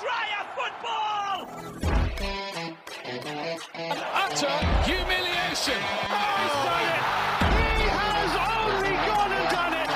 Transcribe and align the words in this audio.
Dryer 0.00 0.44
football! 0.56 1.38
utter 4.24 4.56
humiliation. 4.84 5.80
Oh, 6.10 6.24
he's 6.40 6.56
done 6.66 6.88
it. 6.94 7.02
He 7.54 7.86
has 7.94 8.32
only 8.34 8.94
gone 9.06 9.32
and 9.38 9.48
done 9.54 9.74
it. 9.82 9.88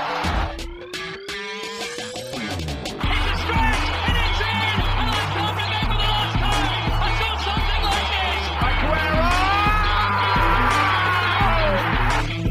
It's 3.11 3.27
a 3.27 3.37
stretch 3.43 3.87
and 4.07 4.17
it's 4.23 4.41
in! 4.41 4.79
And 4.99 5.09
I 5.11 5.23
can't 5.35 5.57
remember 5.59 5.97
the 5.99 6.09
last 6.15 6.37
time 6.39 6.83
I 6.95 7.11
saw 7.19 7.33
something 7.49 7.83
like 7.91 8.09
this! 8.15 8.43
Aguero! 8.69 9.29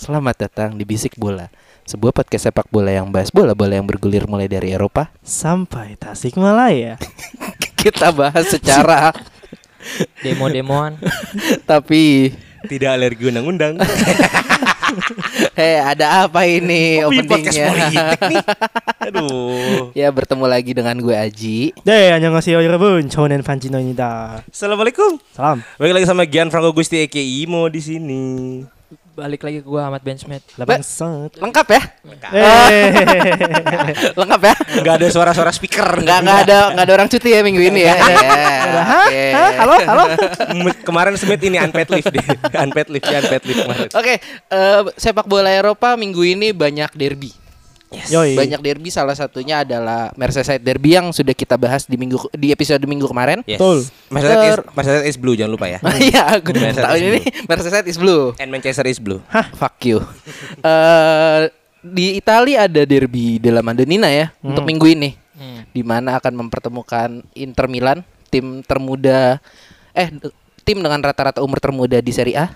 Selamat 0.05 0.37
datang 0.37 0.77
di 0.77 0.85
Bisik 0.85 1.17
Bola, 1.17 1.49
sebuah 1.83 2.13
podcast 2.13 2.45
sepak 2.45 2.69
bola 2.69 2.93
yang 2.93 3.09
bahas 3.09 3.33
bola-bola 3.33 3.73
yang 3.73 3.85
bergulir 3.85 4.29
mulai 4.29 4.45
dari 4.45 4.69
Eropa. 4.69 5.09
sampai 5.25 5.97
Tasikmalaya. 5.97 7.01
Kita 7.73 8.13
bahas 8.13 8.45
secara 8.45 9.09
demo-demoan 10.21 11.01
tapi 11.65 12.29
Tidak 12.61 12.85
alergi 12.93 13.33
undang-undang. 13.33 13.81
heh 15.57 15.81
ada 15.81 16.29
apa 16.29 16.45
ini 16.45 17.01
Kok 17.01 17.09
bikin 17.09 17.25
podcast 17.25 17.57
openingnya? 17.57 18.03
politik 18.05 18.21
nih? 18.29 18.43
Aduh. 19.01 19.81
ya 19.97 20.07
bertemu 20.13 20.45
lagi 20.45 20.71
dengan 20.77 20.93
gue 20.97 21.15
Aji. 21.17 21.73
네, 21.81 22.13
안녕하세요 22.13 22.61
여러분. 22.61 23.09
저는 23.09 23.41
반진호입니다. 23.41 24.45
Assalamualaikum. 24.45 25.17
사람. 25.33 25.65
Balik 25.81 25.93
lagi 25.97 26.05
sama 26.05 26.21
Gian 26.25 26.53
Franco 26.53 26.69
Gusti 26.71 27.01
Eke 27.01 27.17
Imo 27.17 27.65
di 27.65 27.81
sini. 27.81 28.21
balik 29.16 29.40
lagi 29.48 29.64
ke 29.64 29.66
gua 29.66 29.88
Ahmad 29.88 30.04
Benchmet. 30.04 30.44
Bangsat. 30.60 31.40
Lengkap 31.40 31.66
ya? 31.72 31.82
Lengkap. 32.04 32.30
Eh. 32.36 32.88
Lengkap 34.20 34.40
ya? 34.44 34.54
Enggak 34.84 34.94
ada 35.00 35.06
suara-suara 35.08 35.50
speaker. 35.56 35.88
Enggak 36.04 36.20
enggak 36.20 36.38
ada 36.44 36.58
enggak 36.76 36.84
ada 36.84 36.92
orang 36.92 37.08
cuti 37.08 37.28
ya 37.32 37.40
minggu 37.40 37.62
ini 37.64 37.80
ya. 37.88 37.96
Iya, 39.08 39.64
halo, 39.64 39.76
halo. 39.80 40.04
Kemarin 40.84 41.16
Smith 41.16 41.40
ini 41.40 41.56
unpaid 41.56 41.88
leave 41.88 42.12
deh. 42.12 42.26
Unpaid 42.60 42.88
leave, 42.92 43.08
unpaid 43.08 43.42
leave 43.48 43.60
kemarin. 43.64 43.88
Oke, 43.96 44.14
eh, 44.20 44.80
sepak 45.00 45.24
bola 45.24 45.48
Eropa 45.48 45.96
minggu 45.96 46.20
ini 46.20 46.52
banyak 46.52 46.92
derby 46.92 47.45
Yoi. 48.12 48.36
Banyak 48.36 48.60
derby 48.60 48.92
salah 48.92 49.16
satunya 49.16 49.64
adalah 49.64 50.12
Merseyside 50.14 50.60
Derby 50.60 50.96
yang 50.96 51.08
sudah 51.10 51.32
kita 51.32 51.56
bahas 51.56 51.88
di 51.88 51.96
minggu 51.96 52.28
di 52.36 52.52
episode 52.52 52.84
minggu 52.84 53.08
kemarin. 53.08 53.40
Yes. 53.48 53.56
Betul. 53.56 53.78
Mercedes 54.12 54.36
is, 54.36 54.54
Ter- 54.60 54.66
Mercedes 54.76 55.04
is 55.08 55.16
blue 55.16 55.34
jangan 55.34 55.52
lupa 55.56 55.66
ya. 55.72 55.78
Iya, 56.06 56.22
aku 56.38 56.52
Merseyside 56.52 56.84
tahun 56.84 56.98
is 56.98 57.06
ini 57.08 57.20
Merseyside 57.48 57.86
is 57.88 57.96
blue. 57.96 58.22
And 58.36 58.48
Manchester 58.52 58.86
is 58.86 59.00
blue. 59.00 59.20
Fuck 59.56 59.80
you. 59.84 59.98
Eh 60.66 61.48
di 61.86 62.18
Italia 62.18 62.66
ada 62.66 62.82
derby 62.82 63.38
della 63.38 63.62
Madonnina 63.62 64.10
ya 64.10 64.34
untuk 64.42 64.66
minggu 64.66 64.86
ini. 64.90 65.10
Di 65.70 65.84
mana 65.84 66.16
akan 66.16 66.32
mempertemukan 66.48 67.20
Inter 67.36 67.66
Milan, 67.68 68.00
tim 68.26 68.64
termuda 68.64 69.38
eh 69.92 70.08
tim 70.66 70.82
dengan 70.82 70.98
rata-rata 70.98 71.44
umur 71.44 71.60
termuda 71.62 72.00
di 72.02 72.10
Serie 72.10 72.34
A 72.34 72.46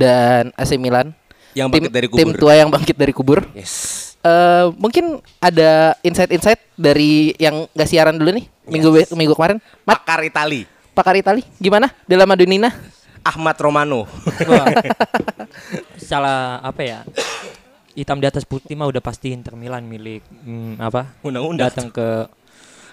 dan 0.00 0.50
AC 0.58 0.74
Milan. 0.74 1.14
Yang 1.54 1.68
tim, 1.70 1.82
bangkit 1.86 1.92
dari 1.94 2.08
tim 2.10 2.28
kubur. 2.34 2.40
tua 2.40 2.52
yang 2.58 2.66
bangkit 2.72 2.96
dari 2.98 3.12
kubur. 3.14 3.40
Yes. 3.54 4.03
Eh 4.24 4.66
mungkin 4.80 5.20
ada 5.36 5.92
insight-insight 6.00 6.60
dari 6.80 7.36
yang 7.36 7.68
gak 7.76 7.88
siaran 7.88 8.16
dulu 8.16 8.32
nih 8.32 8.48
minggu 8.64 8.88
minggu 9.12 9.34
kemarin. 9.36 9.60
Mat, 9.84 10.00
Pakar 10.00 10.24
Itali. 10.24 10.64
pakar 10.94 11.14
Itali 11.18 11.42
gimana? 11.60 11.92
Della 12.08 12.24
Madonnina? 12.24 12.72
Ahmad 13.20 13.56
Romano. 13.60 14.08
Salah 16.08 16.64
apa 16.64 16.82
ya 16.82 16.98
hitam 17.94 18.18
di 18.18 18.26
atas 18.26 18.42
putih 18.42 18.74
mah 18.74 18.90
udah 18.90 18.98
pasti 18.98 19.30
Inter 19.30 19.54
Milan 19.54 19.86
milik 19.86 20.26
hmm, 20.26 20.82
apa 20.82 21.14
Undang-undang. 21.22 21.70
datang 21.70 21.88
ke 21.94 22.26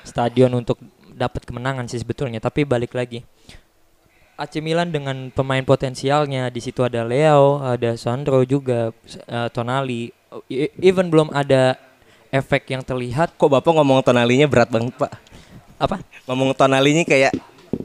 stadion 0.05 0.53
untuk 0.53 0.77
dapat 1.11 1.41
kemenangan 1.41 1.89
sih 1.89 1.97
sebetulnya 1.97 2.37
tapi 2.37 2.63
balik 2.63 2.93
lagi 2.93 3.25
AC 4.37 4.57
Milan 4.57 4.89
dengan 4.89 5.29
pemain 5.29 5.61
potensialnya 5.61 6.49
di 6.49 6.57
situ 6.57 6.81
ada 6.81 7.05
Leo, 7.05 7.61
ada 7.61 7.93
Sandro 7.93 8.41
juga, 8.41 8.89
eh, 9.29 9.49
Tonali, 9.53 10.09
even 10.77 11.07
belum 11.07 11.29
ada 11.29 11.75
efek 12.29 12.69
yang 12.69 12.79
terlihat 12.79 13.35
Kok 13.35 13.51
Bapak 13.51 13.71
ngomong 13.73 13.99
tonalinya 14.01 14.47
berat 14.47 14.67
banget, 14.67 14.95
Pak? 14.95 15.11
apa? 15.77 15.97
Ngomong 16.25 16.53
tonalinya 16.53 17.01
kayak 17.01 17.33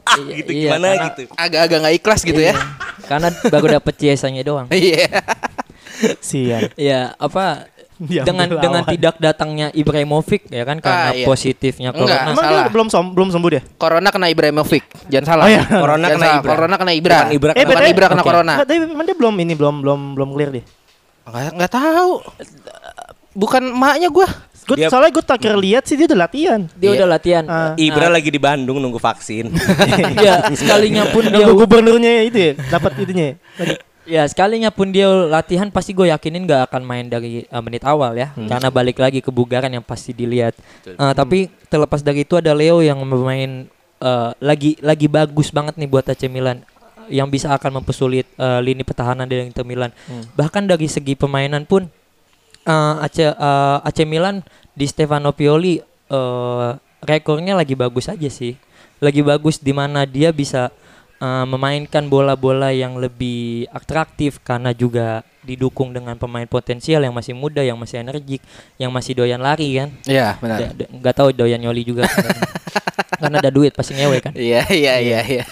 ah 0.03 0.15
Iya, 0.15 0.33
gitu 0.37 0.51
iya, 0.51 0.61
gimana 0.69 0.87
karena- 0.87 1.05
gitu. 1.09 1.21
Agak-agak 1.33 1.77
nggak 1.79 1.95
ikhlas 1.97 2.21
gitu 2.21 2.41
ya. 2.41 2.53
Karena 3.03 3.27
baru 3.43 3.65
dapet 3.77 3.93
CSA-nya 3.95 4.43
doang. 4.43 4.67
Iya. 4.69 5.07
Sian. 6.19 6.69
Ya 6.75 7.15
apa 7.15 7.65
Diambil 7.97 8.21
dengan 8.23 8.47
lawan. 8.47 8.61
dengan 8.61 8.83
tidak 8.85 9.15
datangnya 9.17 9.67
Ibrahimovic 9.73 10.45
ya 10.47 10.61
kan 10.61 10.77
karena 10.77 11.01
Ah, 11.01 11.11
iya. 11.11 11.25
positifnya 11.25 11.89
Enggak. 11.89 12.05
corona. 12.05 12.29
Emang 12.29 12.37
salah. 12.37 12.61
dia 12.61 12.69
belum 12.69 12.87
som 12.87 13.05
belum 13.09 13.29
sembuh 13.33 13.49
dia? 13.49 13.61
Corona 13.73 14.09
kena 14.13 14.27
Ibrahimovic. 14.29 14.83
Jangan 15.09 15.25
salah. 15.25 15.43
Oh, 15.43 15.49
iya. 15.49 15.63
Corona 15.65 15.97
Jangan 15.97 16.13
kena 16.13 16.21
salah. 16.21 16.37
Ibra. 16.37 16.51
Corona 16.53 16.75
kena 16.77 16.91
Ibra. 16.93 17.17
Bukan 17.17 17.33
Ibra 17.33 17.49
Eh, 17.49 17.55
kena 17.55 17.65
bukan 17.65 17.73
Corona. 17.73 17.89
Ibra 17.89 18.05
kena 18.05 18.21
Oke. 18.21 18.29
Corona. 18.29 18.53
Enggak, 18.53 18.67
tapi 18.69 18.77
emang 18.85 19.05
dia 19.09 19.17
belum 19.17 19.35
ini 19.41 19.53
belum 19.57 19.75
belum 19.81 19.99
belum 20.13 20.29
clear 20.31 20.49
dia. 20.53 20.63
Enggak 21.27 21.51
enggak 21.53 21.71
tahu. 21.71 22.11
Bukan 23.37 23.61
emaknya 23.69 24.09
gua. 24.09 24.27
Gue 24.67 24.83
Dia- 24.83 24.91
soalnya 24.91 25.15
gue 25.15 25.23
tak 25.23 25.39
lihat 25.47 25.87
sih 25.87 25.95
dia 25.95 26.11
udah 26.11 26.27
latihan. 26.27 26.59
Dia 26.75 26.91
Iya. 26.91 26.95
udah 26.99 27.07
latihan. 27.07 27.43
Ah. 27.47 27.71
Ibra 27.79 28.11
lagi 28.11 28.27
di 28.27 28.35
Bandung 28.35 28.83
nunggu 28.83 28.99
vaksin. 28.99 29.47
ya 30.27 30.43
sekalinya 30.51 31.07
pun 31.07 31.23
dia 31.23 31.47
Nunggu 31.47 31.63
gubernurnya 31.63 32.27
itu 32.27 32.35
ya, 32.35 32.51
dapat 32.67 32.91
itunya. 33.07 33.25
ya. 33.31 33.35
Lagi. 33.63 33.75
ya 34.07 34.23
sekalinya 34.27 34.67
pun 34.67 34.91
dia 34.91 35.07
latihan 35.07 35.67
pasti 35.67 35.91
gue 35.91 36.07
yakinin 36.07 36.43
gak 36.43 36.67
akan 36.67 36.83
main 36.83 37.07
dari 37.07 37.43
uh, 37.47 37.59
menit 37.59 37.83
awal 37.83 38.15
ya 38.15 38.31
karena 38.35 38.67
balik 38.67 38.99
lagi 38.99 39.23
kebugaran 39.23 39.71
yang 39.71 39.83
pasti 39.83 40.11
dilihat. 40.11 40.51
Uh, 40.83 41.15
tapi 41.15 41.47
terlepas 41.67 42.03
dari 42.03 42.23
itu 42.23 42.35
ada 42.35 42.51
Leo 42.51 42.83
yang 42.83 42.99
bermain 43.03 43.71
uh, 43.99 44.35
lagi 44.39 44.75
lagi 44.79 45.07
bagus 45.07 45.47
banget 45.47 45.79
nih 45.79 45.87
buat 45.87 46.03
AC 46.03 46.27
Milan 46.27 46.59
yang 47.09 47.27
bisa 47.31 47.51
akan 47.55 47.81
mempersulit 47.81 48.27
uh, 48.39 48.59
lini 48.59 48.83
pertahanan 48.83 49.27
dari 49.27 49.47
Inter 49.47 49.63
Milan. 49.63 49.91
Bahkan 50.35 50.67
dari 50.69 50.87
segi 50.87 51.13
permainan 51.15 51.67
pun 51.67 51.87
uh, 52.67 53.03
AC 53.03 53.23
uh, 53.23 53.79
AC 53.81 54.03
Milan 54.03 54.43
di 54.77 54.85
Stefano 54.85 55.31
Pioli 55.33 55.79
uh, 56.11 56.75
rekornya 57.01 57.55
lagi 57.57 57.73
bagus 57.73 58.11
aja 58.11 58.27
sih. 58.27 58.59
Lagi 58.97 59.21
bagus 59.21 59.61
di 59.61 59.71
mana 59.71 60.03
dia 60.09 60.33
bisa 60.33 60.73
uh, 61.21 61.45
memainkan 61.45 62.05
bola-bola 62.09 62.73
yang 62.73 62.97
lebih 62.97 63.69
atraktif 63.69 64.41
karena 64.41 64.73
juga 64.73 65.21
didukung 65.47 65.95
dengan 65.95 66.19
pemain 66.19 66.43
potensial 66.43 66.99
yang 67.07 67.15
masih 67.15 67.31
muda, 67.31 67.63
yang 67.63 67.79
masih 67.79 68.03
energik, 68.03 68.43
yang 68.75 68.91
masih 68.91 69.15
doyan 69.15 69.39
lari 69.39 69.79
kan. 69.79 69.89
Iya, 70.03 70.35
benar. 70.43 70.75
Nggak 70.75 71.15
tahu 71.15 71.31
doyan 71.31 71.63
nyoli 71.63 71.87
juga 71.87 72.03
karena 73.21 73.39
ada 73.39 73.51
duit 73.53 73.71
pasti 73.71 73.95
ngewe 73.95 74.19
kan. 74.19 74.33
Iya, 74.35 74.67
iya, 74.67 74.93
iya, 74.99 75.19
iya. 75.23 75.45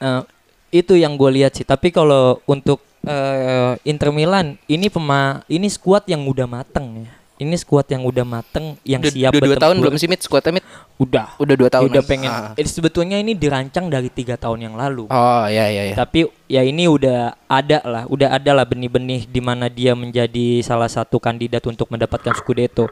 Eh, 0.00 0.20
itu 0.70 0.94
yang 0.96 1.18
gue 1.18 1.30
lihat 1.42 1.58
sih. 1.58 1.66
Tapi 1.66 1.90
kalau 1.90 2.38
untuk 2.46 2.82
eh, 3.06 3.74
Inter 3.86 4.10
Milan 4.14 4.56
ini 4.70 4.86
pema 4.86 5.42
ini 5.50 5.66
skuad 5.66 6.06
yang 6.06 6.26
udah 6.26 6.46
mateng 6.46 7.06
ya. 7.06 7.12
Ini 7.40 7.56
skuad 7.56 7.88
yang 7.88 8.04
udah 8.04 8.20
mateng, 8.20 8.76
yang 8.84 9.00
Udah, 9.00 9.12
siap 9.16 9.32
udah 9.32 9.40
dua 9.40 9.56
tahun 9.56 9.76
belum 9.80 9.96
sih 9.96 10.12
Mit 10.12 10.20
squadnya 10.20 10.60
Mit? 10.60 10.64
Udah. 11.00 11.40
Udah 11.40 11.54
dua 11.56 11.72
tahun. 11.72 11.88
udah 11.88 12.04
pengen. 12.04 12.28
Ah. 12.28 12.52
Sebetulnya 12.60 13.16
ini 13.16 13.32
dirancang 13.32 13.88
dari 13.88 14.12
tiga 14.12 14.36
tahun 14.36 14.68
yang 14.68 14.74
lalu. 14.76 15.08
Oh, 15.08 15.44
iya 15.48 15.72
iya 15.72 15.88
iya. 15.88 15.96
Tapi 15.96 16.28
ya 16.50 16.66
ini 16.66 16.90
udah 16.90 17.38
ada 17.46 17.78
lah, 17.86 18.02
udah 18.10 18.34
ada 18.34 18.50
lah 18.50 18.66
benih-benih 18.66 19.30
di 19.30 19.38
mana 19.38 19.70
dia 19.70 19.94
menjadi 19.94 20.58
salah 20.66 20.90
satu 20.90 21.22
kandidat 21.22 21.62
untuk 21.70 21.86
mendapatkan 21.86 22.34
Scudetto. 22.34 22.90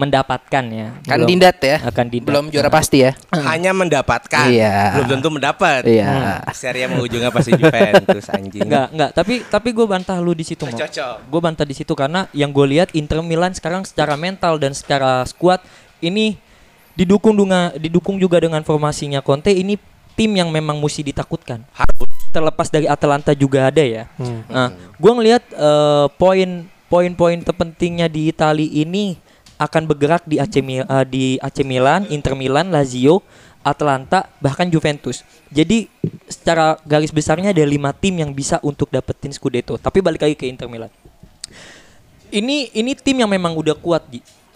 Mendapatkan 0.00 0.64
ya. 0.72 0.96
Kan 1.04 1.28
Belum- 1.28 1.52
ya. 1.60 1.76
Akan 1.84 2.08
dindat. 2.08 2.32
Belum 2.32 2.46
juara 2.48 2.72
pasti 2.72 3.04
ya. 3.04 3.12
Hanya 3.36 3.76
mendapatkan. 3.76 4.48
Iya. 4.48 4.96
Belum 4.96 5.20
tentu 5.20 5.28
mendapat. 5.28 5.84
Iya. 5.84 6.40
Serie 6.56 6.88
mau 6.88 7.04
ujungnya 7.04 7.28
pasti 7.28 7.52
Juventus 7.52 8.24
anjing. 8.32 8.64
Enggak, 8.64 8.86
enggak. 8.96 9.10
Tapi 9.12 9.34
tapi 9.44 9.68
gue 9.76 9.84
bantah 9.84 10.16
lu 10.24 10.32
di 10.32 10.48
situ, 10.48 10.64
Mo. 10.64 10.72
Cocok. 10.72 11.28
Gue 11.28 11.40
bantah 11.44 11.68
di 11.68 11.76
situ 11.76 11.92
karena 11.92 12.24
yang 12.32 12.48
gue 12.56 12.66
lihat 12.72 12.96
Inter 12.96 13.20
Milan 13.20 13.52
sekarang 13.52 13.84
secara 13.84 14.16
mental 14.16 14.56
dan 14.56 14.72
secara 14.72 15.20
skuad 15.28 15.60
ini 16.00 16.40
didukung 16.96 17.36
dengan 17.36 17.70
didukung 17.76 18.16
juga 18.16 18.40
dengan 18.40 18.64
formasinya 18.64 19.20
Conte 19.20 19.52
ini 19.52 19.76
tim 20.18 20.34
yang 20.34 20.48
memang 20.48 20.80
mesti 20.80 21.04
ditakutkan. 21.04 21.62
Terlepas 22.28 22.68
dari 22.68 22.84
Atalanta 22.84 23.32
juga 23.32 23.72
ada 23.72 23.80
ya. 23.80 24.04
Nah, 24.46 24.68
gue 24.94 25.12
ngelihat 25.12 25.42
eh, 25.48 26.06
poin 26.14 26.50
poin-poin 26.88 27.36
terpentingnya 27.40 28.08
di 28.08 28.28
Italia 28.28 28.64
ini 28.64 29.16
akan 29.56 29.84
bergerak 29.84 30.22
di 30.24 30.38
AC, 30.38 30.60
Mi- 30.60 30.84
eh, 30.84 31.04
di 31.08 31.36
AC 31.40 31.64
Milan, 31.64 32.04
Inter 32.08 32.36
Milan, 32.36 32.68
Lazio, 32.68 33.24
Atalanta, 33.64 34.28
bahkan 34.38 34.68
Juventus. 34.68 35.24
Jadi 35.48 35.88
secara 36.28 36.76
garis 36.84 37.10
besarnya 37.10 37.50
ada 37.50 37.64
lima 37.64 37.90
tim 37.96 38.16
yang 38.16 38.30
bisa 38.30 38.60
untuk 38.60 38.88
dapetin 38.88 39.32
Scudetto. 39.32 39.76
Tapi 39.76 39.98
balik 40.04 40.22
lagi 40.24 40.36
ke 40.36 40.46
Inter 40.46 40.68
Milan. 40.68 40.92
Ini 42.28 42.76
ini 42.76 42.92
tim 42.92 43.24
yang 43.24 43.30
memang 43.32 43.56
udah 43.56 43.72
kuat 43.72 44.04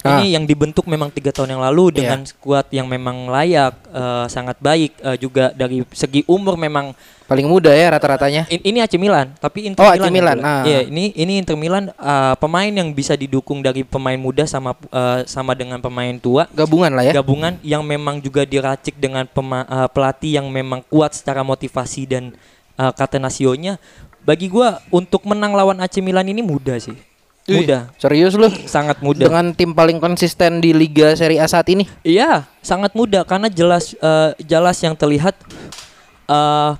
di 0.03 0.11
Ini 0.11 0.27
yang 0.35 0.43
dibentuk 0.43 0.83
memang 0.83 1.07
tiga 1.07 1.31
tahun 1.31 1.55
yang 1.55 1.63
lalu 1.63 1.89
Iya. 1.89 1.97
dengan 2.03 2.19
skuad 2.27 2.67
yang 2.69 2.91
memang 2.91 3.31
layak, 3.31 3.71
eh, 3.87 4.25
sangat 4.27 4.59
baik. 4.59 4.99
eh, 4.99 5.15
juga 5.15 5.55
dari 5.55 5.87
segi 5.95 6.27
umur 6.27 6.59
memang 6.59 6.91
Paling 7.23 7.47
muda 7.47 7.71
ya 7.71 7.87
rata-ratanya. 7.87 8.51
In- 8.51 8.61
ini 8.67 8.77
AC 8.83 8.99
Milan, 8.99 9.31
tapi 9.39 9.63
Inter 9.63 9.79
Oh, 9.79 9.89
AC 9.89 9.95
Milan. 9.95 10.03
yang 10.03 10.13
Milan, 10.13 10.37
ah. 10.43 10.63
Iya, 10.67 10.79
ini 10.91 11.15
ini 11.15 11.39
Inter 11.39 11.55
Milan 11.55 11.87
uh, 11.95 12.35
pemain 12.35 12.67
yang 12.67 12.91
bisa 12.91 13.15
didukung 13.15 13.63
dari 13.63 13.87
pemain 13.87 14.19
muda 14.19 14.43
sama 14.43 14.75
uh, 14.91 15.23
sama 15.23 15.55
dengan 15.55 15.79
pemain 15.79 16.11
tua. 16.19 16.51
Gabungan 16.51 16.91
lah 16.91 17.07
ya. 17.07 17.15
Gabungan 17.15 17.57
yang 17.63 17.79
memang 17.81 18.19
juga 18.19 18.43
diracik 18.43 18.99
dengan 18.99 19.23
pema- 19.23 19.65
uh, 19.65 19.87
pelatih 19.87 20.35
yang 20.35 20.51
memang 20.51 20.83
kuat 20.85 21.15
secara 21.15 21.41
motivasi 21.41 22.03
dan 22.05 22.35
uh, 22.75 22.91
katenasionya. 22.91 23.79
Bagi 24.21 24.51
gua 24.51 24.83
untuk 24.91 25.23
menang 25.23 25.55
lawan 25.55 25.79
AC 25.79 26.03
Milan 26.03 26.27
ini 26.27 26.43
mudah 26.43 26.75
sih. 26.75 26.95
Mudah, 27.45 27.91
Serius 27.95 28.33
lu? 28.33 28.47
sangat 28.63 28.99
mudah. 28.99 29.27
Dengan 29.27 29.51
tim 29.51 29.71
paling 29.71 29.99
konsisten 29.99 30.57
di 30.57 30.71
Liga 30.71 31.11
Serie 31.11 31.37
A 31.37 31.45
saat 31.45 31.67
ini. 31.67 31.83
Iya, 31.99 32.47
sangat 32.59 32.91
mudah 32.93 33.23
karena 33.23 33.47
jelas 33.47 33.91
eh, 33.93 34.31
jelas 34.39 34.79
yang 34.79 34.93
terlihat 34.93 35.35
eh 36.25 36.71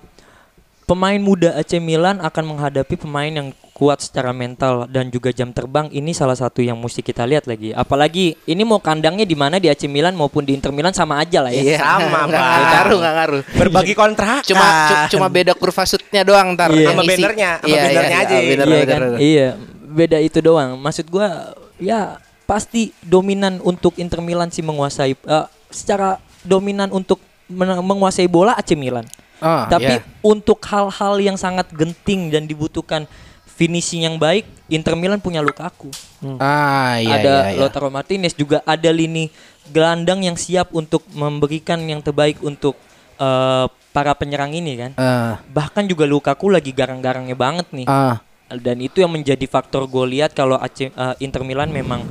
pemain 0.84 1.20
muda 1.20 1.52
AC 1.54 1.80
Milan 1.80 2.20
akan 2.20 2.44
menghadapi 2.46 2.96
pemain 2.98 3.28
yang 3.28 3.52
kuat 3.74 4.00
secara 4.00 4.30
mental 4.30 4.86
dan 4.86 5.10
juga 5.10 5.32
jam 5.32 5.50
terbang. 5.50 5.90
Ini 5.90 6.12
salah 6.12 6.38
satu 6.38 6.60
yang 6.60 6.78
mesti 6.78 7.02
kita 7.02 7.26
lihat 7.26 7.44
lagi. 7.44 7.74
Apalagi 7.74 8.40
ini 8.46 8.62
mau 8.62 8.80
kandangnya 8.80 9.24
di 9.24 9.34
mana 9.34 9.58
di 9.58 9.68
AC 9.68 9.84
Milan 9.86 10.14
maupun 10.14 10.44
di 10.44 10.54
Inter 10.54 10.70
Milan 10.70 10.94
sama 10.94 11.18
aja 11.18 11.42
lah 11.42 11.52
ya. 11.52 11.76
Sama, 11.76 12.24
nggak 12.24 12.40
Bang. 12.40 12.64
ngaruh, 12.70 12.98
nggak 13.00 13.16
ngaruh. 13.18 13.42
Berbagi 13.58 13.94
kontrak. 13.94 14.46
Cuma 14.46 14.64
cu- 14.88 15.12
cuma 15.12 15.28
beda 15.28 15.52
kurva 15.52 15.84
shootnya 15.84 16.24
doang 16.24 16.54
ntar 16.54 16.70
Iya. 16.70 16.86
yang 16.86 16.96
Sama 16.96 17.04
bannernya, 17.04 17.52
sama 17.58 17.68
Iya, 17.68 17.74
iya, 17.74 17.84
bannernya 17.84 18.08
iya, 18.16 18.24
aja. 18.24 18.36
bener, 18.40 18.68
iya 18.70 18.84
kan? 18.86 19.02
Iya, 19.20 19.50
beda 19.94 20.18
itu 20.18 20.42
doang. 20.42 20.76
Maksud 20.76 21.08
gua 21.08 21.54
ya 21.78 22.18
pasti 22.44 22.92
dominan 23.00 23.62
untuk 23.62 23.96
Inter 23.96 24.20
Milan 24.20 24.50
sih 24.50 24.60
menguasai 24.60 25.14
eh, 25.14 25.46
secara 25.70 26.18
dominan 26.42 26.90
untuk 26.90 27.22
men- 27.48 27.80
menguasai 27.80 28.28
bola 28.28 28.54
AC 28.54 28.74
Milan. 28.74 29.06
Ah, 29.38 29.68
Tapi 29.68 30.00
iya. 30.00 30.08
untuk 30.24 30.64
hal-hal 30.64 31.20
yang 31.20 31.36
sangat 31.36 31.68
genting 31.72 32.32
dan 32.32 32.48
dibutuhkan 32.48 33.04
finishing 33.44 34.08
yang 34.08 34.16
baik, 34.16 34.48
Inter 34.66 34.96
Milan 34.96 35.20
punya 35.20 35.44
Lukaku. 35.44 35.92
Ah, 36.40 36.98
iya, 36.98 37.20
ada 37.20 37.34
iya, 37.52 37.54
iya. 37.54 37.60
Lautaro 37.60 37.92
Martinez 37.92 38.34
juga 38.34 38.64
ada 38.64 38.90
lini 38.90 39.28
gelandang 39.68 40.24
yang 40.24 40.34
siap 40.34 40.72
untuk 40.72 41.04
memberikan 41.12 41.78
yang 41.84 42.00
terbaik 42.00 42.40
untuk 42.40 42.80
eh, 43.20 43.66
para 43.92 44.16
penyerang 44.16 44.56
ini 44.56 44.74
kan. 44.80 44.92
Ah, 44.96 45.44
Bahkan 45.46 45.86
juga 45.86 46.08
Lukaku 46.08 46.48
lagi 46.50 46.72
garang-garangnya 46.72 47.36
banget 47.36 47.68
nih. 47.72 47.86
ah. 47.86 48.18
Dan 48.50 48.78
itu 48.80 49.02
yang 49.02 49.10
menjadi 49.10 49.46
faktor 49.46 49.88
gue 49.88 50.06
lihat 50.20 50.32
kalau 50.32 50.58
AC, 50.58 50.88
eh, 50.88 51.16
Inter 51.20 51.42
Milan 51.42 51.70
memang 51.70 52.06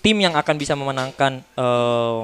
tim 0.00 0.16
yang 0.16 0.32
akan 0.32 0.54
bisa 0.56 0.72
memenangkan 0.72 1.40
eh, 1.42 2.20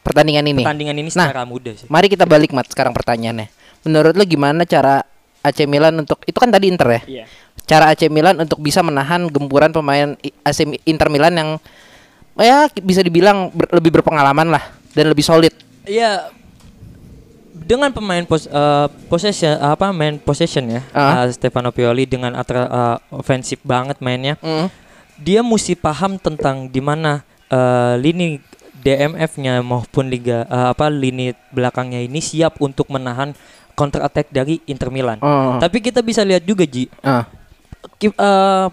pertandingan 0.00 0.44
ini. 0.44 0.62
pertandingan 0.62 0.96
ini 0.96 1.08
Nah, 1.14 1.30
secara 1.30 1.44
mudah 1.44 1.74
sih. 1.74 1.86
Mari 1.88 2.06
kita 2.08 2.24
balik 2.24 2.52
mat 2.52 2.68
sekarang 2.68 2.92
pertanyaannya. 2.92 3.48
Menurut 3.84 4.14
lo 4.14 4.24
gimana 4.24 4.64
cara 4.64 5.04
AC 5.40 5.68
Milan 5.68 6.00
untuk 6.00 6.24
itu 6.24 6.36
kan 6.36 6.48
tadi 6.48 6.72
Inter 6.72 6.88
ya? 6.88 7.02
Iya. 7.04 7.24
Cara 7.64 7.92
AC 7.92 8.08
Milan 8.08 8.40
untuk 8.40 8.60
bisa 8.60 8.80
menahan 8.80 9.28
gempuran 9.28 9.70
pemain 9.70 10.16
AC 10.42 10.58
Inter 10.84 11.08
Milan 11.08 11.32
yang 11.32 11.50
ya 12.34 12.66
bisa 12.82 13.00
dibilang 13.00 13.52
ber- 13.54 13.70
lebih 13.72 14.00
berpengalaman 14.00 14.50
lah 14.50 14.64
dan 14.92 15.06
lebih 15.06 15.22
solid. 15.22 15.54
Iya 15.84 16.28
dengan 17.64 17.88
pemain 17.88 18.20
pos, 18.22 18.44
eh, 18.44 18.86
possession 19.08 19.56
apa 19.56 19.88
main 19.90 20.16
possession 20.16 20.68
ya 20.68 20.82
Ah. 20.90 21.24
eh, 21.24 21.32
Stefano 21.32 21.68
Pioli 21.68 22.04
dengan 22.04 22.32
atra, 22.32 22.62
eh, 22.62 22.96
ofensif 23.10 23.58
banget 23.62 23.98
mainnya 23.98 24.36
Mm. 24.38 24.68
dia 25.16 25.40
mesti 25.40 25.72
paham 25.74 26.16
tentang 26.16 26.66
di 26.66 26.78
mana 26.78 27.24
eh, 27.46 27.94
lini 27.96 28.40
DMF-nya 28.76 29.60
maupun 29.60 30.06
liga 30.06 30.44
eh, 30.44 30.66
apa 30.68 30.86
lini 30.86 31.32
belakangnya 31.48 32.00
ini 32.00 32.20
siap 32.20 32.58
untuk 32.58 32.88
menahan 32.88 33.32
counter 33.72 34.02
attack 34.02 34.28
dari 34.28 34.60
Inter 34.64 34.86
Milan. 34.86 35.18
Oh. 35.18 35.56
Tapi 35.56 35.80
kita 35.80 35.98
bisa 35.98 36.20
lihat 36.20 36.42
juga 36.42 36.62
Ji 36.62 36.86
ki- 37.94 38.12
eh, 38.12 38.66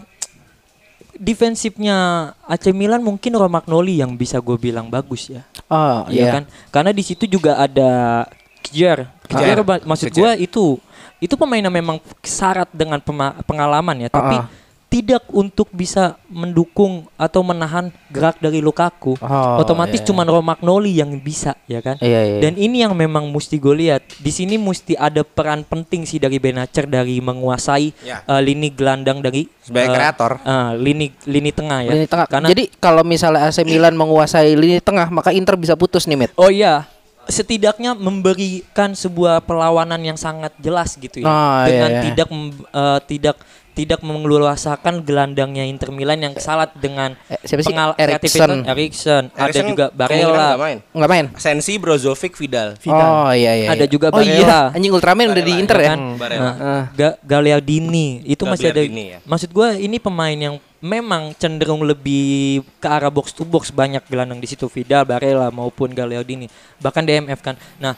defensifnya 1.13 1.97
AC 2.41 2.71
Milan 2.71 2.99
mungkin 2.99 3.31
Romagnoli 3.31 3.97
yang 3.97 4.13
bisa 4.13 4.37
gue 4.37 4.57
bilang 4.57 4.87
bagus 4.87 5.29
ya. 5.29 5.45
Oh, 5.67 6.03
Iya 6.07 6.17
iya. 6.17 6.31
kan? 6.31 6.43
Karena 6.69 6.91
di 6.91 7.01
situ 7.01 7.23
juga 7.25 7.55
ada 7.55 8.25
Kjaer. 8.71 8.99
Kjaer 9.23 9.57
Ah. 9.57 9.65
ba- 9.65 9.85
maksud 9.85 10.09
gua 10.11 10.33
itu 10.33 10.79
itu 11.17 11.33
pemain 11.35 11.59
yang 11.59 11.71
memang 11.71 11.99
syarat 12.19 12.71
dengan 12.71 12.97
pengalaman 13.39 13.93
ya, 13.99 14.09
tapi 14.09 14.35
Ah. 14.35 14.49
tidak 14.87 15.23
untuk 15.29 15.71
bisa 15.71 16.19
mendukung 16.27 17.07
atau 17.15 17.39
menahan 17.39 17.87
gerak 18.09 18.35
dari 18.37 18.59
Lukaku. 18.59 19.15
Oh, 19.15 19.55
Otomatis 19.57 20.01
iya. 20.01 20.07
cuman 20.09 20.25
Romagnoli 20.25 20.91
yang 20.91 21.15
bisa 21.15 21.55
ya 21.63 21.79
kan? 21.79 21.95
Iya, 21.97 22.19
iya. 22.27 22.39
Dan 22.41 22.57
ini 22.57 22.81
yang 22.81 22.91
memang 22.91 23.23
mesti 23.25 23.55
gue 23.55 23.71
lihat. 23.77 24.03
Di 24.17 24.27
sini 24.29 24.57
mesti 24.57 24.99
ada 24.99 25.21
peran 25.21 25.63
penting 25.63 26.03
sih 26.03 26.17
dari 26.17 26.35
Benacer 26.37 26.89
dari 26.89 27.21
menguasai 27.21 27.95
Ya. 28.01 28.19
eh, 28.21 28.41
lini 28.41 28.67
gelandang 28.67 29.21
dari 29.21 29.47
Sebagai 29.61 29.87
eh, 29.87 29.95
kreator. 29.95 30.31
eh, 30.41 30.69
lini 30.75 31.07
lini 31.23 31.51
tengah 31.51 31.79
ya. 31.85 31.91
Lini 31.93 32.07
tengah. 32.09 32.27
Karena 32.27 32.47
Jadi 32.49 32.63
kalau 32.75 33.05
misalnya 33.05 33.47
AC 33.47 33.63
Milan 33.63 33.93
menguasai 33.93 34.51
lini 34.53 34.81
tengah, 34.81 35.07
maka 35.07 35.31
Inter 35.31 35.55
bisa 35.55 35.77
putus 35.77 36.03
nih, 36.03 36.17
Mit. 36.17 36.31
Oh 36.35 36.51
iya, 36.51 36.83
setidaknya 37.31 37.91
memberikan 37.93 38.93
sebuah 38.93 39.41
perlawanan 39.41 39.99
yang 39.99 40.15
sangat 40.15 40.51
jelas 40.57 40.93
gitu 40.93 41.19
ya. 41.19 41.25
Oh, 41.25 41.63
dengan 41.63 41.89
iya, 41.89 41.97
iya. 41.97 42.05
tidak 42.05 42.27
eh, 42.69 42.99
tidak 43.07 43.37
tidak 43.71 44.03
mengeluasakan 44.03 44.99
gelandangnya 44.99 45.63
Inter 45.63 45.89
Milan 45.89 46.19
yang 46.19 46.35
salat 46.35 46.75
dengan 46.75 47.15
Eh, 47.25 47.39
siapa 47.41 47.63
sih? 47.63 47.71
pengal- 47.71 47.95
kreativitas 47.95 48.67
Eriksen, 48.67 49.23
ada 49.31 49.59
juga 49.63 49.85
Barella. 49.89 50.59
nggak 50.59 50.59
main. 50.59 50.77
Main? 51.07 51.25
Sensi, 51.39 51.79
Brozovic, 51.79 52.35
Vidal. 52.35 52.75
Oh 52.85 53.31
iya 53.31 53.55
iya. 53.55 53.67
Ada 53.71 53.87
iya. 53.87 53.89
juga 53.89 54.11
Oh 54.11 54.19
iya, 54.19 54.43
Barella. 54.43 54.61
anjing 54.75 54.91
Ultraman 54.91 55.23
udah 55.25 55.35
di 55.37 55.43
Barella, 55.47 55.61
Inter 55.63 55.77
ya. 55.79 55.87
kan? 55.87 55.99
Barella. 56.19 56.43
Nah, 56.43 56.53
Ah. 56.59 56.83
Ga- 56.91 57.17
Gagliardini 57.23 58.07
itu 58.25 58.43
masih 58.43 58.69
ada. 58.69 58.75
Gagliardini 58.75 59.03
ya. 59.07 59.19
Maksud 59.23 59.49
gua 59.49 59.73
ini 59.73 59.97
pemain 59.97 60.35
yang 60.35 60.55
memang 60.81 61.31
cenderung 61.33 61.81
lebih 61.81 62.59
ke 62.77 62.87
arah 62.87 63.07
box 63.07 63.31
to 63.31 63.41
box 63.41 63.69
banyak 63.69 64.01
gelandang 64.03 64.37
di 64.37 64.45
situ 64.45 64.65
Vidal, 64.65 65.05
Barella 65.05 65.47
maupun 65.47 65.89
Gagliardini, 65.89 66.49
bahkan 66.77 67.01
DMF 67.01 67.39
kan. 67.39 67.53
Nah, 67.77 67.93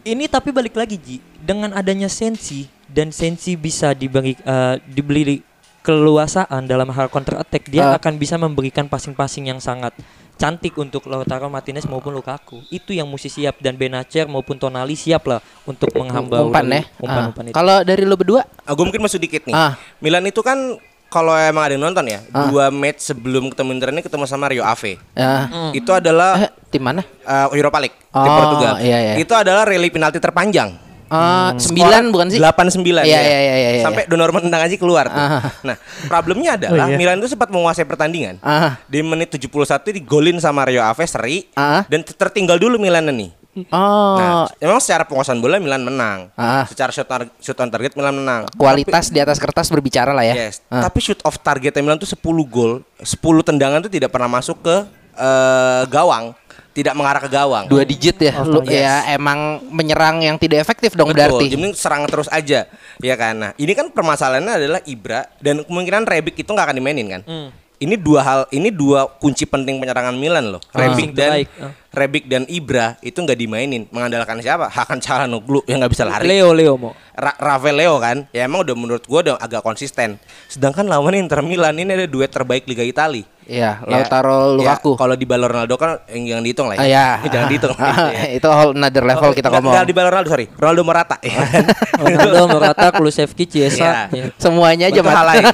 ini 0.00 0.24
tapi 0.24 0.48
balik 0.48 0.74
lagi 0.74 0.96
Ji, 0.96 1.16
dengan 1.36 1.74
adanya 1.74 2.06
Sensi 2.06 2.64
dan 2.86 3.10
Sensi 3.10 3.54
bisa 3.54 3.90
diberi 3.92 4.32
eh, 4.34 4.76
dibeli 4.82 5.42
keluasaan 5.80 6.64
dalam 6.64 6.88
hal 6.88 7.08
counter 7.08 7.36
attack, 7.36 7.66
dia 7.66 7.82
Ah. 7.86 7.96
akan 7.96 8.14
bisa 8.14 8.36
memberikan 8.36 8.84
passing-passing 8.84 9.48
yang 9.48 9.58
sangat 9.58 9.96
cantik 10.36 10.72
untuk 10.74 11.04
Lautaro 11.04 11.48
Martinez 11.48 11.84
maupun 11.84 12.12
Lukaku. 12.12 12.64
Itu 12.68 12.92
yang 12.92 13.04
mesti 13.04 13.28
siap 13.28 13.58
dan 13.58 13.76
Benacer 13.76 14.24
maupun 14.24 14.56
Tonali 14.56 14.92
siap 14.92 15.24
lah 15.24 15.40
untuk 15.64 15.92
menghamba 15.92 16.44
Umpan 16.44 16.64
ya. 16.66 16.82
umpan-umpan 16.96 17.44
Ah. 17.44 17.48
itu. 17.48 17.56
Kalau 17.56 17.76
dari 17.82 18.04
lo 18.04 18.14
berdua? 18.14 18.44
Aku 18.64 18.80
mungkin 18.82 19.00
masuk 19.00 19.18
dikit 19.18 19.44
nih. 19.44 19.52
Ah. 19.52 19.76
Milan 19.98 20.24
itu 20.24 20.40
kan 20.40 20.56
kalau 21.10 21.34
emang 21.34 21.66
ada 21.66 21.74
yang 21.74 21.82
nonton 21.82 22.06
ya, 22.06 22.22
Ah. 22.30 22.46
dua 22.46 22.70
match 22.70 23.02
sebelum 23.04 23.50
ketemu 23.50 23.70
Inter 23.74 23.90
ini 23.90 24.00
ketemu 24.00 24.24
sama 24.24 24.46
Rio 24.46 24.62
Ave. 24.62 24.96
Ya. 25.12 25.50
Itu 25.74 25.90
adalah 25.90 26.38
Eh, 26.40 26.50
tim 26.70 26.80
mana? 26.80 27.02
uh, 27.20 27.50
Europa 27.50 27.78
League 27.78 27.98
di 27.98 28.14
Oh, 28.16 28.36
Portugal. 28.38 28.74
iya, 28.78 28.98
iya. 29.02 29.14
Itu 29.18 29.34
adalah 29.34 29.66
rally 29.66 29.90
penalti 29.90 30.16
terpanjang. 30.16 30.88
Ah, 31.10 31.58
sembilan 31.58 32.14
bukan 32.14 32.30
sih? 32.30 32.38
8-9 32.38 33.02
Iya, 33.02 33.02
ya. 33.02 33.20
iya, 33.20 33.38
iya, 33.42 33.54
iya, 33.58 33.70
iya. 33.74 33.82
Sampai 33.82 34.06
donor 34.06 34.30
menendang 34.30 34.62
aja 34.62 34.78
keluar 34.78 35.10
tuh. 35.10 35.18
Ah. 35.18 35.42
Nah, 35.66 35.74
problemnya 36.06 36.54
adalah 36.54 36.86
Oh, 36.86 36.88
iya. 36.88 36.94
Milan 36.94 37.18
itu 37.18 37.26
sempat 37.26 37.50
menguasai 37.50 37.82
pertandingan. 37.82 38.38
Ah. 38.40 38.78
Di 38.86 39.02
menit 39.02 39.26
71 39.28 39.90
digolin 39.90 40.38
sama 40.38 40.62
Rio 40.62 40.78
Ave 40.78 41.02
seri 41.04 41.50
Ah. 41.52 41.82
dan 41.84 42.06
tertinggal 42.06 42.56
dulu 42.56 42.78
Milan 42.78 43.10
nih. 43.10 43.34
Oh, 43.66 44.16
Nah, 44.16 44.48
memang 44.56 44.78
secara 44.78 45.02
penguasaan 45.02 45.36
bola 45.36 45.56
Milan 45.56 45.82
menang. 45.82 46.32
Ah. 46.32 46.64
Secara 46.64 46.88
shot, 46.88 47.04
tar- 47.04 47.28
shot 47.36 47.58
on 47.58 47.68
target 47.68 47.92
Milan 47.92 48.16
menang. 48.16 48.48
kualitas 48.54 49.08
di 49.08 49.18
atas 49.18 49.36
kertas 49.36 49.66
berbicara 49.66 50.10
lah 50.10 50.22
ya. 50.22 50.48
Yes. 50.48 50.64
Ah. 50.66 50.80
Tapi 50.82 50.98
shoot 50.98 51.20
off 51.20 51.36
target 51.36 51.76
Milan 51.76 51.96
tuh 51.96 52.06
10 52.06 52.16
gol, 52.44 52.80
10 52.96 53.20
tendangan 53.42 53.80
tuh 53.80 53.88
tidak 53.88 54.08
pernah 54.08 54.30
masuk 54.30 54.60
ke 54.60 54.76
eh, 55.12 55.82
gawang, 55.86 56.32
tidak 56.70 56.94
mengarah 56.94 57.18
ke 57.18 57.28
gawang. 57.28 57.66
Dua 57.66 57.84
digit 57.84 58.16
ya. 58.16 58.40
Lu 58.40 58.62
Yes. 58.62 58.72
ya 58.80 59.12
emang 59.12 59.60
menyerang 59.68 60.22
yang 60.22 60.36
tidak 60.36 60.62
efektif 60.62 60.94
dong 60.94 61.10
Betul, 61.10 61.36
berarti. 61.36 61.44
jadi 61.50 61.66
serang 61.74 62.06
terus 62.06 62.24
aja, 62.26 62.64
ya 62.96 63.14
kan. 63.14 63.34
Nah, 63.34 63.50
ini 63.54 63.74
kan 63.74 63.90
permasalahannya 63.90 64.54
adalah 64.56 64.80
Ibra 64.82 65.28
dan 65.36 65.60
kemungkinan 65.60 66.04
Rebic 66.04 66.36
itu 66.36 66.48
nggak 66.48 66.66
akan 66.66 66.76
dimainin 66.78 67.08
kan. 67.10 67.22
Hmm. 67.22 67.48
Ini 67.80 67.96
dua 67.96 68.20
hal, 68.20 68.40
ini 68.52 68.68
dua 68.68 69.08
kunci 69.08 69.48
penting 69.48 69.80
penyerangan 69.80 70.12
Milan 70.12 70.52
loh. 70.52 70.60
Rebic 70.70 71.10
Passing 71.10 71.10
dan 71.16 71.30
ah. 71.58 71.72
Rebic 71.90 72.24
dan 72.28 72.44
Ibra 72.44 73.00
itu 73.00 73.16
nggak 73.16 73.34
dimainin. 73.34 73.88
Mengandalkan 73.88 74.36
siapa? 74.38 74.68
Hakan 74.68 75.00
Calhanoglu 75.00 75.64
yang 75.64 75.80
nggak 75.80 75.88
bisa 75.88 76.04
lari. 76.04 76.28
Leo 76.28 76.52
Leo 76.52 76.76
mau. 76.76 76.92
Ra 77.10 77.32
Rafael 77.34 77.72
Leo 77.74 77.96
kan, 77.96 78.28
ya 78.30 78.44
emang 78.44 78.62
udah 78.62 78.76
menurut 78.76 79.00
gua 79.04 79.24
udah 79.24 79.36
agak 79.36 79.60
konsisten. 79.60 80.20
Sedangkan 80.44 80.84
lawan 80.84 81.16
Inter 81.16 81.40
Milan 81.40 81.72
ini 81.74 81.88
ada 81.90 82.04
duet 82.04 82.28
terbaik 82.28 82.68
Liga 82.68 82.84
Italia. 82.84 83.24
Iya, 83.50 83.80
Ya, 83.80 83.82
Lautaro 83.82 84.54
ya, 84.54 84.76
Lukaku. 84.76 84.94
kalau 84.94 85.16
di 85.16 85.26
Ballon 85.26 85.50
Ronaldo 85.50 85.74
kan 85.74 85.98
yang 86.06 86.22
jangan 86.36 86.44
dihitung 86.44 86.66
lah 86.68 86.76
Ah, 86.78 86.86
ya. 86.86 87.06
ya. 87.18 87.28
Jangan 87.32 87.46
dihitung. 87.48 87.74
ya. 87.74 88.24
itu 88.30 88.46
whole 88.46 88.76
another 88.76 89.02
level 89.02 89.26
Oh, 89.26 89.34
kita 89.34 89.48
ngomong. 89.48 89.72
nggak 89.72 89.86
di 89.88 89.94
Ballon 89.96 90.10
Ronaldo, 90.12 90.28
sorry. 90.28 90.46
Ronaldo 90.52 90.82
Morata. 90.84 91.16
ya? 91.18 91.40
Ronaldo, 92.04 92.44
Morata, 92.46 92.86
Kulusevski, 92.92 93.48
Chiesa. 93.48 94.06
Iya. 94.12 94.14
ya. 94.14 94.24
Semuanya 94.36 94.86
aja 94.86 95.00
Itu 95.00 95.08
hal 95.08 95.26
lain. 95.26 95.44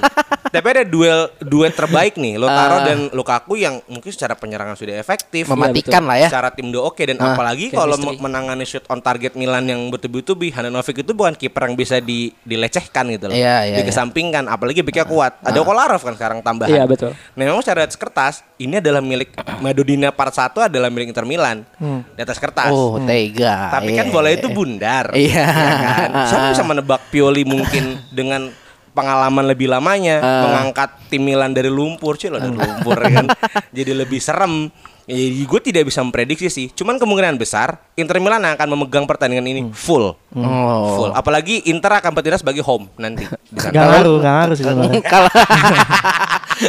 Tapi 0.56 0.68
ada 0.72 0.82
duel 0.82 1.20
duet 1.38 1.70
terbaik 1.70 2.16
nih, 2.16 2.36
Lautaro 2.36 2.80
Ah. 2.80 2.84
dan 2.84 2.98
Lukaku 3.10 3.54
yang 3.54 3.78
mungkin 3.86 4.08
secara 4.08 4.32
penyerangan 4.32 4.72
sudah 4.72 4.96
efektif, 4.96 5.46
Mematikan 5.46 6.02
lah 6.02 6.16
ya. 6.16 6.28
Secara 6.28 6.48
tim 6.50 6.68
udah 6.68 6.82
oke 6.82 7.02
dan 7.02 7.16
Ah. 7.18 7.32
apalagi 7.32 7.68
kalau 7.68 7.92
menangani 8.16 8.64
shoot 8.64 8.84
on 8.86 8.98
target 8.98 9.34
Milan 9.34 9.64
yang 9.64 9.80
bertubi-tubi, 9.88 10.48
Handanovic 10.48 10.96
itu 10.98 11.12
bukan 11.12 11.34
kiper 11.34 11.62
yang 11.62 11.74
bisa 11.74 12.00
di, 12.00 12.32
dilecehkan 12.42 13.04
gitu 13.10 13.28
loh. 13.28 13.36
Iya, 13.36 13.56
iya, 13.62 13.74
iya. 13.74 13.76
Dikesampingkan, 13.78 14.46
apalagi 14.46 14.80
backnya 14.80 15.04
kuat. 15.04 15.38
Ada 15.40 15.60
Kolarov 15.60 16.00
kan 16.00 16.14
sekarang 16.14 16.38
tambahan. 16.40 16.72
Iya, 16.72 16.84
betul. 16.84 17.12
Nah, 17.12 17.42
memang 17.44 17.60
secara 17.60 17.84
atas 17.84 17.94
kertas 17.94 18.34
ini 18.56 18.78
adalah 18.78 19.00
milik 19.00 19.30
Madodina 19.60 20.08
part 20.08 20.32
1 20.32 20.64
adalah 20.64 20.88
milik 20.88 21.10
Inter 21.10 21.24
Milan. 21.24 21.68
Di 22.12 22.20
atas 22.20 22.38
kertas. 22.38 22.70
Oh, 22.70 22.96
tega. 22.98 23.68
Tapi 23.70 23.92
kan 23.92 24.06
Iya, 24.06 24.12
bola 24.12 24.28
iya, 24.28 24.38
itu 24.38 24.48
iya. 24.48 24.54
bundar. 24.54 25.04
Iya. 25.12 25.44
ya 25.44 25.76
kan? 25.92 26.10
Siapa 26.24 26.46
bisa 26.50 26.64
menebak 26.64 27.00
Pioli 27.08 27.42
mungkin 27.42 27.84
dengan 28.18 28.48
pengalaman 28.96 29.44
lebih 29.44 29.68
lamanya 29.68 30.16
Ah. 30.18 30.42
mengangkat 30.42 30.96
tim 31.06 31.20
Milan 31.20 31.52
dari 31.52 31.68
lumpur 31.68 32.16
sih 32.16 32.26
loh 32.26 32.40
dari 32.40 32.50
lumpur 32.50 32.96
ya 32.96 33.10
kan. 33.14 33.26
Jadi 33.76 33.92
lebih 33.92 34.16
serem. 34.16 34.72
Jadi 35.06 35.38
gue 35.38 35.60
tidak 35.62 35.86
bisa 35.86 36.02
memprediksi 36.02 36.48
sih. 36.48 36.66
Cuman 36.68 36.96
kemungkinan 36.96 37.36
besar 37.36 37.78
Inter 37.94 38.18
Milan 38.18 38.42
akan 38.42 38.66
memegang 38.68 39.04
pertandingan 39.04 39.44
ini 39.44 39.60
full. 39.70 40.16
Oh. 40.32 40.82
Full. 40.96 41.10
Apalagi 41.12 41.62
Inter 41.66 41.94
akan 41.94 42.10
bertindak 42.10 42.40
sebagai 42.40 42.64
home 42.64 42.90
nanti. 42.96 43.22
Gak 43.52 43.70
ngaruh, 43.70 44.18
gak 44.18 44.32
ngaruh 44.34 44.54
sih. 44.56 44.64
Kalau 45.06 45.30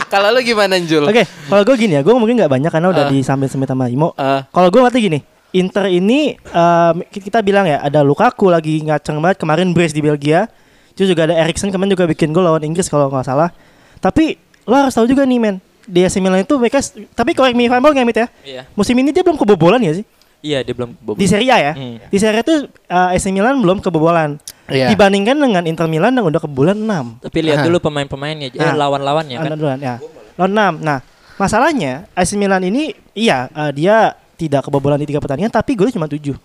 Kalau 0.06 0.28
lu 0.30 0.44
gimana 0.44 0.76
Jul? 0.78 1.08
Oke, 1.08 1.24
kalau 1.24 1.64
gue 1.64 1.76
gini 1.78 1.96
ya, 1.96 2.04
gue 2.04 2.12
mungkin 2.12 2.36
nggak 2.36 2.52
banyak 2.52 2.68
karena 2.68 2.92
udah 2.92 3.08
Ah. 3.08 3.10
disambil 3.10 3.48
sambil 3.48 3.66
sama 3.66 3.88
Imo. 3.88 4.12
Ah. 4.14 4.44
Kalau 4.52 4.68
gue 4.68 4.84
ngerti 4.84 5.00
gini, 5.02 5.20
Inter 5.56 5.88
ini 5.88 6.36
em, 6.36 6.96
kita 7.08 7.40
bilang 7.40 7.64
ya 7.64 7.80
ada 7.80 8.04
Lukaku 8.04 8.52
lagi 8.52 8.84
ngaceng 8.84 9.16
banget 9.18 9.40
kemarin 9.40 9.72
brace 9.72 9.96
di 9.96 10.04
Belgia. 10.04 10.52
Terus 10.98 11.14
juga 11.14 11.30
ada 11.30 11.38
Erikson 11.38 11.70
kemarin 11.70 11.94
juga 11.94 12.10
bikin 12.10 12.34
gol 12.34 12.42
lawan 12.42 12.66
Inggris 12.66 12.90
kalau 12.90 13.08
nggak 13.08 13.30
salah. 13.30 13.54
Tapi 14.02 14.34
lo 14.66 14.74
harus 14.74 14.98
tahu 14.98 15.06
juga 15.06 15.24
nih 15.24 15.38
men, 15.38 15.62
di 15.86 16.02
AC 16.04 16.18
Milan 16.20 16.44
itu 16.44 16.58
mereka 16.58 16.84
tapi 17.16 17.32
correct 17.32 17.56
me 17.56 17.70
if 17.70 17.72
I'm 17.72 17.86
wrong 17.86 17.94
ya 17.94 18.04
Mit 18.04 18.18
ya. 18.18 18.28
Iya. 18.44 18.62
Musim 18.74 18.98
ini 18.98 19.14
dia 19.14 19.22
belum 19.22 19.38
kebobolan 19.38 19.80
ya 19.80 19.94
sih? 19.96 20.06
Iya, 20.42 20.62
dia 20.62 20.74
belum 20.74 20.94
Di 21.18 21.26
Serie 21.26 21.50
A 21.50 21.58
ya. 21.58 21.74
Hmm. 21.74 21.98
Di 22.10 22.18
Serie 22.18 22.42
A 22.42 22.44
itu 22.46 22.66
eh, 22.68 23.16
AC 23.18 23.26
Milan 23.30 23.58
belum 23.62 23.80
kebobolan. 23.82 24.38
Iya. 24.68 24.92
Dibandingkan 24.92 25.38
dengan 25.40 25.64
Inter 25.64 25.88
Milan 25.88 26.12
yang 26.14 26.28
udah 26.28 26.42
kebobolan 26.44 26.78
6. 26.78 27.24
Tapi 27.30 27.38
lihat 27.40 27.64
dulu 27.64 27.78
pemain-pemainnya, 27.80 28.52
eh, 28.52 28.60
Ah. 28.62 28.76
lawan-lawannya 28.76 29.38
kan. 29.40 29.50
Duluan 29.56 29.80
ya. 29.80 29.96
Lawan 30.36 30.52
6. 30.54 30.74
Nah, 30.84 31.00
masalahnya 31.38 32.06
AC 32.14 32.36
Milan 32.36 32.66
ini 32.66 32.92
iya 33.14 33.48
eh, 33.50 33.72
dia 33.74 34.14
tidak 34.38 34.70
kebobolan 34.70 35.02
di 35.02 35.10
tiga 35.10 35.18
pertandingan 35.18 35.50
tapi 35.50 35.74
golnya 35.74 35.98
cuma 35.98 36.06
7. 36.06 36.38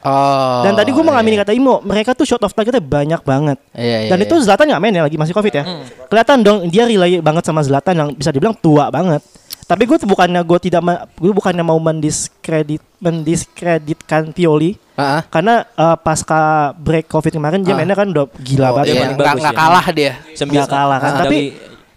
Oh. 0.00 0.64
Dan 0.64 0.72
tadi 0.72 0.90
gue 0.90 1.02
mau 1.02 1.12
ngamini 1.12 1.36
iya. 1.36 1.42
kata 1.44 1.52
Imo, 1.52 1.84
mereka 1.84 2.16
tuh 2.16 2.24
shot 2.24 2.40
of 2.40 2.50
targetnya 2.50 2.80
banyak 2.80 3.20
banget. 3.20 3.58
Iya, 3.76 3.98
iya, 4.04 4.08
Dan 4.08 4.18
iya. 4.20 4.26
itu 4.26 4.34
Zlatan 4.40 4.64
nggak 4.68 4.80
main 4.80 4.94
ya 4.96 5.02
lagi 5.04 5.20
masih 5.20 5.32
covid 5.32 5.52
ya. 5.52 5.64
Kelihatan 6.08 6.38
dong 6.40 6.58
dia 6.66 6.88
relay 6.88 7.20
banget 7.20 7.44
sama 7.44 7.60
Zlatan 7.60 7.94
yang 7.94 8.08
bisa 8.12 8.32
dibilang 8.32 8.56
tua 8.56 8.88
banget. 8.88 9.20
Tapi 9.64 9.86
gue 9.86 10.02
bukannya 10.02 10.40
gue 10.42 10.58
tidak 10.58 10.82
gue 11.14 11.30
bukannya 11.30 11.62
mau 11.62 11.78
mendiskredit 11.78 12.82
mendiskreditkan 12.98 14.34
Pioli 14.34 14.74
ah. 14.94 15.22
karena 15.24 15.62
eh, 15.64 15.96
pasca 15.96 16.72
break 16.74 17.06
covid 17.06 17.30
kemarin 17.30 17.62
dia 17.62 17.72
Ah. 17.72 17.78
mainnya 17.78 17.94
kan 17.94 18.10
udah 18.10 18.26
gila 18.36 18.66
Oh, 18.66 18.82
banget. 18.82 18.98
iya, 18.98 19.04
nggak 19.14 19.34
nggak 19.38 19.54
ya. 19.54 19.58
kalah 19.58 19.86
dia. 19.92 20.12
Nggak 20.34 20.68
kalah 20.68 20.98
kan. 20.98 21.12
Ah, 21.12 21.18
Tapi 21.22 21.38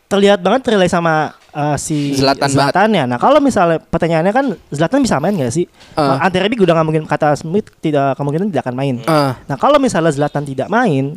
terlihat 0.05 0.39
banget 0.39 0.61
relay 0.69 0.85
sama 0.85 1.33
uh, 1.53 1.77
si 1.77 2.17
Zlatan 2.17 2.49
Zlatan 2.49 2.89
ya. 2.91 3.05
Nah 3.05 3.21
kalau 3.21 3.37
misalnya 3.39 3.79
pertanyaannya 3.79 4.33
kan 4.33 4.45
Zlatan 4.73 5.05
bisa 5.05 5.21
main 5.21 5.37
gak 5.37 5.53
sih? 5.53 5.65
Uh. 5.95 6.17
Uh. 6.17 6.25
Ante 6.25 6.37
Rebic 6.41 6.59
udah 6.59 6.73
nggak 6.75 6.87
mungkin 6.89 7.03
kata 7.05 7.37
Smith 7.37 7.69
tidak 7.79 8.17
kemungkinan 8.17 8.49
tidak 8.51 8.67
akan 8.67 8.75
main. 8.75 8.95
Ah. 9.05 9.37
Nah 9.45 9.55
kalau 9.55 9.77
misalnya 9.77 10.11
Zlatan 10.11 10.43
tidak 10.43 10.67
main, 10.67 11.15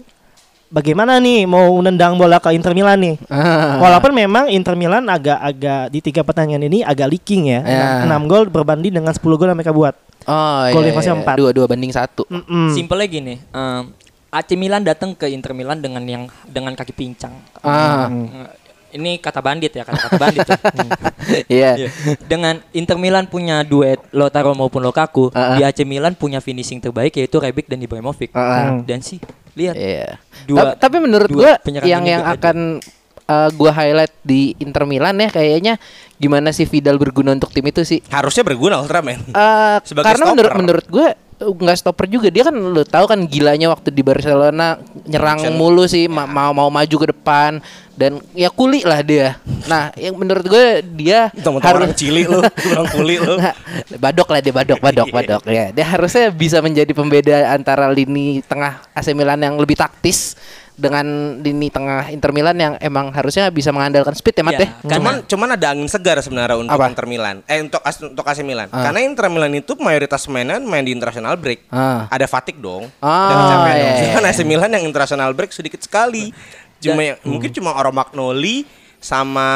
bagaimana 0.68 1.18
nih 1.18 1.48
mau 1.48 1.72
nendang 1.82 2.14
bola 2.20 2.38
ke 2.38 2.52
Inter 2.52 2.76
Milan 2.76 3.00
nih? 3.00 3.16
Ah. 3.32 3.80
Walaupun 3.80 4.12
memang 4.12 4.52
Inter 4.52 4.76
Milan 4.78 5.08
agak-agak 5.08 5.90
di 5.90 5.98
tiga 6.04 6.22
pertandingan 6.22 6.68
ini 6.68 6.78
agak 6.84 7.10
leaking 7.10 7.42
ya. 7.50 7.60
6 8.06 8.30
gol 8.30 8.46
berbanding 8.52 8.92
dengan 8.94 9.10
10 9.10 9.24
gol 9.24 9.48
yang 9.50 9.58
mereka 9.58 9.74
buat. 9.74 9.96
Oh, 10.26 10.66
Gol 10.74 10.82
iya, 10.82 10.90
difference-nya 10.90 11.14
iya. 11.14 11.22
empat. 11.22 11.36
Dua 11.38 11.50
dua 11.54 11.66
banding 11.70 11.94
satu. 11.94 12.26
Mm-mm. 12.26 12.74
Simpelnya 12.74 13.06
gini, 13.06 13.38
em, 13.38 13.94
AC 14.34 14.58
Milan 14.58 14.82
datang 14.82 15.14
ke 15.14 15.30
Inter 15.30 15.54
Milan 15.54 15.78
dengan 15.78 16.02
yang 16.02 16.26
dengan 16.50 16.74
kaki 16.74 16.90
pincang. 16.90 17.30
Ah. 17.62 18.10
Eh, 18.10 18.65
Ini 18.96 19.12
kata 19.16 19.38
bandit 19.38 19.70
ya, 19.70 19.82
kata-kata 19.82 20.16
bandit. 20.16 20.40
tuh. 20.42 20.56
Hmm. 20.56 20.90
Iya. 21.48 21.70
Iya. 21.76 21.88
Dengan 22.22 22.62
Inter 22.70 22.96
Milan 22.96 23.26
punya 23.26 23.60
duet 23.60 23.98
Lautaro 24.10 24.52
maupun 24.52 24.78
Lukaku, 24.80 25.28
Ah, 25.30 25.52
ah. 25.52 25.56
di 25.56 25.62
AC 25.62 25.82
Milan 25.82 26.14
punya 26.14 26.38
finishing 26.38 26.78
terbaik 26.78 27.12
yaitu 27.12 27.36
Rebic 27.36 27.66
dan 27.66 27.78
Ibrahimovic. 27.78 28.30
Ah, 28.30 28.38
ah. 28.38 28.62
Hmm. 28.72 28.80
Dan 28.82 29.00
sih, 29.00 29.18
lihat 29.52 29.74
Iya. 29.74 30.16
Dua- 30.44 30.72
tapi, 30.72 30.72
tapi 30.78 30.96
menurut 30.98 31.26
dua 31.26 31.58
gua 31.58 31.82
yang 31.82 32.02
yang 32.02 32.22
akan 32.22 32.78
uh, 33.24 33.48
gua 33.52 33.74
highlight 33.74 34.14
di 34.22 34.54
Inter 34.56 34.86
Milan 34.86 35.18
ya 35.18 35.28
kayaknya 35.28 35.74
gimana 36.16 36.48
sih 36.48 36.64
Vidal 36.64 36.96
berguna 36.96 37.34
untuk 37.34 37.50
tim 37.50 37.64
itu 37.64 37.82
sih. 37.82 37.98
Harusnya 38.06 38.40
berguna 38.42 38.78
Ultraman. 38.78 39.18
Eh, 39.26 39.76
Sebagai 39.82 40.06
karena 40.06 40.24
menurut 40.26 40.46
stopper. 40.46 40.62
menurut 40.62 40.86
gue 40.86 41.06
uh, 41.10 41.25
nggak 41.36 41.76
stopper 41.76 42.08
juga 42.08 42.32
dia 42.32 42.48
kan 42.48 42.56
lo 42.56 42.80
tahu 42.80 43.04
kan 43.04 43.20
gilanya 43.28 43.68
waktu 43.68 43.92
di 43.92 44.00
Barcelona 44.00 44.80
nyerang 45.04 45.44
Action. 45.44 45.52
mulu 45.52 45.84
sih 45.84 46.08
ma- 46.08 46.24
mau 46.24 46.56
mau 46.56 46.72
maju 46.72 46.96
ke 46.96 47.06
depan 47.12 47.60
dan 47.96 48.20
ya 48.32 48.48
kuli 48.48 48.84
lah 48.84 49.00
dia. 49.04 49.36
Nah 49.68 49.92
yang 49.96 50.16
menurut 50.16 50.44
gue 50.44 50.84
dia 50.96 51.32
Teman-teman 51.32 51.88
orang 51.88 51.92
cili 51.96 52.24
lu, 52.28 52.40
orang 52.72 52.88
kuli 52.92 53.16
lu. 53.20 53.36
Nggak, 53.36 53.56
badok 54.00 54.28
lah 54.32 54.40
dia 54.40 54.52
badok 54.52 54.80
badok 54.80 55.08
badok 55.12 55.42
ya 55.48 55.72
dia 55.72 55.84
harusnya 55.84 56.32
bisa 56.32 56.60
menjadi 56.64 56.92
pembeda 56.96 57.52
antara 57.52 57.88
lini 57.92 58.40
tengah 58.44 58.80
AC 58.96 59.12
Milan 59.12 59.40
yang 59.40 59.56
lebih 59.60 59.76
taktis 59.76 60.36
dengan 60.76 61.06
lini 61.40 61.72
tengah 61.72 62.12
Inter 62.12 62.30
Milan 62.30 62.54
yang 62.54 62.74
emang 62.78 63.08
harusnya 63.08 63.48
bisa 63.48 63.72
mengandalkan 63.72 64.12
speed 64.12 64.36
ya 64.36 64.44
Mat 64.44 64.52
Iya, 64.54 64.60
ya. 64.60 64.68
Karena- 64.84 64.92
Cuman 64.96 65.14
cuman 65.24 65.48
ada 65.56 65.66
angin 65.72 65.88
segar 65.88 66.20
sebenarnya 66.20 66.60
untuk 66.60 66.76
Apa? 66.76 66.92
Inter 66.92 67.06
Milan. 67.08 67.40
Eh 67.48 67.64
untuk 67.64 67.80
As- 67.80 68.04
untuk 68.04 68.22
AC 68.22 68.44
Milan. 68.44 68.68
Ah. 68.68 68.84
Karena 68.84 69.00
Inter 69.00 69.26
Milan 69.26 69.56
itu 69.56 69.72
mayoritas 69.74 70.28
mainan 70.28 70.60
main 70.62 70.84
di 70.84 70.92
international 70.92 71.40
break. 71.40 71.64
Ah. 71.72 72.04
Ada 72.12 72.28
fatigue 72.28 72.60
dong. 72.60 72.92
Ah, 73.00 73.26
dan 73.26 73.36
capek 73.48 73.72
iya, 73.72 73.80
dong. 73.80 73.96
iya, 73.96 74.20
iya. 74.20 74.30
AC 74.30 74.40
Milan 74.44 74.70
yang 74.70 74.84
international 74.84 75.32
break 75.32 75.50
sedikit 75.50 75.80
sekali. 75.80 76.30
Cuma 76.76 77.00
yang- 77.00 77.20
mungkin 77.24 77.48
cuma 77.50 77.72
Romagnoli 77.72 78.68
sama 79.06 79.46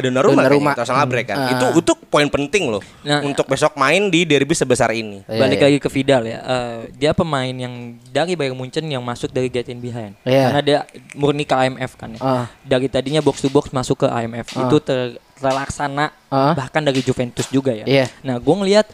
Donnarumma, 0.00 0.40
Donnarumma. 0.40 0.72
kayaknya, 0.72 0.72
international 0.72 1.06
break 1.06 1.26
kan. 1.26 1.36
Ah. 1.36 1.50
Itu 1.52 1.66
itu 1.76 1.92
poin 2.08 2.24
penting 2.26 2.64
loh 2.66 2.80
Nah, 3.02 3.20
untuk 3.20 3.44
besok 3.44 3.76
main 3.76 4.08
di 4.08 4.24
derby 4.24 4.52
sebesar 4.52 4.88
ini. 4.90 5.20
Iya, 5.22 5.36
balik 5.36 5.58
iya. 5.58 5.66
lagi 5.68 5.78
ke 5.78 5.88
Vidal 5.92 6.22
ya. 6.24 6.38
eh, 6.40 6.78
dia 6.96 7.12
pemain 7.12 7.52
yang 7.52 7.74
dari 8.08 8.32
Bayern 8.32 8.56
Munchen 8.56 8.88
yang 8.88 9.04
masuk 9.04 9.28
dari 9.28 9.46
get 9.46 9.68
in 9.68 9.78
behind. 9.78 10.16
Iya. 10.22 10.48
Karena 10.48 10.60
dia 10.62 10.78
murni 11.12 11.44
ke 11.44 11.52
IMF 11.54 11.92
kan 11.94 12.10
ya. 12.10 12.20
Ah. 12.20 12.44
Dari 12.62 12.88
tadinya 12.88 13.20
box 13.20 13.38
to 13.38 13.48
box 13.48 13.68
masuk 13.70 14.02
ke 14.02 14.08
IMF. 14.08 14.56
Ah. 14.56 14.64
Itu 14.64 14.80
ter- 14.80 15.20
terlaksana 15.36 16.16
Ah. 16.26 16.56
bahkan 16.56 16.80
dari 16.80 16.98
Juventus 16.98 17.44
juga 17.48 17.70
ya. 17.70 17.84
Iya. 17.84 18.06
Nah, 18.22 18.36
gue 18.36 18.54
ngelihat 18.56 18.88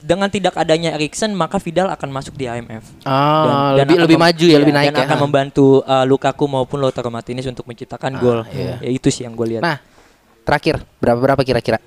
dengan 0.00 0.28
tidak 0.28 0.54
adanya 0.54 0.94
Erikson 0.94 1.32
maka 1.32 1.56
Vidal 1.58 1.88
akan 1.88 2.08
masuk 2.10 2.34
di 2.34 2.44
IMF. 2.44 2.84
Ah, 3.02 3.72
lebih 3.76 3.94
akan 3.96 4.04
lebih 4.04 4.18
mem- 4.18 4.24
maju 4.28 4.44
ya, 4.44 4.50
iya, 4.50 4.58
lebih 4.60 4.74
naik 4.74 4.88
dan 4.90 5.00
ya. 5.00 5.06
akan 5.06 5.18
membantu 5.22 5.66
uh, 5.82 6.04
Lukaku 6.04 6.44
maupun 6.44 6.78
Lautaro 6.78 7.08
Martinez 7.08 7.44
untuk 7.44 7.64
menciptakan 7.64 8.18
gol. 8.18 8.40
iya. 8.50 8.80
Ya 8.80 8.90
itu 8.90 9.08
sih 9.08 9.24
yang 9.24 9.32
gue 9.32 9.56
lihat. 9.56 9.62
Nah, 9.62 9.78
terakhir 10.42 10.82
berapa 10.98 11.20
berapa 11.20 11.42
kira-kira? 11.42 11.78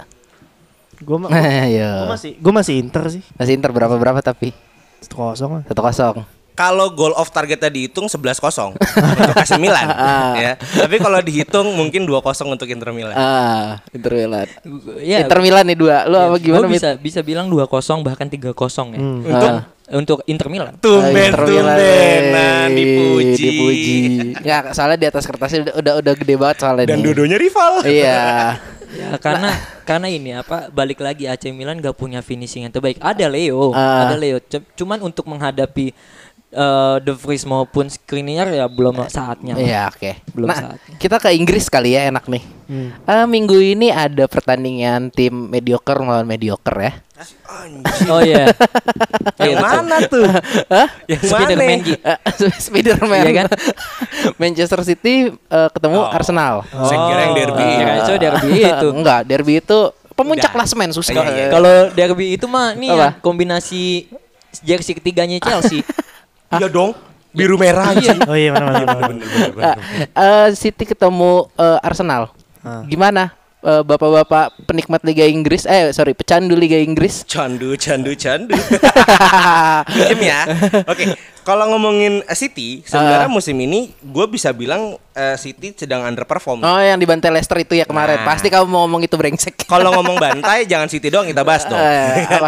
Gue 0.97 1.17
ma- 1.21 1.29
gua 1.33 2.09
masih 2.09 2.37
gue 2.37 2.53
masih 2.53 2.73
Inter 2.81 3.03
sih. 3.09 3.21
Masih 3.37 3.53
Inter 3.53 3.69
berapa 3.69 3.93
berapa 3.95 4.17
tapi 4.21 4.49
Satu 4.97 5.13
kosong 5.17 5.51
lah. 5.61 5.63
satu 5.69 5.81
kosong. 5.81 6.15
Kalau 6.57 6.89
goal 6.89 7.13
of 7.13 7.29
targetnya 7.29 7.69
dihitung 7.69 8.09
11-0 8.09 8.73
untuk 8.73 9.37
AC 9.37 9.51
Milan 9.55 9.85
ya. 10.43 10.53
Tapi 10.57 10.97
kalau 10.97 11.21
dihitung 11.21 11.69
mungkin 11.71 12.03
2-0 12.03 12.17
untuk 12.49 12.65
Inter 12.65 12.89
Milan. 12.89 13.13
Ah, 13.13 13.77
Inter 13.87 14.11
Milan. 14.17 14.47
Ya, 14.97 15.21
Inter 15.21 15.37
Milan 15.37 15.63
nih 15.63 15.77
dua. 15.77 16.03
Lu 16.03 16.17
apa 16.17 16.35
gimana 16.37 16.65
Mit? 16.65 16.75
bisa 16.75 16.89
bisa 16.95 17.19
bilang 17.21 17.45
2-0 17.45 17.69
bahkan 18.01 18.25
3-0 18.25 18.57
ya. 18.89 18.97
Hmm. 18.97 19.21
Untuk 19.21 19.45
Ah. 19.47 19.61
untuk 19.89 20.19
Inter 20.25 20.49
Milan. 20.49 20.73
Tumben, 20.77 21.13
Inter 21.13 21.45
Milan. 21.45 21.77
tumbenan 21.77 22.65
Wey, 22.65 22.75
dipuji. 22.75 23.37
dipuji. 23.39 23.97
Ya, 24.41 24.57
soalnya 24.71 24.97
di 24.97 25.07
atas 25.07 25.23
kertasnya 25.23 25.61
udah 25.61 25.73
udah, 25.77 25.93
udah 26.01 26.13
gede 26.15 26.35
banget 26.35 26.57
soalnya 26.57 26.85
Dan 26.85 26.97
nih. 26.97 27.05
dua-duanya 27.05 27.37
rival. 27.37 27.71
Iya. 27.85 28.21
Ya, 28.87 29.19
karena 29.19 29.51
karena 29.83 30.07
ini 30.07 30.31
apa 30.31 30.71
balik 30.71 30.97
lagi 30.97 31.27
AC 31.27 31.51
Milan 31.51 31.75
gak 31.77 31.91
punya 31.93 32.19
finishing 32.19 32.63
yang 32.63 32.71
terbaik. 32.71 32.95
Ada 32.97 33.27
Leo, 33.27 33.69
Ah. 33.69 34.07
ada 34.07 34.15
Leo. 34.15 34.39
C- 34.39 34.63
Cuman 34.73 34.97
untuk 35.01 35.27
menghadapi 35.27 35.91
eh, 36.49 36.95
De 36.99 37.13
Vries 37.13 37.43
maupun 37.43 37.85
Skriniar 37.85 38.47
ya 38.47 38.65
belum 38.65 39.03
saatnya. 39.05 39.53
Iya, 39.53 39.87
oke. 39.87 40.11
Belum 40.31 40.47
Nah, 40.47 40.57
saatnya. 40.73 40.95
kita 40.97 41.17
ke 41.17 41.29
Inggris 41.31 41.67
kali 41.67 41.93
ya 41.93 42.07
enak 42.07 42.25
nih. 42.25 42.43
Eh, 42.99 43.25
minggu 43.25 43.55
ini 43.55 43.87
ada 43.89 44.27
pertandingan 44.27 45.07
tim 45.07 45.31
mediocre 45.31 45.95
melawan 45.97 46.23
mediocre 46.23 46.75
ya. 46.77 46.93
Oh 48.07 48.19
iya. 48.19 48.51
Yang 49.39 49.55
betul. 49.55 49.63
mana 49.63 49.97
tuh? 50.03 50.25
Hah? 50.67 50.87
Yang 51.07 51.21
Spiderman. 51.25 51.79
Eh, 51.87 52.17
Spiderman 52.59 53.19
Iya 53.23 53.33
kan? 53.33 53.47
Manchester 54.41 54.81
City 54.83 55.31
eh, 55.31 55.69
ketemu 55.71 55.97
Oh. 55.97 56.11
Arsenal. 56.11 56.67
Saya 56.67 56.99
kira 57.07 57.21
yang 57.23 57.33
derby. 57.35 57.63
Oh, 57.63 57.71
kira 57.73 57.93
itu 57.97 58.13
derby 58.19 58.49
itu. 58.75 58.87
Enggak, 58.91 59.19
derby 59.23 59.53
itu 59.57 59.79
pemuncak 60.13 60.51
Udah. 60.51 60.55
klasemen 60.59 60.89
susah. 60.91 61.13
Iya, 61.15 61.23
iya. 61.31 61.47
Kalau 61.49 61.75
derby 61.91 62.35
itu 62.35 62.45
mah 62.45 62.73
nih 62.73 62.89
ya, 62.91 63.09
kombinasi 63.17 64.11
jersey 64.59 64.91
ketiganya 64.91 65.39
Chelsea. 65.39 65.81
Iya 66.53 66.67
dong. 66.69 66.91
Biru 67.35 67.59
merah 67.59 67.91
Iya. 67.93 68.15
aja. 68.17 68.25
Oh 68.25 68.37
iya 68.37 68.49
mana 68.55 68.71
mana. 68.71 68.85
mana. 68.87 69.73
Ah, 70.15 70.47
eh, 70.47 70.47
City 70.55 70.87
ketemu 70.87 71.51
eh, 71.53 71.79
Arsenal. 71.85 72.31
Gimana 72.87 73.31
eh, 73.63 73.83
bapak-bapak 73.83 74.65
penikmat 74.65 75.01
Liga 75.01 75.25
Inggris? 75.25 75.65
Eh 75.65 75.89
sorry, 75.93 76.13
pecandu 76.13 76.53
Liga 76.53 76.77
Inggris. 76.77 77.23
Candu, 77.31 77.73
candu, 77.77 78.13
candu. 78.13 78.53
Diem 79.93 80.21
ya. 80.23 80.41
Oke, 80.87 81.13
kalau 81.41 81.69
ngomongin 81.71 82.19
eh, 82.27 82.35
City, 82.37 82.83
sebenarnya 82.83 83.31
musim 83.31 83.55
ini 83.55 83.95
gue 84.03 84.25
bisa 84.27 84.51
bilang 84.51 84.99
eh, 85.15 85.37
City 85.39 85.71
sedang 85.71 86.03
underperform. 86.03 86.59
Oh 86.59 86.81
yang 86.81 86.99
dibantai 86.99 87.31
Leicester 87.31 87.55
itu 87.57 87.79
ya 87.79 87.87
kemarin. 87.87 88.19
Nah. 88.19 88.27
Pasti 88.27 88.51
kamu 88.51 88.67
mau 88.67 88.83
ngomong 88.83 89.07
itu 89.07 89.15
brengsek. 89.15 89.55
Kalau 89.71 89.95
ngomong 89.95 90.19
bantai, 90.19 90.67
jangan 90.67 90.91
City 90.91 91.07
doang 91.07 91.27
kita 91.27 91.47
bahas 91.47 91.63
dong. 91.63 91.79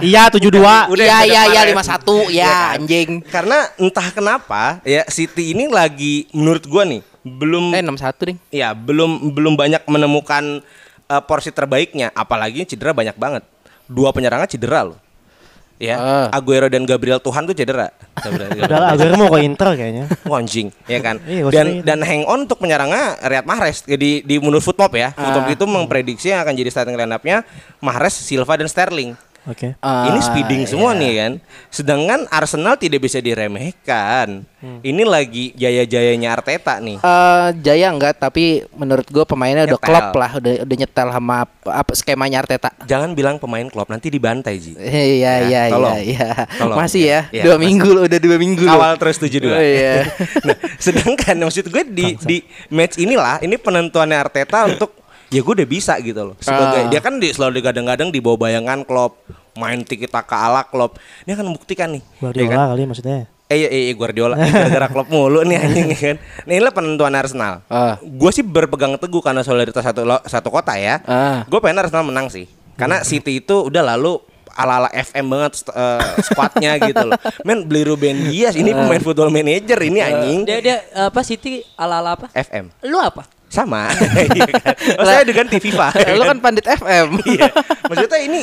Iya 0.04 0.28
72 0.32 0.52
Udah 0.60 1.06
Iya 1.06 1.20
iya 1.24 1.42
iya. 1.48 1.62
51 1.72 2.30
Iya 2.30 2.44
ya 2.44 2.56
anjing. 2.76 3.10
Karena 3.28 3.68
entah 3.80 4.08
kenapa 4.12 4.84
ya 4.84 5.04
City 5.08 5.56
ini 5.56 5.72
lagi 5.72 6.28
menurut 6.36 6.64
gua 6.68 6.84
nih 6.84 7.02
belum 7.24 7.76
Eh 7.76 7.84
61 7.84 8.28
ding. 8.28 8.38
ya 8.50 8.72
belum 8.72 9.36
belum 9.36 9.54
banyak 9.60 9.84
menemukan 9.88 10.64
eh, 11.10 11.24
porsi 11.26 11.50
terbaiknya 11.50 12.14
apalagi 12.14 12.64
cedera 12.64 12.94
banyak 12.94 13.18
banget. 13.18 13.44
Dua 13.90 14.14
penyerangnya 14.14 14.46
cedera 14.46 14.86
loh. 14.86 15.00
Ya, 15.80 15.96
Ah. 15.96 16.28
Aguero 16.36 16.68
dan 16.68 16.84
Gabriel 16.84 17.24
Tuhan 17.24 17.48
tuh 17.48 17.56
cedera. 17.56 17.88
Padahal 18.20 18.84
Aguero 18.92 19.16
mau 19.16 19.32
ke 19.32 19.48
Inter 19.48 19.80
kayaknya 19.80 20.12
Wah, 20.28 20.44
anjing, 20.44 20.76
ya 20.84 21.00
kan. 21.00 21.24
Iya, 21.24 21.48
dan 21.48 21.68
dan 21.88 22.00
hang 22.04 22.28
on 22.28 22.44
untuk 22.44 22.60
penyerangnya 22.60 23.16
Riyad 23.24 23.48
Mahrez 23.48 23.88
di 23.88 24.20
di 24.20 24.36
menurut 24.44 24.60
Footmob 24.60 24.92
ya. 24.92 25.16
Footmob 25.16 25.48
itu 25.48 25.64
memprediksi 25.64 26.36
yang 26.36 26.44
akan 26.44 26.52
jadi 26.52 26.68
starting 26.68 27.00
line 27.00 27.16
up-nya 27.16 27.48
Mahrez, 27.80 28.12
Silva 28.12 28.60
dan 28.60 28.68
Sterling. 28.68 29.16
Oke 29.46 29.72
Ah, 29.80 30.12
ini 30.12 30.20
speeding 30.20 30.62
semua 30.66 30.92
iya. 30.92 31.00
nih 31.00 31.12
kan. 31.16 31.32
Sedangkan 31.70 32.20
Arsenal 32.28 32.76
tidak 32.76 33.00
bisa 33.00 33.20
diremehkan. 33.20 34.44
Hmm. 34.60 34.84
Ini 34.84 35.08
lagi 35.08 35.56
jaya-jayanya 35.56 36.36
Arteta 36.36 36.78
nih. 36.78 37.00
Eh, 37.00 37.48
Jaya 37.64 37.88
enggak 37.88 38.20
tapi 38.20 38.68
menurut 38.76 39.08
gue 39.08 39.24
pemainnya 39.24 39.64
udah 39.64 39.80
Nyetel. 39.80 39.88
klop 39.88 40.10
lah 40.14 40.32
udah 40.36 40.54
udah 40.68 40.76
nyetel 40.76 41.08
sama 41.10 41.36
apa, 41.64 41.92
skemanya 41.96 42.44
Arteta. 42.44 42.70
Jangan 42.84 43.16
bilang 43.16 43.40
pemain 43.40 43.64
klub 43.66 43.88
nanti 43.88 44.12
dibantai 44.12 44.60
Ji. 44.60 44.76
Iya 44.80 45.08
iya 45.16 45.34
iya 45.48 45.62
tolong. 45.72 45.96
iya. 46.04 46.30
Tolong. 46.60 46.78
Masih 46.78 47.04
ya. 47.08 47.22
Iya, 47.32 47.44
dua 47.48 47.56
masih. 47.56 47.64
minggu 47.64 47.90
loh, 47.90 48.04
udah 48.04 48.20
dua 48.20 48.36
minggu 48.36 48.64
loh. 48.68 48.76
Awal 48.76 48.94
terus 49.00 49.16
72. 49.18 49.48
Oh, 49.48 49.56
iya. 49.56 49.94
nah, 50.48 50.56
sedangkan 50.76 51.36
maksud 51.40 51.66
gue 51.72 51.84
di 51.88 52.08
di 52.20 52.38
match 52.68 53.00
inilah 53.00 53.40
ini 53.40 53.56
penentuannya 53.56 54.18
Arteta 54.20 54.68
untuk 54.68 54.92
ya 55.30 55.40
gue 55.40 55.54
udah 55.56 55.68
bisa 55.68 55.98
gitu 56.00 56.22
loh. 56.24 56.36
Sebagai 56.38 56.82
Ah. 56.84 56.90
dia 56.90 57.00
kan 57.00 57.16
di, 57.16 57.30
selalu 57.30 57.60
digadang-gadang 57.60 58.10
di 58.10 58.20
bawah 58.20 58.40
bayangan 58.40 58.82
Klopp, 58.82 59.24
main 59.54 59.82
tiki 59.82 60.06
taka 60.06 60.36
ala 60.44 60.62
Klopp. 60.64 60.98
Dia 61.24 61.34
akan 61.34 61.46
membuktikan 61.48 61.90
nih. 61.90 62.02
ya 62.02 62.06
kan? 62.06 62.22
Guardiola 62.24 62.64
kali 62.68 62.84
maksudnya 62.86 63.18
Eh, 63.48 63.58
iya, 63.58 63.70
iya 63.72 63.94
Guardiola 63.94 64.36
Eh, 64.36 64.46
gara-gara 64.54 64.88
Klopp 64.88 65.10
mulu 65.10 65.42
nih 65.42 65.58
anjing 65.58 65.88
ya 65.88 65.98
kan. 66.00 66.16
Nah, 66.44 66.54
inilah 66.54 66.70
penentuan 66.72 67.14
Arsenal. 67.14 67.66
Ah. 67.66 67.98
Gue 68.00 68.30
sih 68.30 68.42
berpegang 68.42 68.94
teguh 68.96 69.20
karena 69.20 69.42
solidaritas 69.42 69.82
satu 69.82 70.02
lo- 70.04 70.22
satu 70.24 70.50
kota 70.50 70.74
ya. 70.74 71.02
Ah. 71.04 71.42
Gue 71.44 71.58
pengen 71.58 71.80
Arsenal 71.80 72.04
menang 72.04 72.28
sih. 72.28 72.46
Karena 72.76 73.02
City 73.02 73.40
itu 73.40 73.66
udah 73.66 73.82
lalu 73.88 74.22
ala-ala 74.52 74.90
FM 74.92 75.26
banget 75.30 75.66
eh, 75.68 76.04
squadnya 76.22 76.78
gitu 76.86 77.02
loh. 77.02 77.18
Men 77.42 77.64
beli 77.64 77.84
Ruben 77.84 78.28
Dias 78.28 78.54
ini 78.54 78.70
pemain 78.70 79.00
football 79.00 79.30
manager 79.30 79.80
ini 79.80 79.98
anjing. 80.00 80.40
Dia 80.44 80.58
dia 80.60 80.78
apa 80.94 81.22
Siti 81.22 81.66
ala-ala 81.74 82.14
apa? 82.14 82.28
FM 82.32 82.70
Lu 82.84 82.98
apa? 82.98 83.26
Sama. 83.50 83.90
Iya 84.30 84.46
kan? 84.46 84.76
oh, 85.02 85.06
saya 85.06 85.26
diganti 85.26 85.58
FIFA. 85.58 85.88
Lu 86.16 86.24
kan 86.32 86.40
pandit 86.40 86.66
FM. 86.70 87.20
iya. 87.34 87.50
Maksudnya 87.90 88.20
ini 88.22 88.42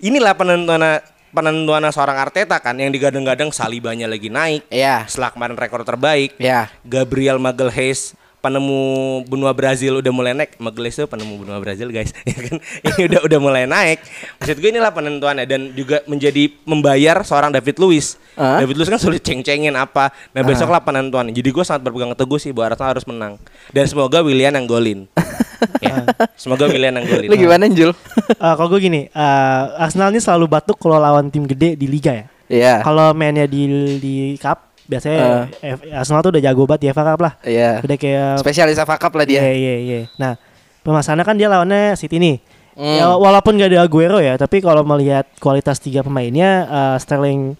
inilah 0.00 0.32
penentuan 0.34 0.82
penentuan 1.30 1.84
seorang 1.92 2.16
Arteta 2.16 2.56
kan 2.64 2.74
yang 2.80 2.88
digadang-gadang 2.88 3.52
Salibanya 3.52 4.08
lagi 4.08 4.32
naik. 4.32 4.64
Iya. 4.72 5.04
Setelah 5.04 5.30
kemarin 5.36 5.56
rekor 5.60 5.84
terbaik. 5.84 6.34
Iya. 6.40 6.72
Gabriel 6.82 7.36
Magalhaes 7.36 8.16
penemu 8.46 8.78
benua 9.26 9.50
Brazil 9.50 9.98
udah 9.98 10.12
mulai 10.14 10.30
naik. 10.30 10.54
Magalhaes 10.62 11.02
itu 11.02 11.10
penemu 11.10 11.42
benua 11.42 11.58
Brazil 11.58 11.90
guys. 11.90 12.14
Ya 12.26 12.38
kan? 12.38 12.56
Ini 12.62 13.00
udah 13.10 13.20
udah 13.26 13.38
mulai 13.42 13.64
naik. 13.66 13.98
Maksud 14.38 14.56
gue 14.62 14.70
inilah 14.70 14.94
penentuannya 14.94 15.44
dan 15.50 15.74
juga 15.74 16.06
menjadi 16.06 16.54
membayar 16.62 17.18
seorang 17.26 17.50
David 17.50 17.82
Luiz. 17.82 18.14
Ah. 18.38 18.62
David 18.62 18.78
Luiz 18.78 18.86
kan 18.86 19.02
sulit 19.02 19.26
ceng-cengin 19.26 19.74
apa. 19.74 20.14
Nah, 20.30 20.46
besok 20.46 20.70
lah 20.70 20.78
penentuannya. 20.78 21.34
Jadi 21.34 21.48
gue 21.50 21.64
sangat 21.66 21.82
berpegang 21.82 22.14
teguh 22.14 22.38
sih 22.38 22.54
bahwa 22.54 22.74
Arsenal 22.74 22.90
harus 22.94 23.06
menang. 23.10 23.34
Dan 23.74 23.84
semoga 23.90 24.22
Willian 24.22 24.54
yang 24.54 24.66
golin. 24.70 25.10
ya. 25.84 26.06
Semoga 26.38 26.70
Willian 26.70 27.02
yang 27.02 27.06
golin. 27.08 27.28
Lu 27.32 27.34
gimana 27.34 27.66
Jul? 27.66 27.90
Eh, 28.30 28.54
Kalau 28.54 28.68
gue 28.70 28.80
gini 28.80 29.10
eh, 29.10 29.62
Arsenal 29.82 30.14
ini 30.14 30.22
selalu 30.22 30.46
batuk 30.46 30.78
kalau 30.78 31.00
lawan 31.00 31.32
tim 31.32 31.48
gede 31.48 31.74
di 31.74 31.88
Liga 31.90 32.14
ya 32.14 32.26
Iya. 32.46 32.82
Kalau 32.86 33.10
mainnya 33.10 33.46
di 33.50 33.66
di 33.98 34.14
Cup 34.38 34.65
biasanya 34.86 35.50
F- 35.52 35.84
Arsenal 35.92 36.20
tuh 36.20 36.30
udah 36.30 36.42
jago 36.42 36.62
banget 36.64 36.80
di 36.80 36.88
FA 36.90 37.04
Cup 37.04 37.20
lah 37.20 37.32
Iya. 37.40 37.70
Udah 37.80 37.96
kayak 37.96 38.30
Spesialis 38.40 38.78
FA 38.78 38.96
Cup 38.96 39.12
lah 39.12 39.24
Iya 39.24 39.42
dia. 39.42 39.52
iya 39.52 39.74
iya. 39.76 40.00
Nah, 40.16 40.38
permasalahannya 40.80 41.24
kan 41.24 41.34
dia 41.34 41.46
lawannya 41.46 41.94
City 41.94 42.16
nih. 42.16 42.36
Hmm. 42.72 42.92
Ya, 42.94 43.08
walaupun 43.08 43.56
gak 43.56 43.72
ada 43.72 43.82
Aguero 43.82 44.18
ya, 44.18 44.36
tapi 44.36 44.60
kalau 44.60 44.84
melihat 44.84 45.24
kualitas 45.36 45.76
tiga 45.76 46.00
pemainnya 46.00 46.50
eh, 46.64 46.96
Sterling, 46.96 47.56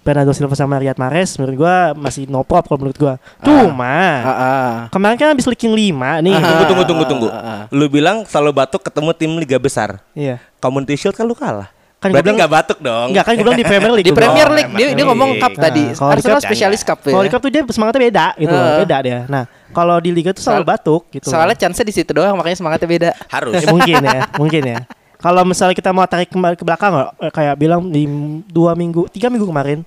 Bernardo 0.00 0.30
Silva 0.30 0.54
sama 0.54 0.78
Riyad 0.78 0.96
Mahrez 0.96 1.36
menurut 1.36 1.56
gua 1.58 1.76
masih 1.92 2.24
no 2.24 2.40
prop 2.40 2.64
kalau 2.64 2.80
menurut 2.80 2.96
gua. 2.96 3.14
Cuma 3.42 3.84
Ah, 4.22 4.30
ah. 4.30 4.72
kemarin 4.88 5.14
kan 5.14 5.28
habis 5.28 5.44
leaking 5.44 5.74
5 5.74 5.92
nih. 6.22 6.32
Tunggu 6.32 6.64
tunggu 6.64 6.84
tunggu 6.86 7.04
tunggu. 7.04 7.28
Ah, 7.28 7.36
ah. 7.36 7.60
Lu 7.68 7.84
bilang 7.86 8.24
selalu 8.24 8.54
batuk 8.56 8.80
ketemu 8.80 9.10
tim 9.12 9.30
liga 9.36 9.58
besar. 9.58 10.00
Iya. 10.12 10.38
Community 10.56 10.94
Shield 10.94 11.12
kan 11.12 11.26
lu 11.26 11.34
kalah. 11.34 11.68
Kan 12.00 12.08
Berarti 12.10 12.16
gua 12.16 12.24
bilang- 12.24 12.38
nggak 12.40 12.52
batuk 12.56 12.78
dong. 12.80 13.06
Enggak 13.12 13.24
kan 13.28 13.32
gue 13.32 13.44
bilang 13.44 13.60
di 13.60 13.66
Premier 13.68 13.92
League. 13.92 14.08
Di 14.08 14.14
Premier. 14.16 14.48
League 14.48 14.70
dia, 14.70 14.78
dia 14.80 14.86
Premier 14.88 15.06
ngomong 15.06 15.30
cup 15.36 15.52
tadi. 15.54 15.84
Nah, 15.84 15.92
kalau 15.94 16.08
di 16.08 16.16
Arsenal 16.16 16.32
cup- 16.34 16.46
spesialis 16.48 16.80
cup 16.80 16.98
ya. 16.98 17.12
Kalau 17.12 17.22
di 17.22 17.30
cup 17.30 17.40
tuh 17.40 17.50
dia 17.50 17.62
semangatnya 17.68 18.00
beda 18.02 18.26
gitu 18.34 18.54
loh, 18.54 18.64
Ah. 18.64 18.78
beda 18.80 18.96
dia. 18.98 19.18
Nah, 19.28 19.42
kalau 19.70 19.96
di 20.00 20.10
liga 20.10 20.30
tuh 20.32 20.40
selalu 20.40 20.56
Soal- 20.58 20.72
batuk 20.72 21.02
gitu. 21.10 21.28
Soalnya 21.28 21.52
chance 21.54 21.76
di 21.78 21.92
situ 21.92 22.10
doang 22.10 22.32
makanya 22.34 22.56
semangatnya 22.56 22.88
beda. 22.88 23.10
Harus. 23.28 23.52
Ya, 23.54 23.68
mungkin 23.70 24.00
ya, 24.00 24.20
mungkin 24.34 24.62
ya. 24.64 24.78
Kalau 25.14 25.44
misalnya 25.44 25.76
kita 25.76 25.92
mau 25.92 26.00
tarik 26.02 26.26
kembali 26.26 26.56
ke 26.56 26.64
belakang, 26.64 26.92
eh, 26.96 27.28
kayak 27.28 27.54
bilang 27.54 27.84
di 27.84 28.08
dua 28.48 28.72
minggu, 28.72 29.04
tiga 29.12 29.28
minggu 29.28 29.44
kemarin, 29.44 29.84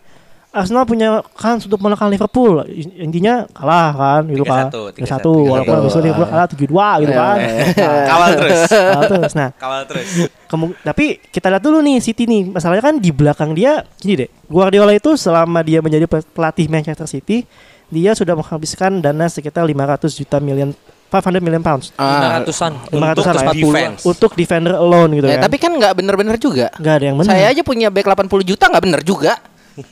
Arsenal 0.54 0.86
punya 0.86 1.10
kans 1.34 1.66
untuk 1.66 1.82
mengalahkan 1.82 2.08
Liverpool. 2.08 2.62
In- 2.64 3.10
Intinya 3.10 3.50
kalah 3.50 3.90
kan, 3.92 4.22
gitu 4.30 4.46
kan. 4.46 4.70
3-1, 4.70 5.02
3-1, 5.02 5.50
walaupun 5.50 5.66
3-1. 5.66 5.80
habis 5.82 5.92
itu 5.92 6.02
Liverpool 6.04 6.30
kalah 6.30 6.48
7-2 6.48 7.02
gitu 7.02 7.12
kan. 7.12 7.38
Kawal 8.14 8.30
terus. 8.36 8.60
Kalah 8.70 9.04
terus. 9.10 9.32
Nah, 9.34 9.50
Kawal 9.52 9.82
terus. 9.84 10.08
kemu- 10.46 10.78
tapi 10.80 11.06
kita 11.26 11.50
lihat 11.50 11.60
dulu 11.60 11.82
nih 11.82 11.98
City 12.00 12.24
nih. 12.24 12.54
Masalahnya 12.54 12.84
kan 12.84 12.96
di 12.96 13.10
belakang 13.10 13.52
dia 13.52 13.82
gini 13.96 14.14
deh. 14.16 14.30
Guardiola 14.46 14.94
itu 14.94 15.18
selama 15.18 15.60
dia 15.60 15.82
menjadi 15.82 16.06
pe- 16.06 16.30
pelatih 16.30 16.70
Manchester 16.70 17.10
City, 17.10 17.50
dia 17.90 18.14
sudah 18.14 18.34
menghabiskan 18.34 19.02
dana 19.02 19.26
sekitar 19.26 19.66
500 19.66 19.76
juta 20.14 20.38
million 20.38 20.70
500 21.10 21.38
million 21.40 21.62
pounds. 21.62 21.94
Ah. 21.94 22.42
500-an. 22.42 22.74
500 22.90 23.22
lah 23.28 23.44
ya. 23.44 23.54
defense. 23.56 24.02
Untuk 24.02 24.34
defender 24.34 24.74
alone 24.74 25.14
gitu 25.16 25.26
Ya, 25.26 25.38
kan. 25.38 25.46
tapi 25.46 25.58
kan 25.58 25.70
nggak 25.72 25.94
bener-bener 25.94 26.38
juga. 26.38 26.74
Nggak 26.74 26.94
ada 26.94 27.06
yang 27.06 27.18
benar. 27.18 27.30
Saya 27.32 27.46
aja 27.50 27.62
punya 27.62 27.90
back 27.90 28.06
80 28.08 28.42
juta 28.44 28.66
nggak 28.66 28.82
bener 28.82 29.02
juga. 29.02 29.34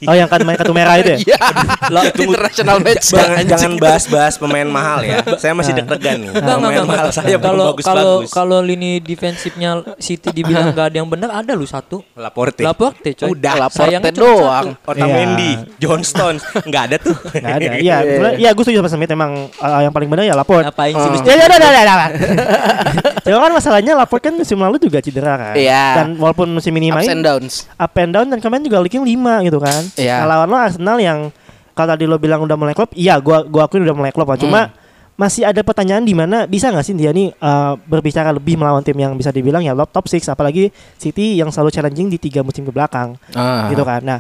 Oh 0.04 0.14
yang 0.14 0.28
kan 0.28 0.40
main 0.42 0.54
kartu 0.54 0.72
merah 0.72 0.96
itu 0.96 1.16
ya? 1.16 1.20
Iya. 1.24 1.40
International 2.16 2.78
match. 2.80 3.06
Jangan 3.10 3.44
jangan 3.44 3.72
bahas-bahas 3.78 4.34
pemain 4.36 4.66
mahal 4.66 5.02
ya. 5.02 5.26
Saya 5.36 5.54
masih 5.54 5.74
deg-degan 5.74 6.18
nih. 6.20 6.30
Enggak, 6.32 6.56
Pemain 6.58 6.86
mahal 6.86 7.08
saya 7.10 7.36
belum 7.36 7.42
kalau 7.42 7.66
kalau 7.74 7.74
bagus-bagus. 7.74 8.30
kalau 8.30 8.60
lini 8.60 9.00
defensifnya 9.00 9.70
City 9.98 10.30
dibilang 10.32 10.70
nggak 10.74 10.86
ada 10.88 10.98
yang 10.98 11.10
benar 11.10 11.30
ada 11.34 11.52
lu 11.52 11.66
satu. 11.66 12.06
Laporte. 12.14 12.62
Laporte 12.62 13.10
coy. 13.16 13.28
Udah, 13.32 13.54
Laporte 13.60 14.10
doang. 14.12 14.68
Otamendi, 14.82 15.52
Iya. 15.52 15.66
John 15.80 16.02
Stones, 16.02 16.42
nggak 16.62 16.84
ada 16.86 16.96
tuh. 16.98 17.16
Nggak 17.34 17.56
ada. 17.58 17.70
Iya, 17.76 17.96
sebenarnya 18.02 18.38
iya 18.38 18.50
gue 18.52 18.62
setuju 18.62 18.78
sama 18.80 18.90
Smith 18.92 19.10
emang 19.10 19.32
uh, 19.50 19.82
yang 19.82 19.90
paling 19.90 20.08
benar 20.08 20.24
ya 20.24 20.36
Laporte. 20.36 20.68
Ngapain 20.68 20.94
sih 20.94 21.10
lu 21.10 21.18
Ya 21.24 21.34
ya 21.34 21.46
udah 21.48 21.58
udah 21.58 21.70
udah, 21.72 21.82
udah. 21.82 22.08
Cuma 23.24 23.40
kan 23.46 23.54
masalahnya 23.54 23.94
Laporte 23.96 24.24
kan 24.24 24.36
musim 24.36 24.58
lalu 24.58 24.78
juga 24.78 25.00
cedera 25.00 25.34
kan. 25.36 25.56
Iya. 25.56 25.84
Dan 25.98 26.08
walaupun 26.16 26.48
musim 26.50 26.72
ini 26.74 26.92
Ups 26.92 27.02
main 27.02 27.10
and 27.12 27.24
downs. 27.24 27.54
up 27.74 27.94
and 27.96 28.12
down 28.12 28.28
dan 28.28 28.38
kemarin 28.38 28.62
juga 28.62 28.78
leaking 28.80 29.02
5 29.02 29.48
gitu 29.48 29.58
kan. 29.58 29.71
Iya. 29.96 30.16
Nah, 30.22 30.28
lawan 30.28 30.48
lo 30.48 30.58
Arsenal 30.58 30.98
yang 30.98 31.20
kalau 31.72 31.90
tadi 31.90 32.04
lo 32.04 32.16
bilang 32.16 32.40
udah 32.40 32.54
mulai 32.54 32.72
klop, 32.72 32.92
iya 32.94 33.16
gua 33.18 33.42
gua 33.42 33.66
akuin 33.66 33.82
udah 33.82 33.96
mulai 33.96 34.12
klop 34.12 34.28
lah. 34.28 34.38
Cuma 34.38 34.62
Hmm. 34.68 34.74
masih 35.18 35.46
ada 35.46 35.62
pertanyaan 35.62 36.02
di 36.02 36.12
mana 36.12 36.44
bisa 36.46 36.68
nggak 36.68 36.82
sih 36.82 36.98
dia 36.98 37.14
nih 37.14 37.30
uh, 37.38 37.78
berbicara 37.78 38.34
lebih 38.34 38.58
melawan 38.58 38.82
tim 38.82 38.96
yang 38.96 39.14
bisa 39.14 39.30
dibilang 39.30 39.62
ya 39.62 39.78
top 39.86 40.10
6 40.10 40.26
apalagi 40.26 40.74
City 40.98 41.38
yang 41.38 41.54
selalu 41.54 41.70
challenging 41.70 42.10
di 42.10 42.18
tiga 42.18 42.42
musim 42.42 42.66
ke 42.66 42.74
belakang 42.74 43.14
Ah. 43.32 43.70
gitu 43.70 43.86
kan. 43.86 44.02
Nah, 44.02 44.20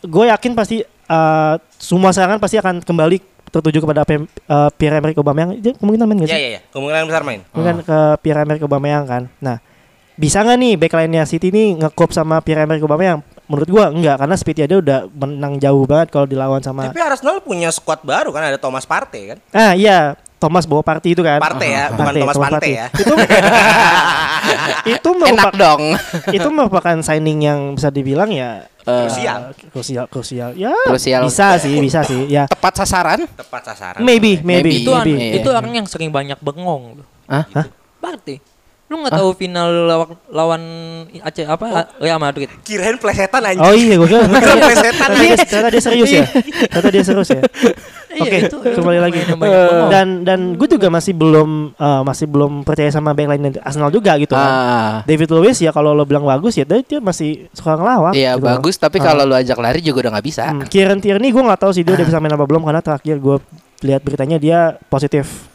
gue 0.00 0.24
yakin 0.30 0.52
pasti 0.54 0.80
uh, 1.08 1.54
semua 1.74 2.14
serangan 2.14 2.38
pasti 2.38 2.54
akan 2.54 2.80
kembali 2.80 3.18
tertuju 3.50 3.82
kepada 3.82 4.06
uh, 4.06 4.70
Pierre-Emerick 4.72 5.18
Aubameyang. 5.18 5.58
Dia 5.58 5.74
kemungkinan 5.74 6.06
main 6.06 6.16
nggak 6.22 6.30
Iya 6.30 6.36
sih? 6.36 6.40
iya 6.40 6.50
iya. 6.56 6.60
Kemungkinan 6.70 7.02
besar 7.04 7.22
main. 7.22 7.40
Mungkin 7.50 7.74
ke 7.82 7.98
Pierre-Emerick 8.22 8.62
Aubameyang 8.62 9.04
kan. 9.04 9.22
Nah, 9.42 9.58
bisa 10.14 10.40
nggak 10.40 10.56
nih 10.56 10.72
backline-nya 10.78 11.22
City 11.26 11.50
nih 11.50 11.82
ngekop 11.82 12.14
sama 12.14 12.38
Pierre-Emerick 12.40 12.80
Aubameyang? 12.80 13.20
Menurut 13.52 13.68
gua 13.68 13.84
enggak 13.86 14.16
karena 14.16 14.32
speednya 14.32 14.64
dia 14.66 14.78
udah 14.78 14.98
menang 15.12 15.60
jauh 15.60 15.84
banget 15.84 16.08
kalau 16.08 16.24
dilawan 16.24 16.58
sama 16.58 16.88
Tapi 16.88 16.96
Arsenal 16.98 17.36
punya 17.38 17.68
squad 17.68 18.00
baru 18.00 18.32
kan 18.32 18.42
ada 18.42 18.56
Thomas 18.56 18.82
Partey 18.82 19.28
kan. 19.28 19.38
Ah 19.52 19.76
iya, 19.76 20.16
Thomas 20.38 20.64
bawa 20.64 20.80
party 20.80 21.12
itu 21.12 21.20
kan. 21.20 21.36
Partey 21.36 21.68
ya, 21.70 21.84
bukan 21.86 22.00
Partey, 22.02 22.20
Thomas 22.22 22.34
Thomas 22.34 22.48
Partey 22.48 22.56
Partey. 22.56 22.72
ya. 22.72 22.86
Itu 22.96 23.12
itu 24.96 25.08
Enak 25.08 25.20
merupakan 25.20 25.52
dong. 25.54 25.82
itu 26.36 26.48
merupakan 26.48 26.96
signing 26.98 27.38
yang 27.42 27.60
bisa 27.72 27.88
dibilang 27.88 28.26
ya 28.28 28.66
Krusial. 28.82 29.54
eh, 29.54 29.70
krusial 29.70 30.04
krusial 30.08 30.50
ya 30.52 30.74
Krusial. 30.82 31.22
bisa 31.22 31.54
sih 31.54 31.78
bisa 31.78 32.02
sih 32.02 32.26
ya 32.26 32.50
Tepat 32.50 32.82
sasaran. 32.82 33.22
Tepat 33.28 33.62
sasaran. 33.68 34.00
maybe 34.00 34.40
maybe 34.40 34.66
Maybe. 34.66 34.82
itu, 34.82 34.90
an- 34.90 35.06
maybe 35.06 35.38
itu 35.38 35.48
orang 35.48 35.72
yang 35.72 35.86
sering 35.86 36.10
banyak 36.10 36.40
bengong 36.40 36.98
loh. 36.98 37.06
Hah? 37.28 37.46
Hah? 37.52 37.66
Partey. 38.00 38.42
Lu 38.92 39.00
nggak 39.00 39.16
tahu 39.16 39.32
final 39.32 39.68
lawan 39.88 40.08
lawan 40.28 40.62
Aceh 41.16 41.48
apa 41.48 41.88
Real 41.96 42.20
Madrid. 42.20 42.52
Kirain 42.60 43.00
plesetan 43.00 43.40
anjing. 43.40 43.64
Oh 43.64 43.72
iya 43.72 43.96
gue 43.96 44.04
kira 44.04 44.20
plesetan 44.28 45.08
ternyata, 45.08 45.16
dia, 45.16 45.34
ternyata 45.40 45.68
dia 45.70 45.80
serius 45.80 46.10
ya. 46.12 46.24
Ternyata 46.68 46.88
dia 46.92 47.02
serius 47.02 47.28
ya. 47.32 47.40
Iya, 48.12 48.28
Oke, 48.28 48.36
itu- 48.44 48.60
itu 48.60 48.76
kembali 48.76 48.98
lagi. 49.00 49.18
bengong. 49.24 49.88
Dan 49.88 50.06
dan 50.20 50.40
gue 50.52 50.68
juga 50.68 50.92
masih 50.92 51.16
belum 51.16 51.72
eh, 51.72 52.02
masih 52.04 52.28
belum 52.28 52.60
percaya 52.60 52.92
sama 52.92 53.16
backline 53.16 53.56
Arsenal 53.58 53.88
juga 53.88 54.12
gitu 54.20 54.36
kan. 54.36 54.44
Ah. 54.44 54.94
David 55.08 55.32
Luiz 55.32 55.56
ya 55.56 55.72
kalau 55.72 55.96
lo 55.96 56.04
bilang 56.04 56.28
bagus 56.28 56.52
ya 56.52 56.68
dia 56.68 57.00
masih 57.00 57.48
suka 57.56 57.72
ngelawak. 57.72 58.12
Iya 58.12 58.36
gitu. 58.36 58.44
bagus 58.44 58.76
tapi 58.76 59.00
Ah. 59.00 59.08
kalau 59.08 59.24
lu 59.24 59.32
ajak 59.32 59.56
lari 59.56 59.80
juga 59.80 60.04
udah 60.04 60.20
nggak 60.20 60.26
bisa. 60.28 60.44
Hmm, 60.44 60.68
Kieran 60.68 61.00
Tierney 61.00 61.32
gue 61.32 61.40
nggak 61.40 61.56
tahu 61.56 61.72
sih 61.72 61.80
dia 61.80 61.96
udah 61.96 62.04
bisa 62.04 62.20
main 62.20 62.30
apa 62.30 62.44
belum 62.44 62.60
karena 62.60 62.84
terakhir 62.84 63.16
gue 63.16 63.36
lihat 63.80 64.04
beritanya 64.04 64.36
dia 64.36 64.76
positif 64.86 65.48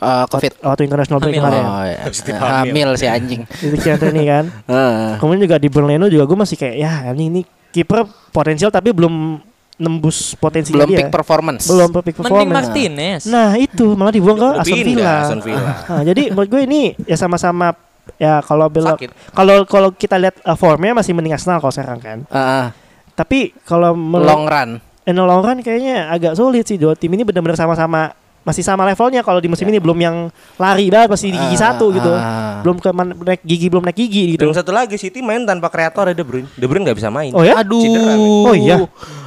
Eh, 0.00 0.24
Covid. 0.28 0.52
waktu 0.60 0.82
international 0.84 1.18
break 1.18 1.32
Hamil. 1.32 1.42
kemarin. 1.44 1.64
Oh, 1.64 1.82
iya. 1.84 1.98
Positif 2.04 2.34
hamil 2.34 2.88
si 2.94 3.06
anjing. 3.06 3.42
Itu 3.48 3.76
Kieran 3.78 3.98
Tierney 3.98 4.24
kan. 4.26 4.44
Heeh. 4.66 5.10
Kemudian 5.18 5.40
juga 5.44 5.56
di 5.56 5.68
Burnley 5.68 5.96
juga 6.08 6.24
gue 6.24 6.38
masih 6.38 6.56
kayak 6.56 6.76
ya 6.76 6.92
ini 7.12 7.24
ini 7.28 7.40
kiper 7.70 8.04
potensial 8.30 8.70
tapi 8.70 8.90
belum 8.90 9.40
nembus 9.74 10.38
potensi 10.38 10.70
Belum 10.70 10.86
dia. 10.86 11.02
peak 11.02 11.10
performance. 11.10 11.66
belum 11.66 11.90
peak 11.90 12.14
Mending 12.14 12.22
performance. 12.22 12.54
Martinez. 12.70 13.22
Nah 13.26 13.58
itu 13.58 13.98
malah 13.98 14.14
dibuang 14.14 14.38
ke 14.38 14.48
Aston 14.62 14.80
Villa. 14.86 15.14
Aston 15.20 15.42
Villa. 15.42 15.70
Nah, 15.90 16.02
jadi 16.04 16.22
menurut 16.30 16.48
gue 16.48 16.62
ini 16.62 16.80
ya 17.02 17.16
sama-sama 17.18 17.74
ya 18.14 18.38
kalau 18.44 18.70
belok 18.70 19.02
kalau 19.34 19.66
kalau 19.66 19.88
kita 19.90 20.14
lihat 20.14 20.38
uh, 20.46 20.54
formnya 20.54 20.94
masih 20.94 21.10
mending 21.10 21.34
Arsenal 21.34 21.58
kalau 21.58 21.74
sekarang 21.74 21.98
kan. 21.98 22.18
Heeh. 22.22 22.66
Tapi 23.14 23.50
kalau 23.62 23.94
long 23.94 24.46
run. 24.46 24.78
in 25.04 25.14
the 25.14 25.22
long 25.22 25.42
run 25.42 25.58
kayaknya 25.58 26.06
agak 26.06 26.34
sulit 26.34 26.62
sih 26.64 26.78
dua 26.78 26.94
tim 26.94 27.10
ini 27.10 27.22
benar-benar 27.22 27.58
sama-sama 27.58 28.14
masih 28.44 28.60
sama 28.60 28.84
levelnya 28.84 29.20
kalau 29.20 29.40
di 29.40 29.48
musim 29.48 29.64
ini 29.64 29.76
belum 29.76 29.96
yang 29.96 30.16
lari 30.54 30.86
banget 30.86 31.08
masih 31.08 31.32
di 31.32 31.38
gigi 31.38 31.56
Ah, 31.56 31.72
satu 31.72 31.88
gitu. 31.90 32.12
ah. 32.12 32.60
Belum 32.60 32.76
ke 32.76 32.88
man- 32.90 33.16
naik 33.16 33.40
gigi 33.40 33.66
belum 33.66 33.82
naik 33.82 33.96
gigi 33.96 34.36
gitu. 34.36 34.44
Dan 34.44 34.52
satu 34.52 34.68
lagi 34.68 34.94
City 34.94 35.18
main 35.18 35.42
tanpa 35.42 35.66
kreator 35.66 36.06
ya 36.06 36.14
De 36.14 36.20
Bruyne. 36.20 36.46
De 36.50 36.64
Bruyne 36.64 36.84
nggak 36.84 36.98
bisa 36.98 37.08
main. 37.08 37.32
Oh 37.32 37.40
ya? 37.40 37.58
Aduh. 37.58 37.80
Cedera. 37.80 38.14
Oh 38.44 38.54
iya. 38.54 38.76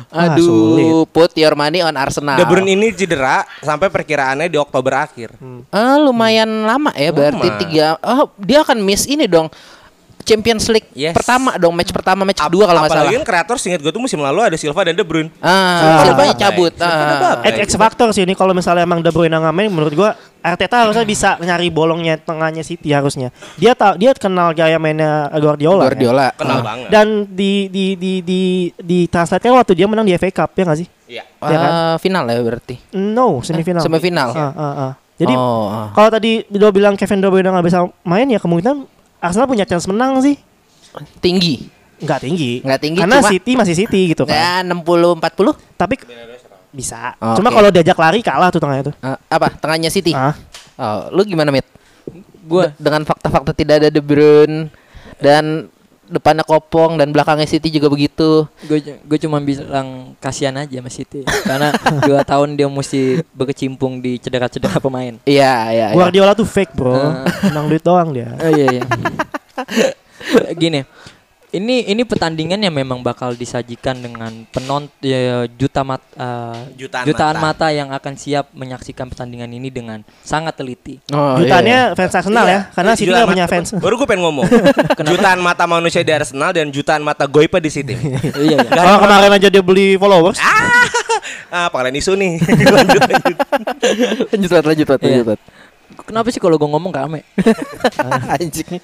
Ah, 0.08 0.32
Aduh, 0.32 0.40
sulit. 0.40 0.88
put 1.12 1.36
your 1.36 1.52
money 1.52 1.82
on 1.82 1.92
Arsenal. 1.92 2.38
De 2.38 2.46
Bruyne 2.46 2.72
ini 2.72 2.94
cedera 2.94 3.44
sampai 3.60 3.90
perkiraannya 3.90 4.48
di 4.48 4.56
Oktober 4.56 4.94
akhir. 4.96 5.36
Ah, 5.68 5.98
lumayan 5.98 6.48
lama 6.64 6.94
ya 6.94 7.12
berarti 7.12 7.44
Lama. 7.44 7.60
tiga. 7.60 7.88
Oh, 8.00 8.32
dia 8.38 8.64
akan 8.64 8.80
miss 8.80 9.04
ini 9.04 9.26
dong. 9.26 9.52
Champions 10.28 10.68
League 10.68 10.92
Yes. 10.92 11.16
pertama 11.16 11.56
dong, 11.56 11.72
match 11.72 11.90
pertama, 11.90 12.22
match 12.22 12.38
Ap- 12.38 12.52
kedua 12.52 12.68
kalau 12.68 12.84
nggak 12.84 12.92
salah. 12.92 13.02
Apalagi 13.06 13.18
kan 13.18 13.26
kreator 13.26 13.56
singkat 13.56 13.80
gue 13.80 13.90
tuh 13.90 14.00
musim 14.00 14.20
lalu 14.20 14.44
ada 14.44 14.54
Silva 14.54 14.84
dan 14.84 14.94
De 14.94 15.02
Bruyne. 15.02 15.32
Ah, 15.40 16.04
Silvanya 16.04 16.36
babai. 16.36 16.44
cabut. 16.44 16.74
Ah. 16.78 17.40
X, 17.64 17.74
factor 17.74 18.12
sih 18.12 18.22
ini 18.22 18.36
kalau 18.36 18.52
misalnya 18.52 18.84
emang 18.84 19.00
De 19.00 19.08
Bruyne 19.08 19.32
nggak 19.34 19.56
main 19.56 19.70
menurut 19.70 19.94
gua 19.94 20.12
Arteta 20.38 20.80
harusnya 20.80 21.04
bisa 21.04 21.36
nyari 21.38 21.68
bolongnya 21.68 22.16
tengahnya 22.16 22.62
City 22.62 22.92
harusnya. 22.92 23.32
Dia 23.56 23.72
tahu 23.72 23.96
dia 23.98 24.12
kenal 24.14 24.52
gaya 24.52 24.76
mainnya 24.78 25.28
Guardiola. 25.34 25.82
kan? 25.82 25.88
Guardiola. 25.90 26.28
Kenal 26.34 26.58
Ah. 26.58 26.64
banget. 26.64 26.88
Dan 26.90 27.08
di 27.30 27.52
di 27.68 27.86
di 27.96 28.14
di 28.22 28.42
di 28.74 29.00
translate 29.06 29.48
waktu 29.48 29.74
dia 29.74 29.88
menang 29.88 30.04
di 30.04 30.14
FA 30.14 30.28
Cup 30.30 30.52
ya 30.54 30.64
nggak 30.64 30.80
sih? 30.80 30.88
Iya. 31.10 31.24
Ah, 31.38 31.48
Ya 31.48 31.58
kan? 31.58 31.72
final 31.98 32.24
ya 32.26 32.40
berarti. 32.40 32.76
No, 32.94 33.40
semifinal. 33.42 33.80
Semifinal. 33.80 34.30
Ah, 34.32 34.52
ah, 34.52 34.64
ah. 34.82 34.92
Jadi 35.18 35.34
oh, 35.34 35.66
ah. 35.66 35.88
kalau 35.92 36.10
tadi 36.10 36.46
dia 36.46 36.70
bilang 36.70 36.94
Kevin 36.94 37.18
De 37.18 37.28
Bruyne 37.28 37.50
nggak 37.50 37.66
bisa 37.66 37.80
main 38.04 38.28
ya 38.28 38.38
kemungkinan 38.38 38.86
Arsenal 39.18 39.48
punya 39.48 39.66
chance 39.66 39.86
menang 39.86 40.20
sih. 40.20 40.38
tinggi. 41.22 41.70
Nggak 41.98 42.20
tinggi. 42.22 42.52
Nggak 42.62 42.80
tinggi, 42.82 43.00
Karena 43.02 43.18
cuma- 43.22 43.30
City 43.30 43.52
masih 43.54 43.76
City 43.78 44.02
gitu 44.14 44.24
kan. 44.26 44.34
Ya 44.34 44.54
60 44.66 45.14
40. 45.14 45.54
Tapi 45.74 45.94
bisa. 46.70 47.14
Oke. 47.18 47.38
Cuma 47.38 47.50
kalau 47.50 47.70
diajak 47.70 47.98
lari 47.98 48.22
kalah 48.22 48.50
tuh 48.50 48.62
tengahnya 48.62 48.90
tuh. 48.90 48.96
Ah, 49.00 49.18
apa? 49.30 49.54
Tengahnya 49.54 49.90
City. 49.90 50.14
Ah. 50.14 50.34
Oh, 50.78 51.10
lu 51.14 51.26
gimana, 51.26 51.50
Mit? 51.50 51.66
Gua 52.46 52.70
De- 52.70 52.78
dengan 52.80 53.02
fakta-fakta 53.04 53.52
tidak 53.52 53.82
ada 53.82 53.90
De 53.90 54.00
Bruyne 54.00 54.70
dan 55.18 55.68
depannya 56.08 56.44
kopong 56.44 56.96
dan 56.96 57.12
belakangnya 57.12 57.48
City 57.48 57.70
juga 57.70 57.92
begitu. 57.92 58.48
gue 58.66 58.80
gue 59.04 59.18
cuma 59.22 59.38
bilang 59.44 60.16
kasihan 60.18 60.56
aja 60.58 60.80
sama 60.80 60.92
City 60.92 61.22
karena 61.46 61.70
dua 62.04 62.24
tahun 62.24 62.56
dia 62.56 62.68
mesti 62.72 63.22
berkecimpung 63.36 64.00
di 64.00 64.18
cedera-cedera 64.18 64.80
pemain. 64.80 65.20
Iya, 65.28 65.54
iya. 65.76 65.88
iya. 65.92 65.96
Guardiola 65.96 66.34
tuh 66.34 66.48
fake 66.48 66.74
bro. 66.74 66.96
Menang 67.52 67.68
duit 67.68 67.84
doang 67.84 68.10
dia. 68.16 68.34
Oh 68.40 68.52
iya 68.52 68.82
iya. 68.82 68.84
Gini. 70.62 70.82
Ini 71.58 71.90
ini 71.90 72.06
pertandingan 72.06 72.62
yang 72.62 72.70
memang 72.70 73.02
bakal 73.02 73.34
disajikan 73.34 73.98
dengan 73.98 74.30
penonton 74.48 74.94
ya, 75.02 75.50
juta 75.50 75.82
mat, 75.82 76.06
eh, 76.14 76.78
Jutaan 76.78 77.42
mata. 77.42 77.74
yang 77.74 77.90
akan 77.90 78.14
siap 78.14 78.54
menyaksikan 78.54 79.10
pertandingan 79.10 79.50
ini 79.50 79.74
dengan 79.74 80.06
sangat 80.22 80.54
teliti. 80.54 81.02
Oh, 81.10 81.34
Jutannya 81.36 81.98
fans 81.98 82.14
Arsenal 82.14 82.46
ya, 82.46 82.60
karena 82.70 82.94
City 82.94 83.10
Jutaan 83.10 83.18
nggak 83.18 83.34
punya 83.34 83.46
mata- 83.50 83.56
fans. 83.58 83.70
Baru 83.74 83.98
gue 83.98 84.06
pengen 84.06 84.30
ngomong. 84.30 84.46
jutaan 85.10 85.40
mata 85.42 85.66
manusia 85.66 86.06
di 86.06 86.14
Arsenal 86.14 86.54
dan 86.54 86.70
jutaan 86.70 87.02
mata 87.02 87.26
goipa 87.26 87.58
di 87.58 87.74
City. 87.74 87.98
iya 88.38 88.62
iya. 88.62 88.62
Kalau 88.62 89.02
kemarin 89.02 89.32
aja 89.34 89.48
dia 89.50 89.64
beli 89.66 89.98
followers. 89.98 90.38
ah, 91.50 91.66
panggilan 91.74 91.98
isu 91.98 92.14
nih. 92.14 92.38
lanjut, 92.70 93.02
lanjut. 93.02 93.38
lanjut, 94.30 94.52
lanjut, 94.62 94.88
Iya. 95.02 95.26
lanjut. 95.26 95.40
Kenapa 95.98 96.30
sih 96.30 96.38
kalau 96.38 96.62
gue 96.62 96.70
ngomong 96.70 96.94
rame? 96.94 97.26
Anjing. 98.30 98.78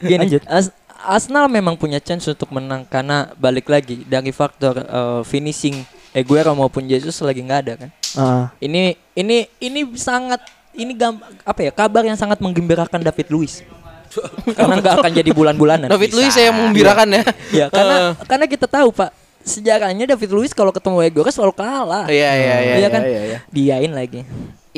Gini, 0.00 0.40
As- 0.48 0.74
Arsenal 1.08 1.48
memang 1.48 1.72
punya 1.80 1.96
chance 1.96 2.28
untuk 2.28 2.52
menang 2.52 2.84
karena 2.84 3.32
balik 3.40 3.72
lagi 3.72 4.04
dari 4.04 4.28
faktor 4.28 4.84
eh, 4.84 5.20
finishing 5.24 5.80
Aguero 6.12 6.52
maupun 6.52 6.84
Jesus 6.84 7.16
lagi 7.24 7.40
nggak 7.40 7.60
ada 7.64 7.72
kan. 7.80 7.90
Ah. 8.16 8.44
Ini 8.60 8.96
ini 9.16 9.48
ini 9.60 9.80
sangat 9.96 10.44
ini 10.76 10.92
gam, 10.92 11.16
apa 11.44 11.60
ya 11.64 11.72
kabar 11.72 12.04
yang 12.04 12.16
sangat 12.16 12.40
menggembirakan 12.44 13.00
David 13.00 13.28
Luiz. 13.32 13.64
karena 14.56 14.80
nggak 14.80 14.94
akan 15.04 15.12
jadi 15.12 15.30
bulan-bulanan. 15.32 15.88
David 15.88 16.12
Luiz 16.16 16.32
saya 16.32 16.52
mengembirakan 16.52 17.08
ya. 17.12 17.22
Ya 17.52 17.66
karena 17.68 18.16
karena 18.24 18.46
kita 18.48 18.64
tahu 18.68 18.92
Pak 18.92 19.12
sejarahnya 19.44 20.04
David 20.04 20.30
Luiz 20.32 20.52
kalau 20.52 20.72
ketemu 20.72 21.00
Aguero 21.04 21.30
selalu 21.32 21.54
kalah. 21.56 22.04
Iya, 22.08 22.30
iya, 22.36 22.56
iya, 22.60 22.74
Iya 22.84 22.88
kan? 22.92 23.02
iya, 23.04 23.20
iya. 23.24 23.38
Diain 23.48 23.92
lagi. 23.92 24.24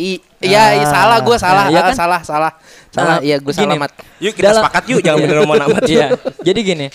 I, 0.01 0.17
iya, 0.41 0.81
iya, 0.81 0.87
salah 0.89 1.21
gue 1.21 1.37
salah, 1.37 1.69
Iya 1.69 1.81
ah, 1.85 1.85
kan? 1.93 1.97
salah, 1.97 2.21
salah, 2.25 2.53
salah. 2.89 3.17
Ah, 3.17 3.21
Iya, 3.21 3.37
gue 3.37 3.53
salah 3.53 3.77
mat. 3.77 3.93
Yuk 4.17 4.33
kita 4.33 4.49
Dalam- 4.49 4.65
sepakat 4.65 4.83
yuk 4.89 5.01
jangan 5.05 5.19
bener 5.21 5.37
omongan 5.45 5.65
amat. 5.69 5.83
Iya. 5.85 6.07
Jadi 6.41 6.61
gini, 6.65 6.87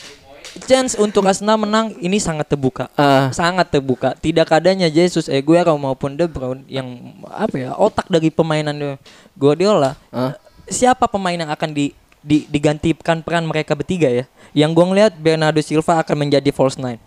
chance 0.65 0.97
untuk 0.97 1.21
Arsenal 1.27 1.61
menang 1.61 1.93
ini 2.01 2.17
sangat 2.17 2.49
terbuka. 2.49 2.89
Ah. 2.97 3.29
Sangat 3.29 3.69
terbuka. 3.69 4.17
Tidak 4.17 4.47
adanya 4.49 4.89
Jesus 4.89 5.29
Aguero 5.29 5.77
maupun 5.77 6.17
De 6.17 6.25
Bruyne 6.25 6.65
yang 6.65 6.87
apa 7.29 7.55
ya, 7.55 7.69
otak 7.77 8.09
dari 8.09 8.33
permainan 8.33 8.97
Guardiola. 9.37 9.93
Ah. 10.09 10.33
Siapa 10.65 11.05
pemain 11.05 11.37
yang 11.37 11.51
akan 11.53 11.77
di, 11.77 11.93
di 12.25 12.49
digantikan 12.49 13.21
peran 13.21 13.45
mereka 13.45 13.77
bertiga 13.77 14.09
ya? 14.09 14.25
Yang 14.57 14.71
gue 14.81 14.85
ngeliat 14.89 15.13
Bernardo 15.13 15.61
Silva 15.61 16.01
akan 16.01 16.25
menjadi 16.25 16.49
false 16.49 16.81
nine. 16.81 16.97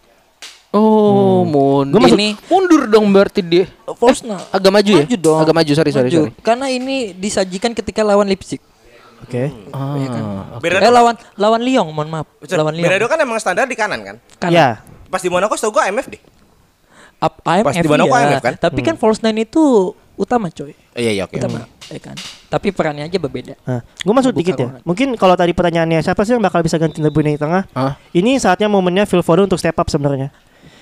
Oh, 0.69 1.49
mundur. 1.49 1.97
Gua 1.97 2.01
maksud- 2.05 2.21
ini 2.21 2.37
mundur 2.45 2.85
dong 2.87 3.09
berarti 3.09 3.41
dia. 3.41 3.65
False 3.97 4.21
nine. 4.21 4.37
Agak 4.53 4.69
maju 4.69 4.91
ya? 4.93 5.05
dong. 5.17 5.39
Agak 5.41 5.55
maju, 5.57 5.73
sorry, 5.73 5.91
sorry, 5.91 6.09
Maju. 6.13 6.19
sorry. 6.29 6.33
Karena 6.45 6.67
ini 6.69 7.17
disajikan 7.17 7.73
ketika 7.73 8.05
lawan 8.05 8.29
Leipzig. 8.29 8.61
Oke. 9.25 9.49
Ah. 9.73 10.61
Bernardo, 10.61 10.85
Eh 10.85 10.93
lawan 10.93 11.15
lawan 11.35 11.61
Lyon, 11.65 11.89
mohon 11.91 12.09
maaf. 12.09 12.29
Lawan 12.45 12.77
Lyon. 12.77 12.85
Bernardo 12.85 13.07
kan 13.09 13.19
emang 13.19 13.41
standar 13.41 13.65
di 13.65 13.75
kanan 13.75 14.01
kan? 14.05 14.17
Kanan. 14.37 14.53
Ya. 14.53 14.69
Pas 15.09 15.25
di 15.25 15.33
Monaco 15.33 15.57
setahu 15.57 15.81
gue 15.81 15.83
IMF 15.89 16.07
deh. 16.07 16.21
Up, 17.19 17.41
IMF 17.43 17.65
Pas 17.65 17.75
di 17.75 17.89
Monaco 17.89 18.15
iya. 18.15 18.21
IMF 18.29 18.43
kan? 18.45 18.55
Tapi 18.61 18.81
kan 18.85 18.95
false 18.95 19.25
nine 19.25 19.43
itu 19.43 19.91
utama 20.15 20.53
coy. 20.53 20.77
Iya 20.95 21.11
iya 21.17 21.23
oke. 21.25 21.35
Utama, 21.35 21.65
ya 21.89 21.99
kan. 21.99 22.15
Tapi 22.47 22.71
perannya 22.71 23.09
aja 23.09 23.19
berbeda. 23.19 23.55
Nah, 23.65 23.81
gue 23.83 24.15
masuk 24.15 24.31
Bukan 24.31 24.41
dikit 24.45 24.55
ya. 24.55 24.67
ruangan. 24.69 24.83
Mungkin 24.85 25.09
kalau 25.17 25.35
tadi 25.35 25.51
pertanyaannya 25.51 25.99
siapa 26.05 26.23
sih 26.23 26.37
yang 26.37 26.45
bakal 26.45 26.61
bisa 26.61 26.77
ganti 26.77 27.01
De 27.01 27.09
Bruyne 27.09 27.35
di 27.35 27.41
tengah? 27.41 27.67
Hah? 27.73 27.99
Ini 28.13 28.39
saatnya 28.39 28.69
momennya 28.69 29.09
Phil 29.09 29.25
Foden 29.25 29.49
untuk 29.49 29.59
step 29.59 29.75
up 29.75 29.89
sebenarnya. 29.89 30.29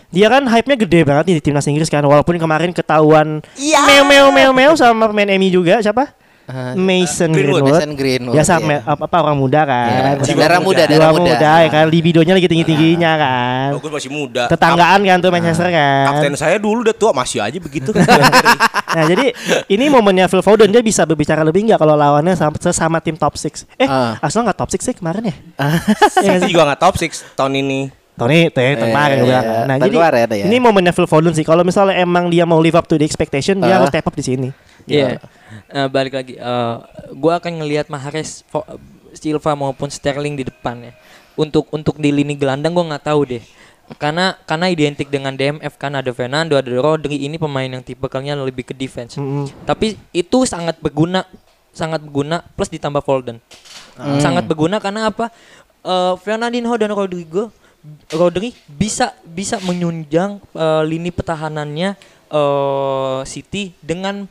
Dia 0.08 0.26
kan 0.28 0.42
hype-nya 0.44 0.76
gede 0.78 1.00
banget 1.02 1.24
nih 1.26 1.36
di 1.38 1.42
timnas 1.42 1.66
Inggris 1.66 1.86
kan 1.86 2.00
walaupun 2.00 2.36
kemarin 2.36 2.70
ketahuan 2.70 3.42
meo 3.58 4.02
meo 4.06 4.26
meo 4.30 4.50
meo 4.50 4.72
sama 4.72 5.10
pemain 5.10 5.28
MU 5.34 5.50
juga 5.50 5.82
siapa? 5.82 6.14
Ah, 6.46 6.78
Mason 6.78 7.34
Greenwood. 7.34 7.58
Greenwood. 7.58 7.74
Mason 7.74 7.92
Greenwood, 7.98 8.34
Biasa 8.38 8.52
iya. 8.54 8.66
me- 8.70 8.84
apa, 8.86 9.02
apa 9.02 9.16
orang 9.18 9.34
muda 9.34 9.66
kan. 9.66 10.14
Iya, 10.22 10.34
darah 10.38 10.62
muda, 10.62 10.82
darah 10.86 11.10
muda. 11.10 11.34
ya 11.58 11.68
kan 11.68 11.90
libidonya 11.90 12.38
lagi 12.38 12.46
tinggi-tingginya 12.46 13.12
kan. 13.18 13.68
Oh, 13.74 13.82
gue 13.82 13.90
masih 13.90 14.14
muda. 14.14 14.46
Tetanggaan 14.46 15.02
kan 15.02 15.18
tuh 15.18 15.34
Manchester 15.34 15.74
kan. 15.74 16.06
Kapten 16.06 16.38
saya 16.38 16.62
dulu 16.62 16.86
udah 16.86 16.94
tua 16.94 17.10
masih 17.10 17.42
aja 17.42 17.58
begitu. 17.58 17.90
Nah 18.96 19.04
jadi 19.04 19.28
ini 19.68 19.92
momennya 19.92 20.24
Phil 20.24 20.40
Foden 20.40 20.72
dia 20.72 20.80
bisa 20.80 21.04
berbicara 21.04 21.44
lebih 21.44 21.68
nggak 21.68 21.76
kalau 21.76 21.92
lawannya 21.92 22.32
sama, 22.32 22.56
sesama 22.56 22.96
tim 22.96 23.12
top 23.12 23.36
6 23.36 23.68
Eh 23.76 23.84
Ah. 23.84 24.16
Arsenal 24.24 24.48
nggak 24.48 24.56
top 24.56 24.70
6 24.70 24.80
sih 24.80 24.94
kemarin 24.96 25.28
ya? 25.28 25.34
City 26.24 26.48
juga 26.48 26.64
nggak 26.64 26.80
top 26.80 26.94
6 26.96 27.36
tahun 27.36 27.60
ini. 27.60 27.92
Tony 28.16 28.48
teh 28.48 28.64
Iya, 28.64 28.80
gue 28.80 29.28
bilang. 29.28 29.44
iya. 29.44 29.64
Nah 29.68 29.76
jadi 29.76 29.92
kemarin 29.92 30.28
ya. 30.32 30.44
ini 30.48 30.56
momennya 30.56 30.92
Phil 30.96 31.04
Foden 31.04 31.36
sih. 31.36 31.44
Kalau 31.44 31.60
misalnya 31.62 32.00
emang 32.00 32.32
dia 32.32 32.48
mau 32.48 32.56
live 32.58 32.74
up 32.74 32.88
to 32.88 32.96
the 32.96 33.04
expectation 33.04 33.60
dia 33.60 33.76
harus 33.76 33.92
step 33.92 34.08
up 34.08 34.16
di 34.16 34.24
sini. 34.24 34.48
Iya. 34.88 35.20
Eh, 35.68 35.88
balik 35.92 36.16
lagi. 36.16 36.34
eh 36.34 36.74
gua 37.12 37.36
akan 37.36 37.60
ngelihat 37.60 37.92
Mahrez, 37.92 38.40
Silva 39.12 39.52
maupun 39.52 39.92
Sterling 39.92 40.32
di 40.34 40.48
depan 40.48 40.80
ya. 40.80 40.92
Untuk 41.36 41.68
untuk 41.68 42.00
di 42.00 42.08
lini 42.08 42.32
gelandang 42.32 42.72
gua 42.72 42.96
nggak 42.96 43.04
tahu 43.04 43.36
deh. 43.36 43.44
Karena 44.00 44.34
karena 44.48 44.66
identik 44.66 45.12
dengan 45.12 45.36
DMF 45.36 45.76
kan 45.76 45.94
ada 45.94 46.10
Fernando, 46.10 46.58
ada 46.58 46.66
Rodri 46.72 47.22
ini 47.22 47.38
pemain 47.38 47.68
yang 47.68 47.84
tipikalnya 47.84 48.34
lebih 48.34 48.66
ke 48.66 48.74
defense. 48.74 49.14
Tapi 49.62 49.94
itu 50.10 50.42
sangat 50.42 50.80
berguna 50.80 51.22
sangat 51.70 52.00
berguna 52.00 52.40
plus 52.56 52.72
ditambah 52.72 53.04
Foden. 53.04 53.38
Sangat 54.18 54.48
berguna 54.48 54.80
karena 54.80 55.12
apa? 55.12 55.28
Eh, 55.84 56.14
Fernandinho 56.18 56.72
dan 56.74 56.90
Rodrigo 56.90 57.52
Rodri 58.12 58.54
bisa 58.70 59.14
bisa 59.26 59.58
menyunjang 59.62 60.38
eh, 60.54 60.82
lini 60.86 61.10
pertahanannya 61.10 61.98
eh, 62.30 63.20
City 63.26 63.74
dengan 63.82 64.26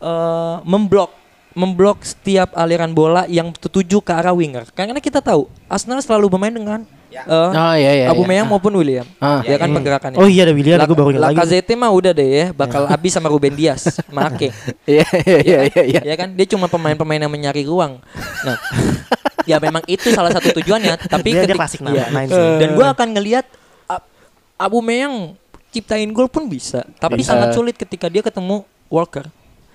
eh, 0.00 0.56
memblok 0.64 1.24
memblok 1.54 2.02
setiap 2.02 2.50
aliran 2.58 2.90
bola 2.90 3.30
yang 3.30 3.54
tertuju 3.54 4.02
ke 4.02 4.10
arah 4.10 4.34
winger. 4.34 4.66
Karena 4.74 4.98
kita 4.98 5.22
tahu 5.22 5.46
Arsenal 5.70 6.02
selalu 6.02 6.26
bermain 6.26 6.50
dengan 6.50 6.82
eh, 7.14 7.30
Oh, 7.30 7.74
iya, 7.78 7.90
iya, 7.94 8.06
Abu 8.10 8.26
iya. 8.26 8.30
Meyang 8.34 8.50
maupun 8.50 8.74
William. 8.74 9.06
Ah. 9.22 9.38
Ya 9.46 9.54
kan 9.54 9.70
pergerakannya. 9.70 10.18
Oh 10.18 10.26
iya 10.26 10.42
ada 10.42 10.52
William 10.52 10.82
La- 10.82 10.90
gue 10.90 10.98
baru 10.98 11.14
ingat 11.14 11.22
lagi. 11.30 11.36
Lacazette 11.38 11.72
mah 11.78 11.94
udah 11.94 12.10
deh 12.10 12.26
ya, 12.26 12.46
bakal 12.50 12.90
habis 12.90 13.14
sama 13.14 13.30
Ruben 13.30 13.54
Dias, 13.54 13.86
make. 14.10 14.50
Iya 14.90 15.06
iya 15.22 15.38
iya 15.40 15.58
iya. 15.70 15.82
iya. 15.86 16.00
Ya 16.02 16.14
kan, 16.18 16.34
dia 16.34 16.46
cuma 16.50 16.66
pemain-pemain 16.66 17.22
yang 17.22 17.30
mencari 17.30 17.62
ruang. 17.62 18.02
Nah, 18.42 18.58
ya 19.44 19.56
memang 19.58 19.84
itu 19.84 20.08
salah 20.10 20.30
satu 20.30 20.52
tujuannya. 20.54 20.96
Tapi 21.04 21.28
Dia- 21.30 21.44
dia 21.44 21.54
klasik 21.54 21.80
main 21.80 22.26
sih. 22.26 22.44
Dan 22.58 22.74
gua 22.74 22.92
akan 22.92 23.08
ngelihat 23.12 23.46
Ab- 23.84 24.08
Abu 24.56 24.80
Meyang 24.80 25.36
ciptain 25.68 26.06
gol 26.08 26.26
pun 26.26 26.46
bisa, 26.46 26.86
tapi 26.96 27.20
Bisa. 27.20 27.34
sangat 27.34 27.52
sulit 27.52 27.74
ketika 27.74 28.06
dia 28.06 28.22
ketemu 28.22 28.62
Walker. 28.86 29.26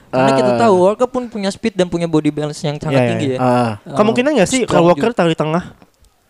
Karena 0.09 0.31
kita 0.33 0.51
Ah. 0.53 0.59
tahu 0.59 0.75
Walker 0.81 1.05
pun 1.05 1.27
punya 1.27 1.49
speed 1.49 1.75
dan 1.75 1.85
punya 1.85 2.05
body 2.05 2.29
balance 2.29 2.59
yang 2.59 2.75
sangat 2.75 2.93
Iya, 2.93 3.03
iya, 3.03 3.09
tinggi 3.11 3.27
iya. 3.27 3.37
ya. 3.37 3.39
Ah. 3.83 3.93
Kemungkinan 3.93 4.31
nggak 4.33 4.49
sih 4.49 4.59
kalau 4.63 4.89
Walker 4.89 5.11
taruh 5.11 5.29
di 5.29 5.37
tengah? 5.37 5.75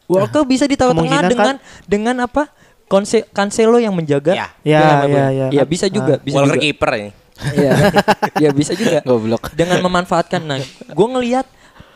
Walker 0.06 0.42
bisa 0.44 0.66
ditaruh 0.66 0.92
tengah 0.92 1.22
kan- 1.22 1.30
dengan 1.30 1.56
dengan 1.86 2.16
apa? 2.22 2.50
Konse 2.90 3.22
Cancelo 3.30 3.78
yang 3.78 3.94
menjaga. 3.94 4.34
Ya. 4.34 4.48
Ya, 4.66 5.06
ya, 5.06 5.26
ya. 5.30 5.48
Ya, 5.54 5.64
bisa 5.64 5.86
juga, 5.86 6.18
bisa 6.18 6.42
Walker 6.42 6.58
juga. 6.58 6.66
kiper 6.66 6.92
ini. 6.98 7.12
Iya. 7.54 7.72
ya 8.44 8.50
bisa 8.50 8.74
juga. 8.74 9.00
Goblok. 9.06 9.54
Dengan 9.54 9.80
memanfaatkan 9.80 10.42
nah, 10.42 10.58
gue 10.90 11.08
ngelihat 11.08 11.46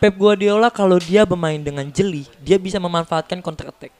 Pep 0.04 0.20
Guardiola 0.20 0.68
kalau 0.68 1.00
dia 1.00 1.24
bermain 1.24 1.56
dengan 1.64 1.88
jeli, 1.88 2.28
dia 2.44 2.60
bisa 2.60 2.76
memanfaatkan 2.76 3.40
counter 3.40 3.72
attack. 3.72 3.96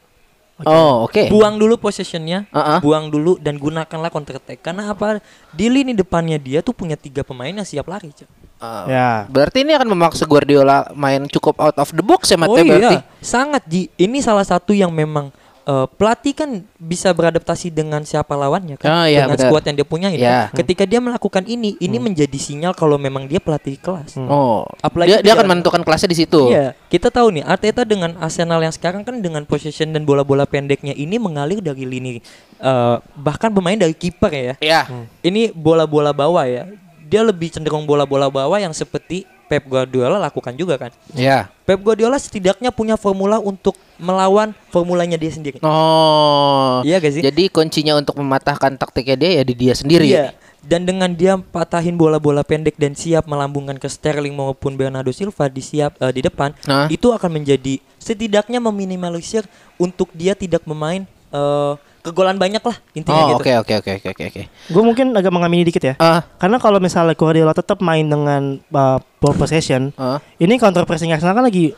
Oh, 0.60 1.08
oke. 1.08 1.32
Buang 1.32 1.56
dulu 1.56 1.80
possessionnya, 1.80 2.44
Uh-uh. 2.52 2.84
buang 2.84 3.08
dulu 3.08 3.40
dan 3.40 3.56
gunakanlah 3.56 4.12
counter 4.12 4.36
attack. 4.36 4.60
Karena 4.60 4.92
apa? 4.92 5.24
Di 5.48 5.72
lini 5.72 5.96
depannya 5.96 6.36
dia 6.36 6.60
tuh 6.60 6.76
punya 6.76 7.00
tiga 7.00 7.24
pemain 7.24 7.48
yang 7.48 7.64
siap 7.64 7.88
lari. 7.88 8.12
Ah. 8.60 8.84
Ya. 8.84 9.08
Berarti 9.32 9.64
ini 9.64 9.72
akan 9.72 9.96
memaksa 9.96 10.28
Guardiola 10.28 10.92
main 10.92 11.24
cukup 11.24 11.56
out 11.56 11.80
of 11.80 11.88
the 11.96 12.04
box 12.04 12.28
ya 12.28 12.36
Mate 12.36 12.52
Oh 12.52 12.60
berarti. 12.60 13.00
iya, 13.00 13.00
sangat 13.24 13.64
Ji. 13.64 13.88
Ini 13.96 14.20
salah 14.20 14.44
satu 14.44 14.76
yang 14.76 14.92
memang 14.92 15.32
eh, 15.64 15.86
pelatih 15.96 16.34
kan 16.36 16.50
bisa 16.76 17.10
beradaptasi 17.10 17.68
dengan 17.68 18.04
siapa 18.04 18.36
lawannya 18.36 18.76
kan, 18.76 18.88
Oh, 18.88 19.06
iya, 19.08 19.24
dengan 19.24 19.40
skuad 19.40 19.64
yang 19.64 19.76
dia 19.80 19.88
punya 19.88 20.08
Iya. 20.12 20.52
Ketika 20.52 20.84
dia 20.84 21.00
melakukan 21.00 21.44
ini, 21.44 21.74
ini 21.80 21.96
menjadi 21.96 22.36
sinyal 22.36 22.76
kalau 22.76 23.00
memang 23.00 23.24
dia 23.26 23.40
pelatih 23.40 23.80
kelas. 23.80 24.20
Oh. 24.20 24.62
Apalagi 24.78 25.10
dia, 25.10 25.18
dia 25.20 25.26
dia- 25.26 25.34
akan 25.34 25.48
menentukan 25.50 25.80
kelasnya 25.82 26.12
di 26.12 26.18
situ. 26.20 26.52
Iya, 26.52 26.76
kita 26.88 27.08
tahu 27.08 27.40
nih 27.40 27.44
Arteta 27.44 27.82
dengan 27.82 28.14
Arsenal 28.20 28.60
yang 28.60 28.72
sekarang 28.72 29.02
kan 29.02 29.18
dengan 29.18 29.42
possession 29.44 29.90
dan 29.90 30.04
bola-bola 30.04 30.44
pendeknya 30.44 30.92
ini 30.92 31.16
mengalir 31.16 31.58
dari 31.58 31.88
lini 31.88 32.20
eh, 32.60 32.96
bahkan 33.16 33.48
bermain 33.50 33.80
dari 33.80 33.96
kiper 33.96 34.30
ya. 34.30 34.54
Iya. 34.60 34.82
Ini 35.20 35.50
bola-bola 35.50 36.12
bawah 36.12 36.44
ya. 36.44 36.68
Dia 37.04 37.20
lebih 37.20 37.52
cenderung 37.52 37.84
bola-bola 37.84 38.28
bawah 38.28 38.56
yang 38.56 38.72
seperti 38.72 39.28
Pep 39.44 39.68
Guardiola 39.68 40.16
lakukan 40.16 40.56
juga 40.56 40.80
kan. 40.80 40.90
Iya. 41.12 41.52
Pep 41.64 41.80
Guardiola 41.80 42.16
setidaknya 42.16 42.72
punya 42.72 42.96
formula 42.96 43.36
untuk 43.40 43.76
melawan 43.96 44.56
formulanya 44.68 45.16
dia 45.20 45.32
sendiri. 45.32 45.60
Oh. 45.60 46.80
Iya 46.82 47.00
gak 47.00 47.12
sih? 47.12 47.22
Jadi 47.22 47.52
kuncinya 47.52 47.96
untuk 47.96 48.16
mematahkan 48.18 48.76
taktiknya 48.80 49.16
dia 49.16 49.30
ya 49.40 49.42
di 49.44 49.54
dia 49.54 49.74
sendiri. 49.76 50.08
Iya. 50.08 50.32
Dan 50.64 50.88
dengan 50.88 51.12
dia 51.12 51.36
patahin 51.36 52.00
bola-bola 52.00 52.40
pendek 52.40 52.80
dan 52.80 52.96
siap 52.96 53.28
melambungkan 53.28 53.76
ke 53.76 53.84
Sterling 53.84 54.32
maupun 54.32 54.80
Bernardo 54.80 55.12
Silva 55.12 55.52
di 55.52 55.60
siap 55.60 56.00
eh, 56.00 56.08
di 56.08 56.24
depan, 56.24 56.56
Nah. 56.64 56.88
itu 56.88 57.12
akan 57.12 57.36
menjadi 57.36 57.84
setidaknya 58.00 58.64
meminimalisir 58.64 59.44
untuk 59.76 60.08
dia 60.16 60.32
tidak 60.32 60.64
memain 60.64 61.04
eh, 61.36 61.72
kegolan 62.04 62.36
banyak 62.36 62.60
lah 62.60 62.76
intinya 62.92 63.16
Oh, 63.16 63.28
gitu. 63.32 63.40
oke 63.40 63.52
oke 63.58 63.72
oke 63.80 63.90
oke 63.96 64.08
oke 64.10 64.22
oke. 64.28 64.42
Gue 64.68 64.82
mungkin 64.82 65.10
agak 65.10 65.32
mengamini 65.32 65.64
dikit 65.64 65.80
ya. 65.82 65.94
Ah, 65.96 66.20
Karena 66.36 66.56
kalau 66.58 66.76
misalnya 66.76 67.12
Guardiola 67.12 67.50
tetap 67.50 67.80
main 67.80 68.04
dengan 68.04 68.60
uh, 68.60 68.98
ball 69.16 69.32
possession, 69.32 69.88
ah, 69.94 70.20
ini 70.36 70.54
counter 70.54 70.84
pressing 70.84 71.10
Arsenal 71.10 71.32
kan 71.32 71.42
lagi 71.42 71.72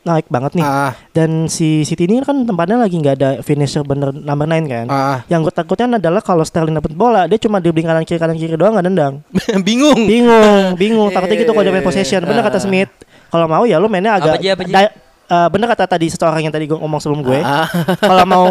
naik 0.00 0.28
banget 0.28 0.54
nih. 0.54 0.62
ah, 0.62 0.92
Dan 1.10 1.48
si 1.48 1.82
City 1.82 2.04
ini 2.04 2.20
kan 2.20 2.36
tempatnya 2.40 2.78
lagi 2.78 2.94
nggak 2.94 3.14
ada 3.16 3.30
finisher 3.40 3.82
bener 3.82 4.12
number 4.12 4.46
9 4.46 4.62
kan. 4.64 4.86
ah. 4.86 5.18
Yang 5.26 5.40
gue 5.42 5.54
takutnya 5.56 5.98
adalah 5.98 6.20
kalau 6.20 6.44
Sterling 6.44 6.76
dapat 6.76 6.92
bola, 6.92 7.26
dia 7.26 7.36
cuma 7.36 7.58
dribbling 7.58 7.84
kanan 7.84 8.04
kiri 8.04 8.16
kanan 8.16 8.36
kiri 8.36 8.54
doang 8.54 8.72
nggak 8.72 8.86
nendang. 8.86 9.14
Bingung. 9.66 10.06
Bingung, 10.06 10.76
bingung. 10.76 11.08
Takutnya 11.14 11.36
gitu 11.36 11.50
kalau 11.50 11.64
dia 11.64 11.72
main 11.72 11.82
possession. 11.82 12.22
Bener 12.22 12.40
kata 12.40 12.60
Smith. 12.60 12.92
Kalau 13.26 13.48
mau 13.48 13.64
ya 13.64 13.76
lu 13.76 13.88
mainnya 13.88 14.14
agak. 14.14 14.38
Apa, 14.38 14.38
Ji, 14.38 14.48
apa, 14.48 14.62
Ji? 14.62 14.70
di- 14.70 14.94
eh, 15.24 15.48
bener 15.50 15.66
kata 15.66 15.84
tadi 15.88 16.06
seseorang 16.06 16.38
yang 16.38 16.52
tadi 16.52 16.68
gue 16.68 16.76
ngomong 16.76 17.00
sebelum 17.00 17.24
gue. 17.24 17.40
Ah. 17.40 17.66
kalau 17.98 18.22
mau 18.22 18.46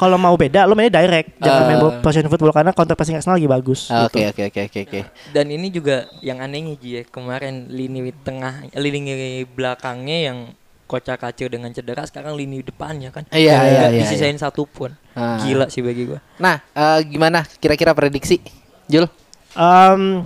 kalau 0.00 0.16
mau 0.16 0.32
beda, 0.32 0.64
lu 0.64 0.72
mainnya 0.72 1.04
direct. 1.04 1.36
Jangan 1.36 1.60
Ah. 1.60 1.68
main 1.68 1.80
possession 2.00 2.32
football 2.32 2.56
karena 2.56 2.72
counter 2.72 2.96
pressing 2.96 3.20
Arsenal 3.20 3.36
lagi 3.36 3.44
bagus. 3.44 3.92
Ah, 3.92 4.08
gitu. 4.08 4.16
Oke 4.16 4.32
oke 4.32 4.42
oke 4.48 4.60
oke 4.72 4.80
oke. 4.88 5.00
Dan 5.36 5.52
ini 5.52 5.68
juga 5.68 6.08
yang 6.24 6.40
anehnya 6.40 6.72
Ji 6.80 6.88
ya, 6.96 7.02
kemarin 7.04 7.68
lini 7.68 8.08
tengah 8.24 8.64
lini 8.72 9.44
belakangnya 9.44 10.32
yang 10.32 10.38
kocak 10.88 11.20
kacir 11.20 11.52
dengan 11.52 11.68
cedera 11.76 12.08
sekarang 12.08 12.32
lini 12.32 12.64
depannya 12.64 13.12
kan. 13.12 13.28
Iya, 13.28 13.60
iya, 13.60 13.82
iya, 13.92 14.00
Disisain 14.00 14.40
satu 14.40 14.64
pun. 14.64 14.96
Ah. 15.12 15.36
Gila 15.44 15.68
sih 15.68 15.84
bagi 15.84 16.08
gua. 16.08 16.24
Nah, 16.40 16.64
eh, 16.72 16.98
gimana 17.04 17.44
kira-kira 17.60 17.92
prediksi, 17.92 18.40
Jul? 18.88 19.04
Um, 19.52 20.24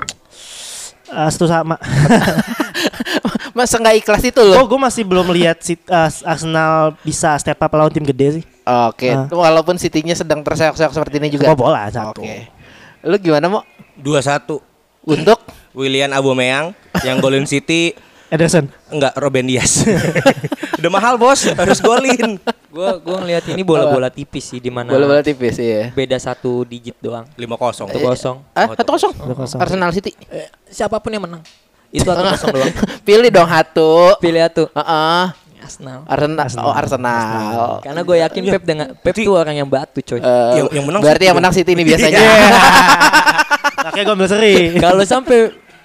eh, 1.10 1.30
satu 1.34 1.50
sama. 1.50 1.82
Masa 3.54 3.78
nggak 3.78 3.96
ikhlas 3.96 4.22
itu 4.24 4.42
Oh, 4.42 4.50
loh? 4.52 4.66
gue 4.66 4.76
masih 4.76 5.02
belum 5.02 5.30
lihat 5.30 5.62
si 5.62 5.78
eh, 5.78 6.10
Arsenal 6.24 6.98
bisa 7.00 7.38
step 7.38 7.54
up 7.56 7.70
lawan 7.70 7.88
tim 7.88 8.02
gede 8.02 8.42
sih. 8.42 8.44
Oke, 8.64 9.08
Ah. 9.08 9.30
walaupun 9.30 9.76
City-nya 9.76 10.12
sedang 10.12 10.42
terseok-seok 10.42 10.90
seperti 10.90 11.16
ini 11.16 11.30
juga. 11.30 11.46
Oh, 11.46 11.56
bola 11.56 11.86
satu. 11.86 12.18
Oke. 12.18 12.50
Lu 13.00 13.14
gimana 13.16 13.46
mau 13.46 13.62
2-1 13.94 14.58
untuk 15.04 15.38
William 15.78 16.10
Aubameyang 16.10 16.74
yang 17.00 17.22
golin 17.22 17.44
City 17.44 17.94
Ederson. 18.26 18.66
enggak 18.88 19.14
Ruben 19.14 19.46
Dias. 19.46 19.86
Udah 20.80 20.90
mahal 20.90 21.14
bos, 21.14 21.46
harus 21.46 21.78
golin. 21.78 22.40
Gua 22.68 22.98
gua 22.98 23.22
ngelihat 23.22 23.46
ini 23.48 23.62
bola-bola 23.62 24.10
tipis 24.10 24.50
sih 24.50 24.58
di 24.58 24.66
mana 24.66 24.90
bola-bola 24.90 25.22
tipis 25.22 25.54
ya? 25.54 25.94
beda 25.94 26.18
satu 26.18 26.66
digit 26.66 26.98
doang. 26.98 27.22
5-0. 27.38 27.86
Satu 27.86 27.98
kosong. 28.02 28.36
Ah, 28.50 28.66
satu 28.66 28.90
kosong. 28.90 29.12
kosong. 29.14 29.58
Arsenal 29.62 29.94
City. 29.94 30.10
Eh, 30.26 30.50
siapa 30.66 30.98
pun 30.98 31.14
yang 31.14 31.22
menang 31.22 31.44
itu 31.94 32.02
satu 32.04 32.22
kosong 32.26 32.50
doang. 32.52 32.72
Pilih 33.06 33.30
dong 33.30 33.46
satu. 33.46 34.18
Pilih 34.18 34.40
satu. 34.42 34.62
Heeh. 34.74 35.24
Arsenal. 35.64 35.98
Arsenal. 36.04 36.44
Oh, 36.60 36.74
Arsenal. 36.74 37.80
Karena 37.80 38.00
gue 38.02 38.16
yakin 38.20 38.42
Pep 38.44 38.62
dengan 38.62 38.86
Pep 38.92 39.16
tuh 39.16 39.32
orang 39.32 39.54
yang 39.54 39.64
batu 39.64 40.02
coy. 40.02 40.18
Eh, 40.18 40.60
Yang- 40.60 40.72
yang 40.74 40.84
menang 40.84 41.00
berarti 41.00 41.16
City 41.16 41.24
yang 41.24 41.36
menang. 41.38 41.52
City 41.56 41.70
ini 41.72 41.82
biasanya. 41.86 42.18
Makanya 43.84 44.04
gue 44.04 44.14
ambil 44.14 44.28
seri. 44.28 44.54
Kalau 44.76 45.02
sampai 45.04 45.38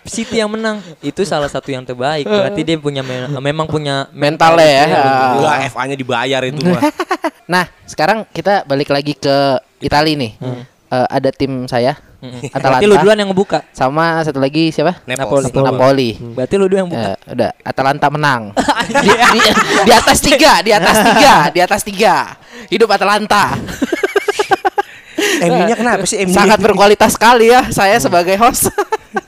City 0.04 0.36
yang 0.36 0.50
menang 0.50 0.82
itu 1.00 1.22
salah 1.24 1.48
satu 1.48 1.70
yang 1.70 1.84
terbaik. 1.84 2.26
Berarti 2.26 2.62
dia 2.62 2.76
punya 2.76 3.00
men- 3.00 3.30
memang 3.38 3.68
punya 3.68 4.10
Mentalnya 4.10 4.66
ya. 4.66 4.84
Enggak, 5.38 5.56
FA-nya 5.70 5.96
dibayar 5.96 6.42
itu 6.44 6.60
mah. 6.66 6.82
Nah, 7.50 7.66
sekarang 7.84 8.30
kita 8.30 8.62
balik 8.64 8.90
lagi 8.90 9.16
ke 9.16 9.36
Italia 9.80 10.14
nih. 10.14 10.38
Eh, 10.90 11.08
ada 11.22 11.30
tim 11.30 11.70
saya. 11.70 11.94
Atalanta. 12.50 12.82
Berarti 12.82 12.86
lu 12.90 12.96
duluan 12.98 13.18
yang 13.22 13.30
ngebuka. 13.30 13.62
sama 13.72 14.26
satu 14.26 14.42
lagi 14.42 14.74
siapa? 14.74 15.06
Nepal. 15.06 15.46
Napoli. 15.46 15.62
Napoli. 15.62 16.10
Berarti 16.18 16.54
lu 16.58 16.66
dulu 16.66 16.78
yang 16.82 16.90
buka. 16.90 17.14
Eh, 17.14 17.38
udah, 17.38 17.52
Atalanta 17.62 18.08
menang. 18.10 18.42
di, 19.06 19.10
di, 19.14 19.40
di 19.86 19.92
atas 19.94 20.18
tiga, 20.18 20.66
di 20.66 20.72
atas 20.74 20.98
tiga, 21.06 21.34
di 21.54 21.60
atas 21.62 21.82
tiga. 21.86 22.16
Hidup 22.74 22.90
Atalanta. 22.90 23.54
MU-nya 25.46 25.78
kenapa 25.78 26.04
sih 26.10 26.26
MU? 26.26 26.34
Sangat 26.34 26.58
berkualitas 26.58 27.16
sekali 27.16 27.54
ya 27.54 27.70
saya 27.70 28.02
sebagai 28.02 28.34
host. 28.42 28.74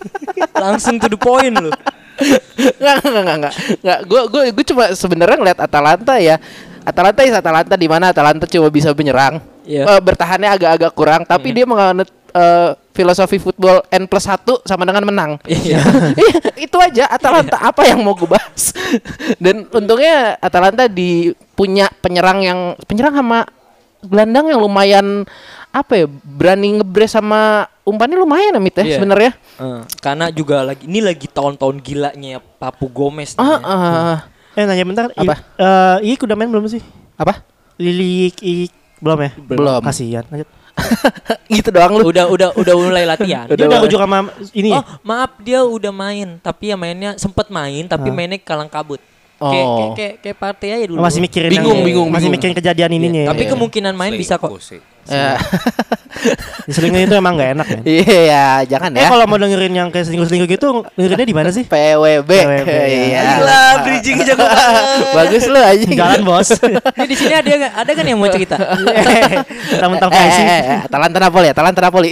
Langsung 0.63 0.97
to 0.97 1.08
the 1.13 1.19
point 1.19 1.54
lu. 1.54 1.69
Enggak, 2.58 3.06
enggak, 3.06 3.21
enggak, 3.21 3.38
enggak. 3.38 3.54
Enggak, 3.86 4.00
gue 4.10 4.21
gue 4.34 4.43
gue 4.50 4.65
cuma 4.74 4.86
sebenarnya 4.97 5.38
ngeliat 5.38 5.60
Atalanta 5.62 6.17
ya. 6.17 6.41
Atalanta 6.82 7.22
is 7.22 7.32
Atalanta 7.32 7.76
di 7.76 7.86
mana 7.86 8.10
Atalanta 8.10 8.46
cuma 8.46 8.67
bisa 8.67 8.91
menyerang. 8.91 9.38
Iya. 9.62 9.86
Eh, 9.88 10.02
bertahannya 10.02 10.50
agak-agak 10.50 10.91
kurang, 10.91 11.22
tapi 11.24 11.52
dia 11.52 11.63
menganut 11.63 12.10
eh, 12.32 12.72
filosofi 12.91 13.38
football 13.38 13.84
N 13.88 14.04
plus 14.06 14.26
1 14.26 14.63
sama 14.63 14.84
dengan 14.84 15.04
menang. 15.04 15.32
Iya. 15.44 15.80
Iya, 16.22 16.52
itu 16.60 16.78
aja 16.78 17.06
Atalanta 17.08 17.58
apa 17.58 17.84
yang 17.84 18.02
mau 18.02 18.13
gue 18.13 18.26
bahas. 18.26 18.74
Dan 19.44 19.67
untungnya 19.67 20.36
Atalanta 20.38 20.86
di 20.86 21.32
punya 21.54 21.88
penyerang 22.00 22.39
yang 22.39 22.60
penyerang 22.84 23.13
sama 23.13 23.46
gelandang 24.02 24.50
yang 24.50 24.60
lumayan 24.60 25.08
apa 25.72 25.94
ya 25.96 26.06
berani 26.10 26.76
ngebres 26.76 27.13
sama 27.13 27.63
umpannya 27.82 28.17
lumayan 28.17 28.58
amit 28.58 28.76
ya 28.76 28.84
Iya. 28.84 28.96
sebenarnya. 28.98 29.32
Eh, 29.56 29.82
karena 30.02 30.26
juga 30.30 30.65
lagi 30.65 30.84
ini 30.84 31.00
lagi 31.00 31.28
tahun-tahun 31.28 31.80
gilanya 31.80 32.41
Papu 32.58 32.89
Gomez. 32.89 33.36
nih 33.36 33.39
Ah, 33.39 33.60
ya. 33.62 34.15
Eh 34.54 34.64
nanya 34.64 34.84
bentar. 34.84 35.06
I- 35.12 35.22
Apa? 35.22 35.36
eh, 35.56 36.12
Iik 36.12 36.24
udah 36.24 36.36
main 36.36 36.48
belum 36.48 36.68
sih? 36.68 36.84
apa? 37.16 37.46
Lilik 37.78 38.36
Iik 38.38 38.72
belum 39.00 39.20
ya? 39.20 39.32
Belum. 39.38 39.80
Kasihan. 39.80 40.26
Lanjut. 40.28 40.50
gitu 41.52 41.70
doang 41.70 41.94
lu. 41.94 42.08
Udah 42.08 42.26
udah 42.28 42.50
udah 42.54 42.74
mulai 42.74 43.04
latihan. 43.04 43.46
Dia 43.46 43.66
udah 43.66 43.80
rujuk 43.80 44.00
sama 44.00 44.18
ini 44.52 44.72
Oh 44.72 44.80
ya? 44.80 45.00
maaf 45.02 45.32
dia 45.38 45.60
udah 45.62 45.92
main 45.92 46.40
tapi 46.40 46.72
ya 46.72 46.76
mainnya 46.76 47.16
sempet 47.16 47.48
main 47.48 47.86
tapi 47.86 48.08
Ah. 48.08 48.14
mainnya 48.14 48.40
kalang 48.40 48.68
kabut. 48.68 49.00
Kayak 49.38 49.66
Oh. 49.66 49.76
kayak 49.76 49.92
kayak 49.94 50.14
kayak 50.22 50.38
partai 50.38 50.70
aja 50.72 50.86
dulu. 50.88 51.02
Masih 51.02 51.20
mikirin 51.20 51.50
Bingung, 51.50 51.76
yang- 51.76 51.86
bingung, 51.86 52.08
masih 52.08 52.18
bingung. 52.24 52.34
mikirin 52.38 52.56
kejadian 52.56 52.92
ininya. 52.94 53.24
Tapi 53.34 53.44
Iya. 53.44 53.52
kemungkinan 53.52 53.94
main 53.94 54.14
bisa 54.14 54.38
kok. 54.38 54.54
Sih. 54.60 54.80
Ya. 55.12 55.36
Selingkuh 56.68 57.02
itu 57.02 57.16
emang 57.16 57.34
gak 57.34 57.52
enak 57.52 57.66
kan. 57.66 57.80
Iya, 57.82 58.46
jangan 58.66 58.94
Eh 58.94 59.02
ya. 59.02 59.10
kalau 59.10 59.26
mau 59.26 59.36
dengerin 59.36 59.74
yang 59.74 59.90
kayak 59.90 60.06
selingkuh-selingkuh 60.06 60.50
gitu, 60.50 60.68
dengerinnya 60.94 61.26
di 61.26 61.34
mana 61.34 61.50
sih? 61.50 61.64
PWB. 61.64 62.30
PWB, 62.30 62.70
Iya. 62.70 63.22
Gila, 63.34 63.62
bridging 63.82 64.18
jago 64.28 64.44
banget. 64.44 64.84
Bagus 65.12 65.44
lu 65.46 65.58
aja. 65.58 65.86
Jalan 65.88 66.22
bos. 66.22 66.50
Ini 66.98 67.06
di 67.06 67.16
sini 67.16 67.34
ada 67.34 67.50
nggak- 67.50 67.76
ada 67.76 67.92
kan 67.92 68.06
yang 68.06 68.18
mau 68.18 68.30
cerita? 68.30 68.56
Mentang-mentang 68.56 70.10
Eh, 70.12 70.22
eh, 70.22 70.62
eh, 70.70 70.80
Atalanta 70.86 71.18
Napoli, 71.18 71.48
Atalanta 71.50 71.82
Napoli. 71.82 72.10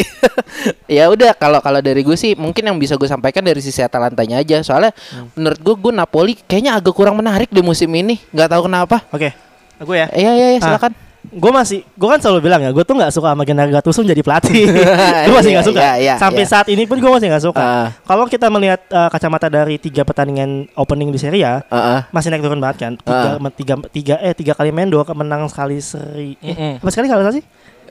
ya 0.89 1.05
udah 1.07 1.31
kalau 1.33 1.59
kalau 1.59 1.79
dari 1.79 2.01
gue 2.01 2.15
sih 2.15 2.33
mungkin 2.33 2.65
yang 2.65 2.75
bisa 2.75 2.95
gue 2.95 3.05
sampaikan 3.05 3.41
dari 3.41 3.59
sisi 3.59 3.79
Atalantanya 3.79 4.39
aja. 4.39 4.59
Soalnya 4.59 4.91
menurut 5.33 5.59
gue 5.59 5.75
gue 5.77 5.93
Napoli 5.93 6.33
kayaknya 6.39 6.73
agak 6.73 6.91
kurang 6.91 7.13
menarik 7.13 7.47
di 7.47 7.61
musim 7.61 7.87
ini. 7.91 8.17
nggak 8.29 8.49
tahu 8.49 8.65
kenapa. 8.65 9.05
Oke, 9.09 9.29
aku 9.77 9.93
ya. 9.93 10.09
Iya 10.09 10.31
iya 10.33 10.47
iya 10.55 10.61
Ah. 10.65 11.08
Gue 11.29 11.51
masih, 11.51 11.85
gue 11.85 12.07
kan 12.07 12.17
selalu 12.17 12.39
bilang 12.41 12.57
ya, 12.59 12.69
gue 12.69 12.81
tuh 12.81 12.93
nggak 12.93 13.09
suka 13.09 13.31
sama 13.31 13.43
Gennaro 13.43 13.69
Gattuso 13.69 14.01
jadi 14.01 14.17
pelatih. 14.19 14.65
gue 15.25 15.33
masih 15.33 15.51
nggak 15.53 15.61
Iya, 15.61 15.69
suka. 15.69 15.79
iya, 15.79 15.93
iya, 15.95 16.13
Sampai 16.17 16.43
iya. 16.43 16.49
saat 16.49 16.67
ini 16.67 16.83
pun 16.83 16.97
gue 16.97 17.05
masih 17.07 17.29
nggak 17.29 17.45
suka. 17.45 17.61
Ah. 17.61 17.87
Kalau 18.01 18.25
kita 18.25 18.49
melihat 18.49 18.81
eh, 18.83 19.09
kacamata 19.09 19.45
dari 19.45 19.77
tiga 19.77 20.01
pertandingan 20.01 20.65
opening 20.73 21.09
di 21.09 21.17
Serie 21.17 21.43
A, 21.43 21.61
Heeh. 21.61 21.99
masih 22.09 22.29
naik 22.29 22.41
turun 22.41 22.57
banget 22.57 22.77
kan. 22.81 22.93
Tiga, 22.95 23.27
Ah. 23.35 23.51
tiga, 23.51 23.73
tiga, 23.87 24.15
eh 24.19 24.33
tiga 24.33 24.53
kali 24.53 24.69
main 24.69 24.89
dua 24.89 25.05
menang 25.11 25.45
sekali 25.45 25.77
seri. 25.77 26.33
Eh, 26.39 26.49
Mm-mm. 26.49 26.73
apa 26.81 26.89
sekali 26.89 27.05
kalah 27.05 27.29
sih? 27.29 27.45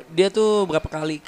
Dia 0.08 0.28
tuh 0.28 0.66
berapa 0.66 0.88
kali 0.88 1.22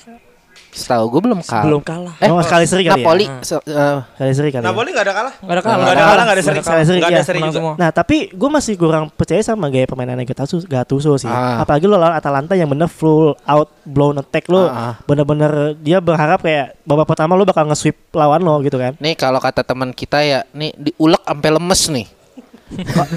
Setahu 0.70 1.04
gue 1.08 1.20
belum 1.24 1.40
kalah. 1.40 1.64
belum 1.64 1.82
kalah. 1.82 2.14
Eh, 2.18 2.28
oh, 2.28 2.38
sekali 2.40 2.62
seri 2.64 2.82
kali 2.82 3.02
Napoli 3.02 3.26
ya. 3.26 3.34
eh, 3.36 3.98
Sekali 4.14 4.32
seri 4.32 4.50
kali. 4.50 4.62
ya? 4.62 4.68
Napoli 4.70 4.88
nggak 4.90 5.02
ada 5.02 5.14
kalah. 5.14 5.34
Nggak 5.36 5.50
ada 5.52 5.62
kalah. 5.62 5.76
Nggak 5.76 5.90
ada 5.90 6.04
kalah, 6.04 6.22
nggak 6.22 6.36
ada 6.36 6.44
seri. 6.44 6.58
Sekali 6.60 6.82
seri, 6.84 6.98
Nggak 6.98 7.10
ada 7.10 7.16
iya. 7.16 7.24
seri 7.24 7.38
Menang 7.38 7.50
juga. 7.50 7.58
semua. 7.58 7.72
Nah 7.76 7.90
tapi 7.90 8.16
gue 8.30 8.50
masih 8.50 8.74
kurang 8.74 9.04
percaya 9.08 9.40
sama 9.40 9.66
gaya 9.66 9.84
permainannya 9.84 10.24
Gattuso, 10.24 10.56
Gattuso 10.62 11.12
sih. 11.16 11.26
Ah. 11.26 11.60
Apalagi 11.60 11.84
lo 11.84 11.94
lawan 11.94 12.14
Atalanta 12.14 12.54
yang 12.54 12.66
bener 12.66 12.86
full 12.86 13.34
out 13.44 13.68
blown 13.82 14.16
attack 14.16 14.46
lo, 14.46 14.64
Ah. 14.64 14.94
bener-bener 15.04 15.50
dia 15.76 15.98
berharap 15.98 16.40
kayak 16.40 16.78
babak 16.82 17.06
pertama 17.06 17.34
lo 17.34 17.42
bakal 17.42 17.66
nge-sweep 17.66 17.98
lawan 18.12 18.38
lo 18.38 18.58
gitu 18.60 18.76
kan. 18.76 18.94
nih 18.96 19.14
kalau 19.14 19.38
kata 19.38 19.60
teman 19.60 19.90
kita 19.90 20.20
ya, 20.20 20.46
nih 20.50 20.70
diulek 20.72 21.20
sampai 21.20 21.50
lemes 21.50 21.82
nih. 21.90 22.06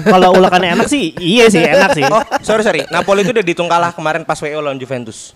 Kalau 0.04 0.34
ulakannya 0.34 0.74
enak 0.74 0.90
sih, 0.90 1.14
iya 1.14 1.46
sih 1.46 1.62
enak 1.62 1.94
sih. 1.94 2.02
Oh, 2.04 2.18
sorry 2.42 2.60
sorry. 2.60 2.82
Napoli 2.90 3.22
itu 3.22 3.30
udah 3.30 3.38
dihitung 3.40 3.70
kalah 3.70 3.94
kemarin 3.94 4.22
pas 4.22 4.34
WO 4.36 4.58
lawan 4.58 4.74
Juventus. 4.74 5.30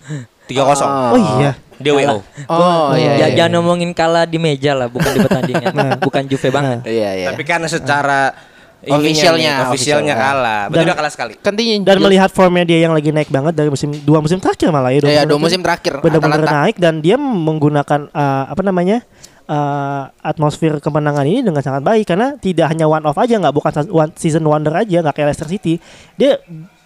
3-0. 0.49 0.81
Ah. 0.81 1.13
Oh 1.13 1.19
iya. 1.37 1.51
Dia 1.79 1.91
WO. 1.95 2.17
Oh 2.49 2.91
iya. 2.97 3.13
Ya, 3.15 3.27
iya, 3.29 3.45
jangan 3.45 3.61
ngomongin 3.61 3.93
kalah 3.93 4.25
di 4.25 4.41
meja 4.41 4.73
lah, 4.73 4.89
bukan 4.89 5.13
di 5.13 5.19
pertandingan. 5.21 5.73
bukan 6.05 6.23
Juve 6.25 6.49
banget. 6.49 6.83
Iya 6.89 7.09
iya. 7.15 7.27
Tapi 7.29 7.43
karena 7.45 7.69
secara 7.69 8.33
Officialnya, 8.79 9.67
officialnya 9.67 10.15
official. 10.15 10.39
kalah. 10.39 10.61
Betul 10.71 10.77
Dan- 10.79 10.87
udah 10.87 10.97
kalah 11.03 11.11
sekali. 11.11 11.33
dia 11.35 11.75
Dan 11.83 11.97
melihat 11.99 12.29
formnya 12.31 12.63
dia 12.63 12.79
yang 12.79 12.95
lagi 12.95 13.11
naik 13.11 13.27
banget 13.27 13.51
dari 13.51 13.67
musim 13.67 13.91
dua 14.07 14.23
musim 14.23 14.39
terakhir 14.39 14.71
malah 14.71 14.95
ya. 14.95 15.03
ya, 15.03 15.23
dua 15.27 15.35
musim 15.35 15.59
terakhir 15.59 15.99
benar-benar 15.99 16.47
naik 16.47 16.79
dan 16.79 17.03
dia 17.03 17.19
menggunakan 17.19 18.07
uh, 18.15 18.43
apa 18.47 18.61
namanya 18.63 19.03
uh, 19.51 20.07
atmosfer 20.23 20.79
kemenangan 20.79 21.27
ini 21.27 21.43
dengan 21.43 21.59
sangat 21.59 21.83
baik 21.83 22.07
karena 22.07 22.39
tidak 22.39 22.71
hanya 22.71 22.87
one 22.87 23.03
off 23.03 23.19
aja 23.19 23.35
nggak 23.35 23.51
bukan 23.51 23.71
one 23.91 24.11
season 24.15 24.47
wonder 24.47 24.71
aja 24.71 25.03
nggak 25.03 25.11
kayak 25.11 25.27
Leicester 25.35 25.51
City 25.51 25.75
dia 26.15 26.39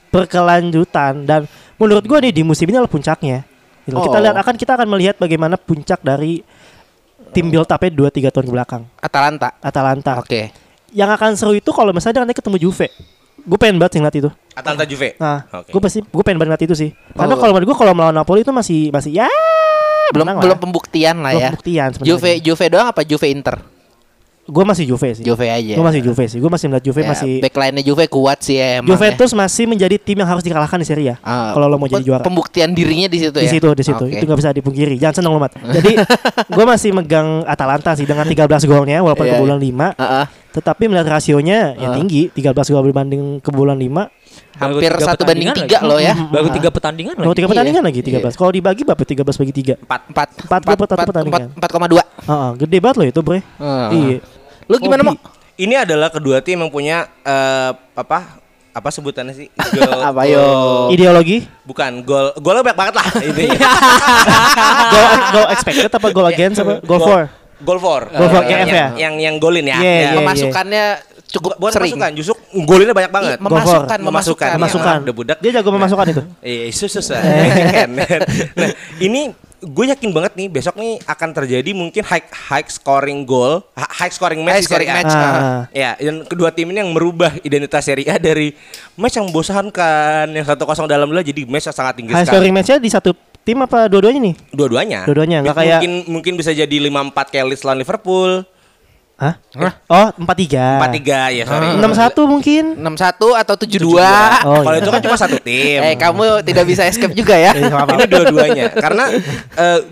berkelanjutan 0.09 1.29
dan 1.29 1.45
menurut 1.77 2.05
gua 2.09 2.17
nih 2.23 2.33
di 2.33 2.41
musim 2.41 2.65
ini 2.69 2.81
adalah 2.81 2.89
puncaknya 2.89 3.45
Gitu. 3.83 3.95
kita 3.97 4.17
Oh. 4.17 4.23
lihat 4.23 4.35
akan 4.37 4.55
kita 4.55 4.71
akan 4.73 4.87
melihat 4.87 5.15
bagaimana 5.17 5.55
puncak 5.55 5.99
dari 5.99 6.39
tim 7.29 7.47
build 7.47 7.65
up 7.65 7.83
dua 7.89 8.07
tiga 8.07 8.29
tahun 8.29 8.45
ke 8.45 8.53
belakang 8.53 8.83
Atalanta. 8.97 9.57
Atalanta 9.59 10.11
Oke. 10.17 10.53
yang 10.89 11.09
akan 11.09 11.33
seru 11.33 11.51
itu 11.51 11.67
kalau 11.69 11.91
misalnya 11.91 12.21
nanti 12.21 12.33
ketemu 12.33 12.57
Juve 12.61 12.87
gue 13.35 13.57
pengen 13.57 13.75
banget 13.75 13.91
sih 13.93 13.99
ngeliat 13.99 14.17
itu 14.17 14.29
Atalanta 14.53 14.85
Juve. 14.85 15.17
nah 15.17 15.43
Oke. 15.51 15.69
gue 15.69 15.81
pasti 15.81 15.99
gue 15.99 16.23
pengen 16.23 16.37
banget 16.37 16.49
ngeliat 16.53 16.63
itu 16.63 16.75
sih 16.77 16.89
karena 17.11 17.33
Oh. 17.33 17.39
kalau 17.39 17.51
menurut 17.51 17.67
gue 17.67 17.77
kalau 17.77 17.91
melawan 17.91 18.15
Napoli 18.15 18.41
itu 18.41 18.51
masih 18.51 18.87
masih 18.89 19.11
ya 19.13 19.27
Belum 20.11 20.29
belum 20.29 20.53
lah. 20.53 20.61
pembuktian 20.61 21.15
lah 21.17 21.31
Belum 21.31 21.41
ya. 21.41 21.49
pembuktian 21.49 21.87
sebenarnya. 21.91 22.11
Juve 22.13 22.31
Juve 22.39 22.65
doang 22.69 22.87
apa 22.87 23.01
Juve 23.01 23.27
Inter? 23.27 23.55
Gue 24.43 24.63
masih 24.63 24.83
Juve 24.83 25.15
sih. 25.15 25.23
Juve 25.23 25.47
aja. 25.47 25.73
Gue 25.73 25.85
masih 25.85 26.03
Juve 26.03 26.27
sih. 26.27 26.35
Gue 26.35 26.51
masih 26.51 26.67
melihat 26.67 26.83
Juve 26.83 26.99
Ya, 26.99 27.09
masih 27.09 27.31
backline-nya 27.39 27.79
Juve 27.81 28.05
kuat 28.07 28.43
sih 28.43 28.59
ya 28.59 28.79
emang. 28.79 28.91
Juventus 28.91 29.31
masih 29.31 29.63
menjadi 29.65 29.95
tim 29.95 30.19
yang 30.19 30.27
harus 30.27 30.43
dikalahkan 30.43 30.75
di 30.75 30.83
Serie 30.83 31.15
A. 31.15 31.15
Ah, 31.23 31.49
kalau 31.51 31.71
lo 31.71 31.79
mau 31.79 31.87
jadi 31.87 32.03
juara. 32.03 32.19
Pembuktian 32.21 32.75
dirinya 32.75 33.07
di 33.07 33.23
situ 33.23 33.31
Di 33.33 33.47
ya. 33.47 33.51
situ, 33.51 33.67
di 33.71 33.83
situ. 33.83 34.03
Oke. 34.03 34.19
Itu 34.19 34.27
nggak 34.27 34.39
bisa 34.39 34.51
dipungkiri. 34.51 34.99
Jangan 34.99 35.15
seneng 35.17 35.31
lo, 35.31 35.39
Mat. 35.39 35.55
Jadi 35.79 35.95
gue 36.45 36.65
masih 36.67 36.91
megang 36.91 37.47
Atalanta 37.47 37.95
sih 37.95 38.03
dengan 38.03 38.27
13 38.27 38.43
golnya 38.67 38.99
walaupun 38.99 39.23
Iya, 39.23 39.39
kebobolan 39.39 39.59
5. 39.59 39.95
Heeh. 39.95 40.25
Tetapi 40.53 40.83
melihat 40.85 41.07
rasionya 41.09 41.73
ya 41.73 41.87
Ah. 41.89 41.95
tinggi, 41.95 42.27
13 42.29 42.67
gol 42.69 42.83
dibanding 42.83 43.39
kebobolan 43.39 43.79
5. 43.79 44.11
Hampir 44.53 44.85
Baru 44.85 44.95
tiga 44.95 45.05
satu 45.07 45.23
banding 45.23 45.49
tiga 45.51 45.77
loh 45.81 45.97
ya. 45.97 46.13
Baru 46.13 46.47
tiga 46.47 46.69
pertandingan 46.69 47.13
lagi. 47.15 47.25
tiga 47.31 47.41
Iya. 47.41 47.51
pertandingan 47.51 47.83
lagi 47.83 47.99
Iya. 47.99 48.19
13. 48.21 48.35
Kalau 48.35 48.51
dibagi 48.51 48.81
berapa? 48.83 49.03
13 49.03 49.35
bagi 49.35 49.53
3. 49.53 49.73
Empat. 49.79 50.01
Empat 50.07 50.27
Empat 50.39 50.61
gol 50.63 50.87
satu 50.87 51.05
pertandingan. 51.07 51.41
Empat 51.53 51.69
koma 51.69 51.87
dua. 51.87 52.03
Heeh, 52.03 52.49
gede 52.59 52.77
banget 52.79 52.95
loh 52.95 53.07
itu, 53.07 53.19
Bre. 53.19 53.39
Iya. 53.89 54.17
Lu 54.63 54.75
gimana 54.77 55.01
mau? 55.03 55.15
Ini 55.53 55.75
adalah 55.79 56.09
kedua 56.09 56.39
tim 56.39 56.57
yang 56.57 56.69
punya 56.69 57.05
eh, 57.19 57.71
apa 57.93 58.41
apa 58.69 58.89
sebutannya 58.89 59.33
sih? 59.35 59.47
Gol, 59.75 60.01
Apa, 60.01 60.25
yo? 60.25 60.41
gol- 60.41 60.89
Ideologi? 60.91 61.45
Bukan 61.61 62.01
gol 62.01 62.33
golnya 62.37 62.61
banyak 62.63 62.77
banget 62.79 62.93
lah 62.95 63.05
intinya. 63.27 63.57
Goal, 64.89 65.09
goal 65.31 65.47
expected 65.49 65.89
apa 65.89 66.07
goal 66.09 66.27
against 66.27 66.57
apa? 66.59 66.79
Goal 66.79 66.97
for? 66.99 67.21
Gol 67.61 67.77
for. 67.77 68.01
Gol 68.07 68.27
for, 68.27 68.43
yang, 68.43 68.59
GF 68.59 68.67
ya? 68.67 68.75
yang, 68.75 68.91
yang 68.97 69.13
yang 69.19 69.35
golin 69.37 69.63
ya. 69.63 69.77
Iya, 69.77 69.85
Ya. 69.85 69.99
iya. 70.03 70.09
Pemasukannya 70.17 70.83
cukup 71.33 71.57
Bukan 71.57 71.73
sering. 71.73 71.97
pemasukan, 71.97 72.11
justru 72.13 72.33
golinnya 72.61 72.93
banyak 72.93 73.09
banget. 73.09 73.37
Iya, 73.37 73.43
memasukkan, 73.43 73.99
memasukkan. 73.99 74.47
Iya, 74.47 74.57
Memasukkan. 74.57 74.95
Udah 75.01 75.15
budak. 75.15 75.37
Dia 75.41 75.51
jago 75.51 75.69
memasukkan 75.71 76.05
itu. 76.07 76.21
Iya, 76.45 76.69
susah. 76.69 77.19
nah, 78.53 78.69
ini 78.99 79.33
gue 79.59 79.85
yakin 79.89 80.11
banget 80.11 80.35
nih 80.35 80.47
besok 80.51 80.75
nih 80.75 80.99
akan 81.01 81.29
terjadi 81.33 81.71
mungkin 81.71 82.03
high 82.03 82.21
high 82.27 82.67
scoring 82.67 83.23
goal, 83.23 83.63
high 83.73 84.11
scoring 84.11 84.43
match 84.43 84.59
High 84.59 84.67
scoring 84.67 84.89
A. 84.91 84.93
match. 84.93 85.13
Ah. 85.13 85.61
Ya, 85.71 85.95
dan 85.95 86.21
kedua 86.23 86.51
tim 86.51 86.67
ini 86.67 86.77
yang 86.77 86.91
merubah 86.91 87.31
identitas 87.39 87.81
Serie 87.81 88.05
A 88.05 88.19
dari 88.19 88.51
match 88.93 89.15
yang 89.15 89.25
membosankan 89.25 90.29
yang 90.29 90.43
satu 90.43 90.63
kosong 90.63 90.85
dalam 90.85 91.07
dulu 91.07 91.19
jadi 91.19 91.47
match 91.47 91.65
yang 91.65 91.75
sangat 91.75 91.95
tinggi 91.95 92.11
High 92.11 92.27
sekali. 92.27 92.43
scoring 92.43 92.53
match-nya 92.53 92.77
di 92.77 92.91
satu 92.91 93.09
tim 93.39 93.57
apa 93.57 93.87
dua-duanya 93.87 94.19
nih? 94.21 94.35
Dua-duanya. 94.51 94.99
Dua-duanya, 95.03 95.37
nggak 95.41 95.55
kayak- 95.55 95.79
mungkin 95.79 95.91
mungkin 96.11 96.33
bisa 96.35 96.51
jadi 96.51 96.75
5-4 96.83 97.31
kayak 97.31 97.45
Leeds 97.47 97.63
lawan 97.63 97.79
Liverpool. 97.79 98.43
Hah? 99.13 99.37
Oh, 99.85 100.07
4-3. 100.17 100.81
4-3 100.81 101.31
ya, 101.31 101.43
sorry. 101.45 101.67
6-1 101.77 102.25
mungkin. 102.25 102.63
61 102.75 103.13
atau 103.37 103.55
72. 103.55 103.85
Oh, 103.85 104.01
Kalau 104.59 104.73
iya. 104.73 104.81
itu 104.81 104.89
kan 104.89 105.01
cuma 105.01 105.15
satu 105.15 105.37
tim. 105.37 105.79
Eh, 105.79 105.95
kamu 105.95 106.41
tidak 106.41 106.65
bisa 106.65 106.83
escape 106.83 107.13
juga 107.13 107.33
ya. 107.33 107.53
Eh, 107.55 107.69
apa-apa. 107.69 107.95
ini 107.95 108.05
dua-duanya 108.05 108.65
karena 108.73 109.05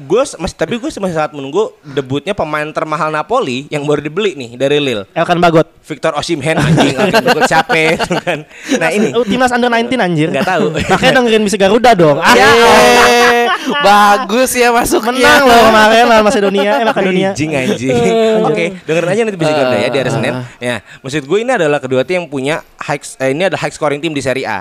gue 0.02 0.22
masih 0.36 0.56
tapi 0.58 0.76
gue 0.76 0.90
masih 0.90 1.14
sangat 1.14 1.32
menunggu 1.32 1.72
debutnya 1.84 2.34
pemain 2.34 2.66
termahal 2.68 3.08
Napoli 3.08 3.70
yang 3.70 3.86
baru 3.86 4.02
dibeli 4.02 4.34
nih 4.34 4.50
dari 4.56 4.78
Lille 4.78 5.06
Elkan 5.12 5.38
Bagot. 5.38 5.70
Victor 5.82 6.14
Osimhen 6.14 6.56
anjing 6.56 6.94
gue 6.94 7.44
capek 7.44 7.98
gitu 7.98 8.16
kan 8.18 8.46
nah 8.78 8.90
ini 8.90 9.12
Oh, 9.12 9.24
timnas 9.24 9.50
under 9.50 9.68
19 9.68 9.98
anjir. 9.98 10.30
nggak 10.30 10.46
tahu 10.46 10.66
Makanya 10.78 11.14
dengerin 11.20 11.44
bisa 11.44 11.58
Garuda 11.58 11.92
dong. 11.94 12.18
Ah, 12.24 12.34
Yeay, 12.34 13.50
bagus 13.78 14.52
ya 14.54 14.70
masuknya. 14.70 15.12
menang 15.12 15.44
loh 15.44 15.62
kemarin 15.68 16.04
lawan 16.06 16.24
Macedonia, 16.24 16.72
eh 16.76 16.86
Makedonia. 16.86 17.30
anjing 17.32 17.52
anjing 17.52 17.98
oke 18.42 18.66
dengerin 18.84 19.10
aja 19.12 19.22
nanti 19.28 19.38
bisa 19.38 19.52
Garuda 19.54 19.78
ya 19.78 19.90
di 19.92 20.00
hari 20.02 20.12
Senin. 20.12 20.34
ya 20.58 20.76
maksud 21.06 21.24
gue 21.28 21.40
ini 21.44 21.52
adalah 21.54 21.80
kedua 21.84 22.02
tim 22.02 22.24
yang 22.24 22.28
punya 22.28 22.66
high 22.82 23.02
eh, 23.22 23.32
ini 23.32 23.44
ada 23.48 23.58
high 23.60 23.74
scoring 23.74 24.02
tim 24.02 24.16
di 24.16 24.24
Serie 24.24 24.48
A. 24.50 24.58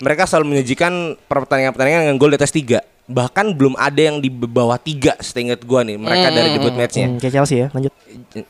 Mereka 0.00 0.26
selalu 0.26 0.56
menyajikan 0.56 1.14
pertandingan-pertandingan 1.30 2.10
dengan 2.10 2.16
gol 2.18 2.34
di 2.34 2.38
atas 2.40 2.52
tiga 2.52 2.82
bahkan 3.10 3.50
belum 3.50 3.74
ada 3.74 3.98
yang 4.00 4.16
di 4.16 4.30
bawah 4.30 4.78
tiga 4.78 5.18
seingat 5.18 5.60
gue 5.60 5.80
nih 5.84 5.96
mereka 5.96 6.30
dari 6.30 6.48
debut 6.52 6.70
matchnya 6.72 7.06
Hmm, 7.06 7.18
kayak 7.18 7.32
Chelsea 7.34 7.58
ya, 7.58 7.68
lanjut. 7.68 7.90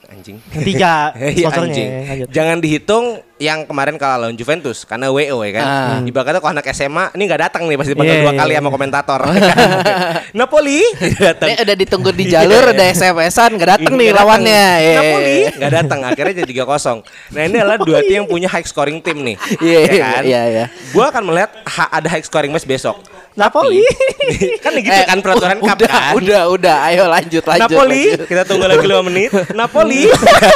anjing 0.07 0.37
Tiga 0.63 1.13
Iya, 1.17 1.49
sponsornya. 1.49 1.65
anjing. 1.67 1.89
Lanjut. 2.07 2.29
Jangan 2.31 2.57
dihitung 2.59 3.05
yang 3.41 3.65
kemarin 3.65 3.97
kalah 3.97 4.21
lawan 4.21 4.37
Juventus 4.37 4.85
karena 4.85 5.09
WO 5.09 5.41
ya 5.41 5.53
kan. 5.55 5.65
Ah. 5.65 5.99
Ibaratnya 6.03 6.39
kalau 6.39 6.53
anak 6.53 6.69
SMA 6.71 7.09
ini 7.11 7.23
nggak 7.25 7.41
datang 7.43 7.65
nih 7.65 7.77
pasti 7.77 7.93
bakal 7.95 8.05
Iya, 8.07 8.21
dua 8.21 8.29
iya, 8.29 8.39
kali 8.39 8.53
iya. 8.53 8.61
sama 8.61 8.69
komentator. 8.69 9.21
Napoli 10.37 10.81
datang. 11.17 11.49
Ini 11.49 11.57
udah 11.59 11.77
ditunggu 11.77 12.11
di 12.13 12.25
jalur, 12.27 12.63
udah 12.69 12.87
SMS-an, 12.93 13.51
nih 13.51 13.59
Nggak 13.59 13.69
datang. 13.81 14.15
lawannya. 14.15 14.65
Yeay. 14.77 14.95
Napoli 14.95 15.37
nggak 15.57 15.73
datang 15.75 15.99
akhirnya 16.05 16.35
jadi 16.37 16.53
3-0. 16.61 17.01
Nah, 17.31 17.43
ini 17.43 17.57
adalah 17.57 17.79
dua 17.79 17.99
tim 18.03 18.15
yang 18.19 18.29
punya 18.29 18.49
high 18.49 18.67
scoring 18.67 19.01
tim 19.01 19.19
nih. 19.23 19.37
Iya, 19.59 19.79
ya 19.81 19.93
kan? 19.99 20.23
iya, 20.23 20.41
iya. 20.47 20.65
Gua 20.91 21.09
akan 21.09 21.23
melihat 21.25 21.51
ha- 21.65 21.91
ada 21.91 22.09
high 22.09 22.23
scoring 22.23 22.51
match 22.51 22.67
besok. 22.67 23.01
Napoli. 23.39 23.87
kan 24.65 24.73
gitu 24.75 24.91
Eh, 24.91 25.07
kan 25.07 25.19
peraturan 25.23 25.59
cup 25.63 25.79
udah, 25.79 25.89
kan. 25.89 26.13
Udah, 26.19 26.43
udah, 26.51 26.77
ayo 26.91 27.07
lanjut, 27.07 27.43
lanjut. 27.47 27.63
Napoli, 27.71 28.05
lanjut. 28.11 28.27
kita 28.27 28.43
tunggu 28.43 28.67
lagi 28.67 28.87
5 28.87 29.07
menit. 29.07 29.31
Napoli. 29.61 30.03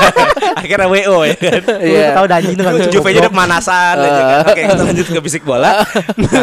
Akhirnya 0.61 0.89
WO 0.91 1.19
ya 1.23 1.37
kan. 1.39 1.63
Iya. 1.79 2.09
Tahu 2.19 2.27
danji 2.27 2.51
itu 2.59 2.63
kan. 2.63 2.73
Juve 2.91 3.09
aja 3.15 3.21
udah 3.27 3.33
pemanasan 3.33 3.95
aja 4.03 4.23
kan. 4.23 4.41
Oke, 4.51 4.61
kita 4.67 4.83
lanjut 4.83 5.07
ke 5.07 5.21
fisik 5.23 5.43
bola. 5.47 5.87
Nah, 6.19 6.43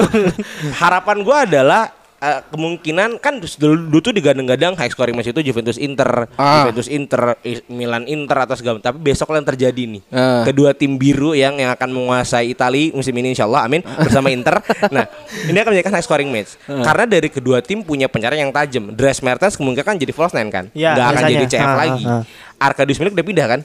harapan 0.79 1.17
gua 1.21 1.43
adalah 1.43 1.91
eh, 2.21 2.39
kemungkinan 2.47 3.17
kan 3.17 3.41
dulu, 3.41 3.89
dulu 3.89 3.99
tuh 3.99 4.13
digadang-gadang 4.13 4.73
high 4.73 4.87
scoring 4.87 5.11
match 5.11 5.27
itu 5.27 5.41
Juventus 5.41 5.75
Inter, 5.75 6.29
Ah. 6.33 6.63
Juventus 6.63 6.85
Inter, 6.87 7.33
Milan 7.67 8.05
Inter 8.05 8.37
atau 8.39 8.53
segala 8.53 8.77
tapi 8.77 9.01
besok 9.01 9.33
yang 9.33 9.41
terjadi 9.43 9.83
nih. 9.89 10.01
Ah. 10.07 10.45
Kedua 10.45 10.71
tim 10.71 10.95
biru 10.95 11.33
yang 11.33 11.57
yang 11.57 11.71
akan 11.71 11.89
menguasai 11.89 12.47
Italia 12.47 12.93
musim 12.93 13.11
ini 13.13 13.33
insya 13.33 13.43
Allah 13.43 13.65
amin 13.65 13.81
bersama 13.81 14.29
Inter. 14.29 14.61
Nah, 14.91 15.07
ini 15.45 15.55
akan 15.55 15.71
menjadi 15.71 15.89
high 15.89 16.03
scoring 16.03 16.29
match. 16.29 16.59
Karena 16.67 17.05
dari 17.05 17.27
kedua 17.27 17.59
tim 17.59 17.81
punya 17.81 18.05
pencarian 18.05 18.43
yang 18.43 18.51
tajam. 18.51 18.91
Dres 18.91 19.19
Mertens 19.19 19.55
kemungkinan 19.55 19.83
kan 19.83 19.95
jadi 19.95 20.11
false 20.11 20.35
nine 20.35 20.51
kan. 20.51 20.67
Iya, 20.71 20.93
Nggak 20.93 21.07
akan 21.07 21.23
jadi 21.25 21.45
CF 21.47 21.63
Ah, 21.63 21.75
lagi. 21.75 22.01
ah, 22.03 22.23
Arkadius 22.59 22.99
Milik 22.99 23.15
udah 23.15 23.25
pindah 23.25 23.47
kan? 23.47 23.59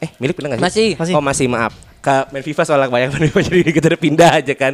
Eh, 0.00 0.10
Milik 0.16 0.34
pindah 0.34 0.56
nggak 0.56 0.60
sih? 0.64 0.66
Masih. 0.66 0.88
Masih. 0.98 1.14
Oh 1.14 1.22
masih 1.22 1.46
maaf 1.46 1.72
ke 2.02 2.34
main 2.34 2.42
FIFA 2.42 2.62
soalnya 2.66 2.90
banyak 2.90 3.08
main 3.14 3.24
FIFA 3.30 3.40
jadi 3.46 3.70
kita 3.70 3.86
udah 3.94 4.00
pindah 4.02 4.30
aja 4.42 4.54
kan. 4.58 4.72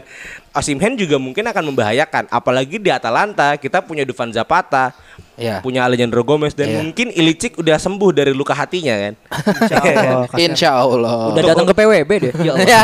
Osimhen 0.51 0.97
juga 0.97 1.20
mungkin 1.20 1.45
akan 1.45 1.61
membahayakan 1.70 2.24
apalagi 2.26 2.81
di 2.81 2.89
Atalanta 2.89 3.53
kita 3.55 3.85
punya 3.85 4.03
Dufan 4.03 4.33
Zapata, 4.33 4.97
Iya. 5.37 5.61
punya 5.62 5.85
Alejandro 5.85 6.24
Gomez 6.24 6.57
dan 6.57 6.66
Iya. 6.66 6.76
mungkin 6.83 7.12
Ilicic 7.12 7.55
udah 7.55 7.76
sembuh 7.76 8.11
dari 8.11 8.33
luka 8.33 8.57
hatinya 8.57 8.97
kan. 8.97 9.14
Insya 9.55 9.79
Allah. 9.85 10.24
Insya 10.35 10.70
Allah. 10.74 11.16
Udah 11.31 11.43
datang 11.47 11.66
ke 11.68 11.74
PWB 11.76 12.11
deh. 12.18 12.33
Ya 12.49 12.53
ya 12.59 12.83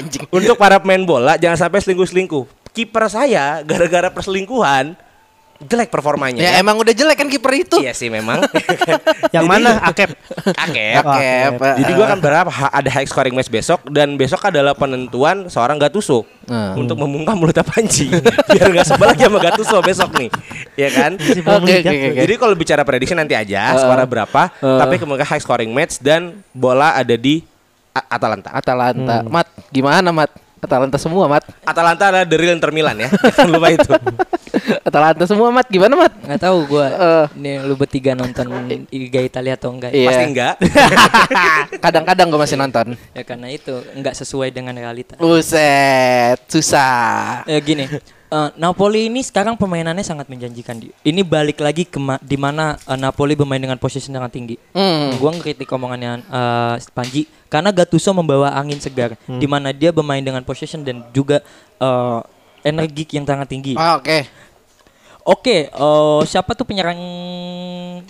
anjing. 0.00 0.24
Untuk 0.32 0.56
para 0.56 0.80
pemain 0.80 1.04
bola 1.04 1.36
jangan 1.36 1.60
sampai 1.60 1.78
selingkuh-selingkuh. 1.78 2.48
Kiper 2.72 3.04
saya 3.06 3.60
gara-gara 3.60 4.08
perselingkuhan 4.08 4.96
jelek 5.60 5.88
performanya. 5.88 6.40
Ya 6.40 6.56
emang 6.56 6.74
udah 6.74 6.90
jelek 6.90 7.14
kan 7.14 7.26
kiper 7.26 7.52
itu. 7.56 7.76
Iya 7.78 7.92
sih 7.92 8.06
memang. 8.06 8.40
Yang 9.34 9.44
mana 9.44 9.78
Akep? 9.88 10.10
Akep. 10.48 11.02
Oh, 11.02 11.12
Akep. 11.12 11.50
Pak. 11.54 11.74
Jadi 11.78 11.90
gua 11.92 12.04
akan 12.08 12.18
berharap 12.18 12.48
ha- 12.48 12.72
ada 12.72 12.88
high 12.88 13.04
scoring 13.04 13.30
match 13.32 13.46
besok 13.46 13.84
dan 13.86 14.14
besok 14.14 14.42
adalah 14.42 14.72
penentuan 14.72 15.46
seorang 15.46 15.76
Gattuso 15.76 16.24
Hmm. 16.42 16.74
untuk 16.74 16.98
membungkam 16.98 17.38
mulutnya 17.38 17.62
Panji 17.62 18.10
biar 18.50 18.66
nggak 18.66 18.82
sebel 18.84 19.06
lagi 19.08 19.22
sama 19.22 19.38
Gattuso 19.38 19.78
besok 19.78 20.10
nih, 20.12 20.26
ya 20.74 20.90
kan? 20.90 21.14
Oke, 21.14 21.38
ya. 21.72 21.86
oke, 21.86 22.06
oke. 22.10 22.18
Jadi 22.18 22.34
kalau 22.34 22.54
bicara 22.54 22.82
prediksi 22.82 23.14
nanti 23.14 23.32
aja 23.32 23.72
Uh, 23.72 23.78
skora 23.78 24.02
berapa, 24.02 24.50
uh. 24.58 24.78
tapi 24.82 24.98
kemungkinan 24.98 25.28
high 25.28 25.38
scoring 25.38 25.70
match 25.70 26.02
dan 26.02 26.42
bola 26.50 26.98
ada 26.98 27.14
di 27.14 27.46
Atalanta. 27.94 28.50
Atalanta. 28.50 29.22
Hmm. 29.22 29.30
Mat, 29.30 29.46
gimana 29.68 30.10
Mat? 30.10 30.34
Atalanta 30.62 30.94
semua 30.94 31.26
Mat. 31.26 31.42
Atalanta 31.66 32.14
adalah 32.14 32.22
the 32.22 32.38
real 32.38 32.54
Inter 32.54 32.70
Milan 32.70 32.94
ya, 32.94 33.10
jangan 33.34 33.50
lupa 33.50 33.68
itu. 33.74 33.92
Atalanta 34.86 35.24
semua 35.26 35.50
Mat. 35.50 35.66
Gimana 35.66 35.98
Mat? 35.98 36.14
Nggak 36.22 36.38
tahu 36.38 36.58
gua. 36.70 36.86
Eh. 36.86 37.24
Nih 37.34 37.54
lu 37.66 37.74
bertiga 37.74 38.14
nonton 38.14 38.46
Liga 38.86 39.18
Italia 39.18 39.58
atau 39.58 39.74
enggak? 39.74 39.90
Iya. 39.90 40.06
Pasti 40.06 40.24
enggak. 40.30 40.54
Kadang-kadang 41.84 42.30
gue 42.30 42.40
masih 42.40 42.54
nonton. 42.54 42.94
Ya 43.10 43.26
karena 43.26 43.50
itu 43.50 43.74
enggak 43.90 44.14
sesuai 44.14 44.54
dengan 44.54 44.78
realita. 44.78 45.18
Buset, 45.18 46.38
susah. 46.46 47.42
Eh, 47.50 47.58
gini, 47.58 47.90
eh, 48.32 48.50
Napoli 48.56 49.06
ini 49.06 49.20
sekarang 49.20 49.54
permainannya 49.54 50.00
sangat 50.00 50.26
menjanjikan. 50.26 50.74
Di- 50.74 50.88
Ini 51.02 51.20
balik 51.22 51.58
lagi 51.58 51.84
ke 51.84 51.96
ma- 51.96 52.16
di 52.18 52.34
mana 52.34 52.74
eh, 52.78 52.96
Napoli 52.96 53.34
bermain 53.34 53.60
dengan 53.60 53.76
posisi 53.76 54.08
sangat 54.08 54.32
tinggi. 54.32 54.56
Hmm. 54.72 55.12
Gua 55.16 55.30
ngeritik 55.30 55.68
omongannya 55.68 56.12
eh, 56.22 56.74
Panji 56.90 57.22
karena 57.46 57.68
Gattuso 57.70 58.10
membawa 58.10 58.50
angin 58.50 58.78
segar 58.78 59.12
di 59.22 59.44
mana 59.44 59.70
dia 59.70 59.90
bermain 59.90 60.20
dengan 60.20 60.40
possession 60.40 60.80
dan 60.80 61.04
juga 61.10 61.44
eh, 61.76 62.20
energik 62.62 63.12
yang 63.12 63.22
sangat 63.22 63.46
tinggi. 63.46 63.74
Ah, 63.74 63.96
Oke. 63.96 64.24
Oke, 65.22 65.68
eh, 65.68 66.20
siapa 66.24 66.50
tuh 66.52 66.64
penyerang 66.64 66.98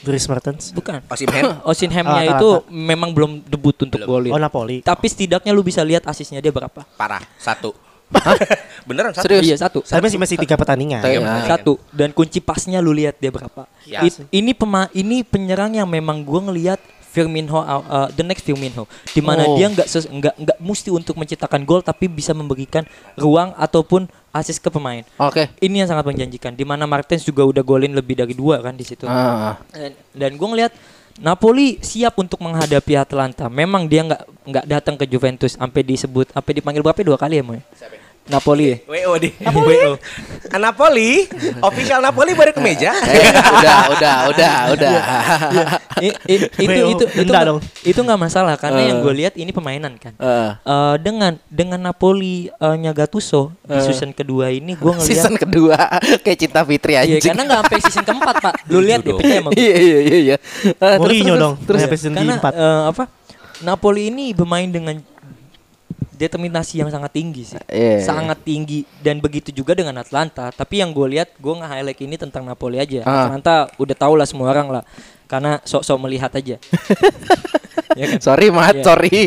Dries 0.01 0.25
Mertens. 0.25 0.73
bukan? 0.73 1.05
Osimhen 1.07 1.45
Osinhemnya 1.69 2.23
Ah, 2.25 2.33
itu 2.33 2.49
memang 2.67 3.13
belum 3.13 3.45
debut 3.45 3.77
untuk 3.77 4.01
golin. 4.01 4.33
Oh 4.33 4.41
Napoli. 4.41 4.81
Tapi 4.81 5.07
setidaknya 5.07 5.53
lu 5.53 5.61
bisa 5.61 5.83
lihat 5.83 6.05
asisnya 6.05 6.39
dia 6.39 6.49
berapa. 6.49 6.89
parah 6.97 7.21
satu. 7.37 7.77
Beneran 8.89 9.13
satu. 9.13 9.25
Serius? 9.25 9.43
Iya 9.45 9.57
satu. 9.59 9.81
Saya 9.83 10.01
masih 10.01 10.19
masih 10.19 10.37
tiga 10.37 10.55
pertandingan. 10.55 11.01
Tiga 11.01 11.21
pertandingan. 11.21 11.49
Satu 11.49 11.73
dan 11.91 12.11
kunci 12.11 12.39
pasnya 12.39 12.79
lu 12.79 12.91
lihat 12.91 13.17
dia 13.17 13.31
berapa. 13.31 13.65
Ya. 13.83 14.03
It- 14.03 14.27
ini 14.29 14.53
pema 14.53 14.91
ini 14.93 15.23
penyerang 15.23 15.73
yang 15.73 15.87
memang 15.87 16.23
gua 16.23 16.45
ngelihat 16.45 16.79
Firmino 17.13 17.53
uh, 17.55 17.65
uh, 17.85 18.09
the 18.11 18.25
next 18.25 18.41
Firmino 18.41 18.89
di 19.13 19.21
mana 19.21 19.45
Oh. 19.45 19.53
dia 19.53 19.69
nggak 19.69 19.85
ses- 19.85 20.09
nggak 20.09 20.33
nggak 20.33 20.59
mesti 20.59 20.89
untuk 20.89 21.13
menciptakan 21.15 21.61
gol 21.63 21.85
tapi 21.85 22.09
bisa 22.09 22.33
memberikan 22.33 22.89
ruang 23.15 23.53
ataupun 23.55 24.09
asis 24.33 24.57
ke 24.57 24.73
pemain. 24.73 25.05
Oke. 25.21 25.53
Ini 25.61 25.85
yang 25.85 25.89
sangat 25.89 26.09
menjanjikan 26.09 26.57
di 26.57 26.65
mana 26.65 26.89
Martens 26.89 27.21
juga 27.21 27.45
udah 27.45 27.61
golin 27.61 27.93
lebih 27.93 28.17
dari 28.17 28.33
dua 28.33 28.65
kan 28.65 28.73
di 28.73 28.83
situ. 28.83 29.05
Ah. 29.05 29.61
Dan, 29.69 29.93
dan 30.11 30.31
gue 30.33 30.49
ngeliat 30.49 30.73
Napoli 31.21 31.77
siap 31.85 32.17
untuk 32.17 32.41
menghadapi 32.41 32.97
Atalanta. 32.97 33.45
Memang 33.47 33.85
dia 33.85 34.01
nggak 34.01 34.49
nggak 34.49 34.65
datang 34.65 34.97
ke 34.97 35.05
Juventus 35.05 35.53
sampai 35.53 35.85
disebut 35.85 36.33
sampai 36.33 36.53
dipanggil 36.57 36.81
berapa 36.81 36.97
dua 37.05 37.21
kali 37.21 37.37
ya, 37.37 37.45
Moy? 37.45 37.61
Napoli 38.33 38.65
ya? 38.67 38.77
WO 38.83 39.13
deh. 39.15 39.33
WO. 39.45 39.93
Ah, 40.49 40.59
Napoli, 40.59 41.29
official 41.61 42.01
Napoli 42.01 42.33
baru 42.33 42.51
ke 42.51 42.61
meja. 42.61 42.97
Eh, 43.03 43.29
udah, 43.61 43.79
udah, 43.93 44.17
udah, 44.33 44.55
udah. 44.73 44.93
I- 45.99 46.17
i- 46.27 46.49
itu 46.59 46.81
itu 46.89 47.05
itu 47.15 47.31
dong. 47.31 47.59
itu 47.83 47.99
nggak 47.99 48.17
masalah 48.19 48.57
karena 48.57 48.81
Eh. 48.81 48.87
yang 48.89 48.99
gue 49.01 49.15
lihat 49.15 49.35
ini 49.35 49.51
permainan 49.51 49.95
kan. 49.97 50.17
Eh, 50.17 50.51
Eh, 50.63 50.95
dengan 50.99 51.37
dengan 51.47 51.79
Napoli 51.79 52.49
eh, 52.49 52.77
nya 52.77 52.91
Gattuso 52.91 53.53
di 53.63 53.79
season 53.79 54.11
kedua 54.11 54.49
ini 54.49 54.73
gue 54.73 54.83
ngelihat 54.89 55.07
season 55.07 55.37
kedua 55.37 55.77
kayak 56.21 56.39
Cinta 56.39 56.63
Fitri 56.63 56.95
Iya, 56.95 57.05
anjing. 57.07 57.23
karena 57.29 57.43
nggak 57.45 57.59
sampai 57.61 57.79
season 57.81 58.05
keempat 58.05 58.35
pak. 58.41 58.55
Lu 58.67 58.81
lihat 58.81 59.01
deh 59.03 59.13
gue. 59.13 59.23
Iya, 59.53 59.77
iya, 59.77 59.99
iya, 60.01 60.17
iya. 60.19 60.37
Terus, 60.73 60.99
Mourinho 60.99 61.27
terus, 61.29 61.41
dong. 61.41 61.55
Terus, 61.63 61.81
Sampai 61.83 61.99
season 61.99 62.15
Karena 62.15 62.35
empat. 62.37 62.53
eh, 62.55 62.83
apa? 62.89 63.05
Napoli 63.61 64.03
ini 64.09 64.33
bermain 64.33 64.67
dengan 64.67 64.97
determinasi 66.23 66.79
yang 66.79 66.89
sangat 66.89 67.11
tinggi 67.11 67.43
sih. 67.43 67.59
Iya. 67.67 68.07
Sangat 68.07 68.39
tinggi 68.41 68.87
dan 69.03 69.19
begitu 69.19 69.51
juga 69.51 69.75
dengan 69.75 69.99
Atlanta. 69.99 70.49
Tapi 70.49 70.79
yang 70.79 70.95
gue 70.95 71.19
lihat 71.19 71.35
gue 71.35 71.55
nge-highlight 71.59 72.01
ini 72.01 72.15
tentang 72.15 72.47
Napoli 72.47 72.79
aja. 72.79 73.03
Ah. 73.03 73.27
Atlanta 73.27 73.67
udah 73.75 73.97
tau 73.99 74.15
lah 74.15 74.25
semua 74.25 74.47
orang 74.49 74.71
lah. 74.71 74.85
Karena 75.27 75.59
sok-sok 75.65 75.99
melihat 75.99 76.31
aja. 76.31 76.61
ya 77.99 78.05
kan? 78.09 78.21
sorry, 78.21 78.49
Mat, 78.49 78.77
Iya. 78.77 78.85
sorry. 78.85 79.19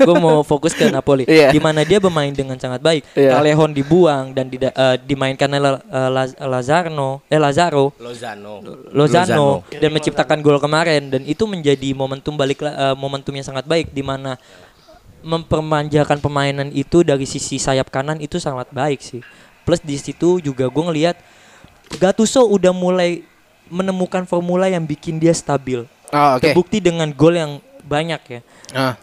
gue 0.00 0.16
mau 0.16 0.40
fokus 0.40 0.72
ke 0.72 0.88
Napoli, 0.88 1.24
Iya. 1.30 1.52
di 1.52 1.60
mana 1.60 1.84
dia 1.84 2.00
bermain 2.00 2.32
dengan 2.32 2.56
sangat 2.56 2.80
baik. 2.80 3.04
Iya. 3.12 3.36
Callejon 3.36 3.72
dibuang 3.72 4.32
dan 4.32 4.48
dida- 4.48 4.72
eh, 4.72 4.96
dimainkan 5.00 5.48
oleh 5.48 5.80
Laz- 6.10 6.36
Lazarno, 6.36 7.20
eh 7.28 7.36
Lazaro, 7.36 7.92
Lozano. 8.00 8.60
Lozano 8.92 9.48
dan 9.68 9.90
menciptakan 9.90 10.40
gol 10.40 10.56
kemarin 10.56 11.12
dan 11.12 11.22
itu 11.24 11.44
menjadi 11.44 11.92
momentum 11.92 12.34
balik 12.34 12.64
eh, 12.64 12.96
momentum 12.96 13.32
yang 13.32 13.44
sangat 13.44 13.64
baik 13.64 13.92
di 13.92 14.00
mana 14.00 14.36
mempermanjakan 15.24 16.20
permainan 16.20 16.68
itu 16.70 17.00
dari 17.00 17.24
sisi 17.24 17.56
sayap 17.56 17.88
kanan 17.88 18.20
itu 18.20 18.36
sangat 18.36 18.68
baik 18.70 19.00
sih. 19.00 19.24
Plus 19.64 19.80
di 19.80 19.96
situ 19.96 20.38
juga 20.44 20.68
gue 20.68 20.84
ngelihat 20.84 21.16
Gattuso 21.96 22.44
udah 22.44 22.72
mulai 22.72 23.24
menemukan 23.72 24.28
formula 24.28 24.68
yang 24.68 24.84
bikin 24.84 25.16
dia 25.16 25.32
stabil. 25.32 25.88
Oh, 26.12 26.30
oke. 26.36 26.44
Terbukti 26.44 26.84
dengan 26.84 27.08
gol 27.12 27.40
yang 27.40 27.52
banyak 27.84 28.20
ya. 28.28 28.40
Ah. 28.76 28.94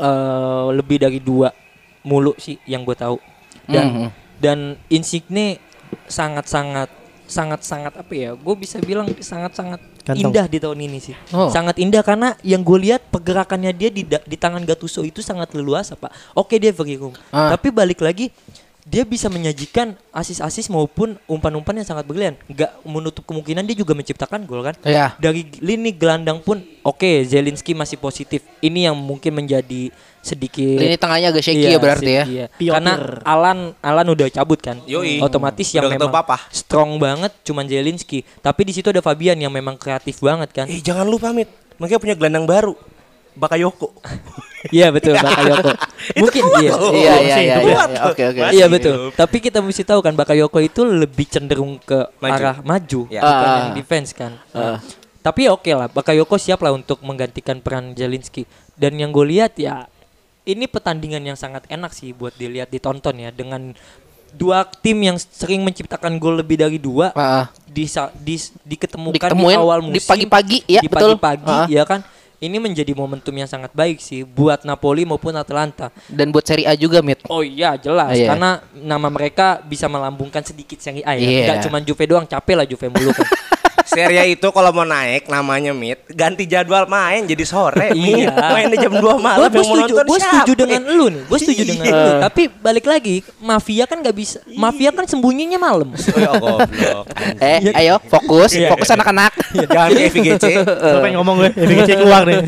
Eh, 0.00 0.66
lebih 0.80 0.96
dari 0.96 1.20
dua 1.20 1.52
mulu 2.00 2.32
sih 2.40 2.56
yang 2.64 2.88
gue 2.88 2.96
tahu 2.96 3.20
dan 3.68 3.84
Mhm. 3.84 4.08
dan 4.40 4.58
Insigne 4.88 5.60
sangat 6.08 6.48
sangat 7.30 7.62
sangat 7.62 7.80
sangat 7.80 7.92
apa 7.96 8.12
ya 8.12 8.30
gue 8.34 8.54
bisa 8.54 8.76
bilang 8.78 9.06
sangat 9.20 9.54
sangat 9.54 9.80
Ganteng. 10.02 10.26
indah 10.26 10.44
di 10.44 10.58
tahun 10.58 10.78
ini 10.80 10.98
sih 11.00 11.16
Oh. 11.30 11.46
sangat 11.48 11.78
indah 11.78 12.02
karena 12.02 12.34
yang 12.42 12.60
gue 12.60 12.78
lihat 12.80 13.06
pergerakannya 13.08 13.70
dia 13.70 13.88
di 13.88 14.02
di 14.02 14.36
tangan 14.36 14.60
Gattuso 14.62 15.00
itu 15.00 15.22
sangat 15.22 15.54
leluasa 15.54 15.94
pak 15.94 16.10
oke 16.34 16.52
dia 16.52 16.74
room 16.74 17.14
Ah. 17.30 17.54
tapi 17.54 17.70
balik 17.70 18.02
lagi 18.02 18.28
dia 18.82 19.04
bisa 19.04 19.28
menyajikan 19.28 19.94
asis-asis 20.10 20.66
maupun 20.66 21.14
umpan-umpan 21.24 21.78
yang 21.78 21.86
sangat 21.86 22.02
brilian 22.02 22.34
nggak 22.48 22.80
menutup 22.82 23.22
kemungkinan 23.22 23.62
dia 23.62 23.76
juga 23.76 23.94
menciptakan 23.94 24.42
gol 24.42 24.60
kan 24.62 24.74
Iya. 24.82 25.14
dari 25.16 25.46
lini 25.60 25.94
gelandang 25.94 26.40
pun 26.40 26.58
oke 26.82 27.22
Zelinski 27.22 27.70
masih 27.70 27.96
positif 27.96 28.42
ini 28.58 28.88
yang 28.88 28.96
mungkin 28.96 29.36
menjadi 29.36 29.94
sedikit 30.20 30.76
Lini 30.76 30.94
tengahnya 30.94 31.28
agak 31.28 31.42
shaky 31.42 31.58
Iya, 31.58 31.70
ya 31.70 31.78
berarti 31.78 32.12
ya. 32.12 32.24
iya. 32.26 32.46
Karena 32.70 32.92
Alan 33.22 33.58
Alan 33.80 34.06
udah 34.06 34.28
cabut 34.28 34.56
kan. 34.56 34.76
Yoi. 34.84 35.16
Otomatis 35.18 35.64
yang 35.70 35.84
Udah 35.84 35.96
memang 35.96 36.12
papa. 36.12 36.36
strong 36.50 36.96
banget 36.96 37.32
cuman 37.40 37.64
Zelinski. 37.64 38.22
Tapi 38.38 38.62
di 38.62 38.72
situ 38.72 38.86
ada 38.86 39.00
Fabian 39.00 39.34
yang 39.34 39.48
memang 39.48 39.74
kreatif 39.74 40.20
banget 40.20 40.52
kan. 40.52 40.66
Eh 40.66 40.78
jangan 40.78 41.04
lupa 41.04 41.30
Mit, 41.30 41.48
mereka 41.76 41.96
punya 41.96 42.12
gelandang 42.12 42.44
baru. 42.44 42.76
Bakayoko. 43.32 43.90
Iya 44.68 44.92
betul 44.92 45.16
Bakayoko. 45.16 45.72
Mungkin 46.20 46.44
iya. 46.60 46.72
Iya, 46.76 47.14
iya, 47.16 47.36
iya. 47.40 47.54
Iya. 47.64 47.76
Oke, 48.06 48.22
oke. 48.28 48.40
Iya 48.52 48.68
betul. 48.68 49.08
Tapi 49.10 49.40
kita 49.40 49.58
mesti 49.58 49.82
tahu 49.82 49.98
kan 49.98 50.12
Bakayoko 50.12 50.60
itu 50.60 50.84
lebih 50.84 51.24
cenderung 51.26 51.80
ke 51.80 51.96
Maju. 52.20 52.28
arah 52.30 52.56
maju, 52.60 53.08
Ya. 53.08 53.24
bukan 53.24 53.40
Ah. 53.40 53.56
yang 53.58 53.72
defense 53.74 54.12
kan. 54.12 54.36
Ah. 54.52 54.76
Tapi 55.18 55.48
oke 55.48 55.68
lah, 55.70 55.88
Bakayoko 55.88 56.36
siap 56.36 56.60
lah 56.60 56.72
untuk 56.72 57.00
menggantikan 57.00 57.56
peran 57.58 57.92
Zelinski. 57.92 58.44
Dan 58.72 58.96
yang 58.96 59.08
gue 59.10 59.24
lihat 59.26 59.56
ya 59.56 59.88
ini 60.50 60.66
pertandingan 60.66 61.22
yang 61.22 61.38
sangat 61.38 61.64
enak 61.70 61.94
sih 61.94 62.10
buat 62.10 62.34
dilihat 62.34 62.68
ditonton 62.68 63.14
ya 63.18 63.30
dengan 63.30 63.72
dua 64.34 64.62
tim 64.62 64.98
yang 65.02 65.18
sering 65.18 65.62
menciptakan 65.66 66.18
gol 66.18 66.38
lebih 66.38 66.58
dari 66.58 66.78
dua 66.78 67.10
ah. 67.18 67.50
di, 67.66 67.86
di 68.22 68.36
diketemukan 68.62 69.18
Diketemuin 69.18 69.58
di 69.58 69.62
awal 69.62 69.78
di 69.82 69.98
musim 69.98 70.06
pagi-pagi, 70.06 70.58
ya, 70.70 70.80
di 70.82 70.88
betul. 70.90 71.18
pagi-pagi 71.18 71.50
Ah. 71.50 71.66
ya 71.66 71.82
kan 71.82 72.00
ini 72.40 72.56
menjadi 72.56 72.96
momentum 72.96 73.36
yang 73.36 73.44
sangat 73.44 73.68
baik 73.76 74.00
sih 74.00 74.24
buat 74.24 74.64
Napoli 74.64 75.04
maupun 75.04 75.36
Atalanta. 75.36 75.92
Dan 76.08 76.32
buat 76.32 76.40
Serie 76.40 76.64
A 76.64 76.72
juga, 76.72 77.04
Mit. 77.04 77.20
Oh 77.28 77.44
iya 77.44 77.76
jelas 77.76 78.16
Iya. 78.16 78.32
karena 78.32 78.64
nama 78.72 79.12
mereka 79.12 79.60
bisa 79.60 79.92
melambungkan 79.92 80.40
sedikit 80.40 80.80
Serie 80.80 81.04
A 81.04 81.12
ya. 81.12 81.20
Iya. 81.20 81.44
Nggak 81.44 81.58
cuma 81.68 81.78
Juve 81.84 82.04
doang, 82.08 82.24
capek 82.24 82.54
lah 82.56 82.64
Juve 82.64 82.88
mulu 82.88 83.12
kan. 83.12 83.28
Serie 83.90 84.18
A 84.18 84.24
itu 84.24 84.48
kalau 84.48 84.70
mau 84.70 84.86
naik 84.86 85.26
namanya 85.26 85.74
Mit, 85.74 85.98
ganti 86.10 86.46
jadwal 86.46 86.86
main 86.86 87.26
jadi 87.26 87.42
sore. 87.42 87.90
Iya. 87.90 88.30
Mainnya 88.30 88.78
jam 88.78 88.94
2 88.94 89.02
malam 89.18 89.50
Gue 89.50 89.60
yang 89.60 89.66
mau 89.66 89.76
setuju, 89.76 89.82
nonton 89.90 90.04
gua 90.06 90.18
siapa? 90.18 90.30
setuju 90.38 90.52
dengan 90.56 90.82
lu 90.86 91.06
nih. 91.10 91.22
Gue 91.26 91.38
setuju 91.38 91.62
dengan 91.66 91.84
Iya. 91.84 91.98
lu. 91.98 92.10
Tapi 92.22 92.42
balik 92.48 92.86
lagi, 92.86 93.16
mafia 93.38 93.84
kan 93.84 93.98
nggak 93.98 94.16
bisa. 94.16 94.38
Mafia 94.54 94.90
kan 94.90 95.04
sembunyinya 95.04 95.58
malam. 95.58 95.90
Oh, 95.90 96.16
ya 96.16 96.30
goblok. 96.32 97.04
Eh, 97.38 97.58
ayo 97.76 97.98
fokus, 98.06 98.54
fokus 98.54 98.88
anak-anak. 98.90 99.32
Jangan 99.66 99.90
VGC. 99.90 100.44
Siapa 100.90 101.06
yang 101.06 101.18
ngomong 101.20 101.36
gue? 101.40 101.50
FGC 101.52 101.90
keluar 101.96 102.22
nih. 102.24 102.38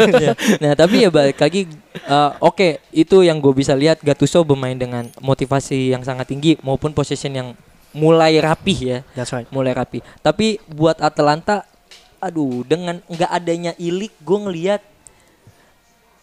nah 0.62 0.72
tapi 0.72 1.02
ya 1.02 1.10
balik 1.10 1.36
lagi 1.36 1.66
eh, 1.94 2.30
oke 2.38 2.68
itu 2.90 3.16
yang 3.22 3.38
gue 3.38 3.52
bisa 3.52 3.72
lihat 3.72 3.98
Gattuso 4.00 4.42
bermain 4.42 4.76
dengan 4.76 5.08
motivasi 5.18 5.90
yang 5.90 6.02
sangat 6.02 6.28
tinggi 6.28 6.54
maupun 6.60 6.92
possession 6.92 7.32
yang 7.32 7.48
mulai 7.92 8.40
rapih 8.40 8.78
ya 8.80 8.98
That's 9.16 9.32
right. 9.32 9.48
mulai 9.52 9.72
rapi 9.76 10.00
tapi 10.24 10.60
buat 10.68 11.00
Atalanta 11.00 11.64
aduh 12.22 12.62
dengan 12.62 13.02
nggak 13.10 13.30
adanya 13.32 13.72
Ilik 13.80 14.12
gue 14.22 14.38
ngelihat 14.48 14.80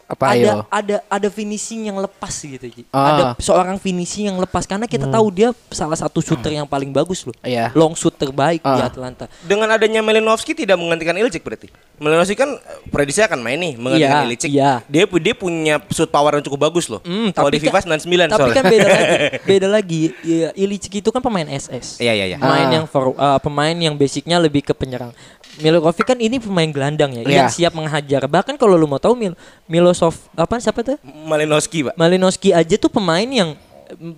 Apa 0.09 0.33
ada 0.33 0.35
ayo? 0.35 0.53
ada 0.67 0.95
ada 1.05 1.27
finishing 1.29 1.85
yang 1.85 1.95
lepas 1.95 2.33
gitu. 2.33 2.65
Ah. 2.89 3.05
ada 3.05 3.23
seorang 3.37 3.77
finishing 3.77 4.25
yang 4.25 4.37
lepas 4.37 4.65
karena 4.65 4.83
kita 4.83 5.05
tahu 5.05 5.29
dia 5.29 5.49
salah 5.69 5.93
satu 5.93 6.17
shooter 6.19 6.49
yang 6.51 6.65
paling 6.65 6.89
bagus 6.89 7.21
loh 7.21 7.35
Iya. 7.39 7.69
long 7.71 7.93
shoot 7.93 8.11
terbaik 8.11 8.57
di 8.59 8.67
Ah. 8.75 8.89
Atalanta 8.89 9.29
Dengan 9.41 9.69
adanya 9.69 10.01
Malinovski 10.01 10.51
tidak 10.53 10.75
menggantikan 10.75 11.13
Ilicic 11.13 11.39
berarti. 11.39 11.69
Malinovski 11.95 12.33
kan 12.33 12.49
eh, 12.49 12.59
prediksi 12.87 13.21
akan 13.21 13.37
main 13.37 13.55
nih 13.55 13.73
menggantikan 13.75 14.17
Iya, 14.17 14.25
Ilicic. 14.25 14.49
iya. 14.49 14.71
Dia 14.83 15.05
dia 15.05 15.33
punya 15.33 15.77
shoot 15.87 16.09
power 16.09 16.33
yang 16.33 16.43
cukup 16.43 16.59
bagus 16.63 16.87
loh. 16.87 16.99
Hmm, 16.99 17.29
Kalau 17.29 17.47
di 17.47 17.55
tapi 17.55 17.65
FIFA 17.65 17.77
kan- 17.77 17.85
99 18.01 18.27
tapi 18.27 18.39
soalnya. 18.41 18.55
kan 18.55 18.63
beda 18.65 18.87
lagi 18.87 19.15
beda 19.51 19.67
lagi 19.69 20.01
ya, 20.21 20.49
Ilicic 20.53 20.93
itu 20.97 21.09
kan 21.09 21.21
pemain 21.21 21.45
SS 21.45 21.99
Iya 21.99 22.13
iya 22.15 22.25
iya. 22.27 22.37
pemain 22.37 22.65
Ah. 22.65 22.73
yang 22.73 22.85
for, 22.85 23.13
uh, 23.13 23.37
pemain 23.37 23.75
yang 23.75 23.93
basicnya 23.93 24.35
lebih 24.37 24.63
ke 24.63 24.73
penyerang. 24.73 25.13
Milokovic 25.57 26.05
kan 26.05 26.15
ini 26.15 26.37
pemain 26.37 26.69
gelandang 26.69 27.11
ya, 27.11 27.23
Iya. 27.25 27.35
yang 27.35 27.49
siap 27.49 27.73
menghajar. 27.73 28.23
Bahkan 28.23 28.55
kalau 28.55 28.77
lu 28.77 28.85
mau 28.85 29.01
tahu 29.01 29.17
Mil 29.17 29.33
Milosov 29.65 30.15
apa 30.31 30.61
siapa 30.61 30.85
tuh? 30.85 31.01
Malinovski, 31.03 31.89
Pak. 31.89 31.93
Malinowski 31.97 32.53
aja 32.53 32.77
tuh 32.77 32.87
pemain 32.87 33.25
yang 33.25 33.57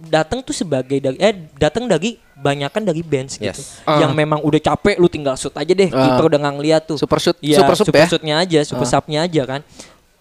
datang 0.06 0.44
tuh 0.44 0.52
sebagai 0.52 1.00
dari 1.00 1.16
eh 1.18 1.32
datang 1.56 1.88
dari 1.88 2.20
banyakan 2.36 2.84
dari 2.84 3.00
bench 3.00 3.40
gitu. 3.40 3.56
Yes. 3.56 3.80
Yang 3.88 4.12
memang 4.12 4.44
udah 4.44 4.60
capek 4.60 5.00
lu 5.00 5.08
tinggal 5.08 5.40
shoot 5.40 5.56
aja 5.56 5.72
deh. 5.72 5.88
Ah. 5.88 6.12
Kiper 6.12 6.28
udah 6.28 6.40
nggak 6.44 6.56
ngeliat 6.60 6.82
tuh. 6.84 6.98
Super 7.00 7.24
shoot, 7.24 7.38
Iya, 7.40 7.64
super 7.64 7.76
sub 7.80 7.88
super 7.88 8.04
ya? 8.04 8.08
shootnya 8.12 8.36
aja, 8.38 8.60
super 8.68 8.84
Ah. 8.84 8.92
subnya 8.92 9.20
aja 9.24 9.42
kan. 9.48 9.62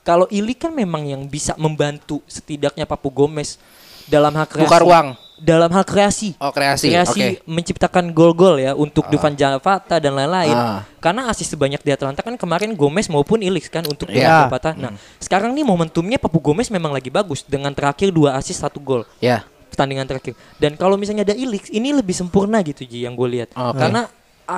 Kalau 0.01 0.31
Ili 0.31 0.55
kan 0.55 0.71
memang 0.71 1.05
yang 1.05 1.27
bisa 1.27 1.53
membantu 1.59 2.23
setidaknya 2.25 2.87
Papu 2.87 3.11
Gomez 3.11 3.59
dalam 4.07 4.33
kreasi. 4.33 4.65
Buka 4.65 4.79
ruang. 4.81 5.09
Dalam 5.41 5.73
hal 5.73 5.83
kreasi 5.83 6.37
Oh, 6.37 6.53
kreasi. 6.53 6.93
kreasi 6.93 7.21
Oke. 7.41 7.49
menciptakan 7.49 8.13
gol-gol 8.13 8.61
ya 8.61 8.77
untuk 8.77 9.09
Dufan 9.09 9.33
Zapata 9.33 9.97
dan 9.97 10.13
lain-lain. 10.13 10.53
Ah. 10.53 10.85
Karena 11.01 11.27
asis 11.27 11.49
sebanyak 11.49 11.81
di 11.81 11.91
Atalanta 11.91 12.21
kan 12.21 12.37
kemarin 12.37 12.77
Gomez 12.77 13.09
maupun 13.09 13.41
Ilix 13.41 13.67
kan 13.67 13.81
untuk 13.83 14.07
Iya. 14.07 14.21
Dufan 14.21 14.41
Zapata. 14.47 14.71
Nah, 14.75 14.93
sekarang 15.17 15.51
nih 15.51 15.65
momentumnya 15.65 16.21
Papu 16.21 16.39
Gomez 16.39 16.69
memang 16.69 16.93
lagi 16.93 17.09
bagus 17.09 17.41
dengan 17.43 17.73
terakhir 17.73 18.13
dua 18.13 18.37
asis 18.37 18.57
satu 18.57 18.77
gol 18.79 19.09
Ya. 19.17 19.49
pertandingan 19.69 20.05
terakhir. 20.05 20.37
Dan 20.57 20.77
kalau 20.77 20.95
misalnya 20.95 21.25
ada 21.25 21.33
Ilix 21.33 21.67
ini 21.69 21.89
lebih 21.91 22.13
sempurna 22.13 22.61
gitu 22.61 22.85
Ji 22.85 23.03
yang 23.03 23.17
gue 23.17 23.29
lihat. 23.31 23.57
Oke. 23.57 23.81
Karena 23.81 24.13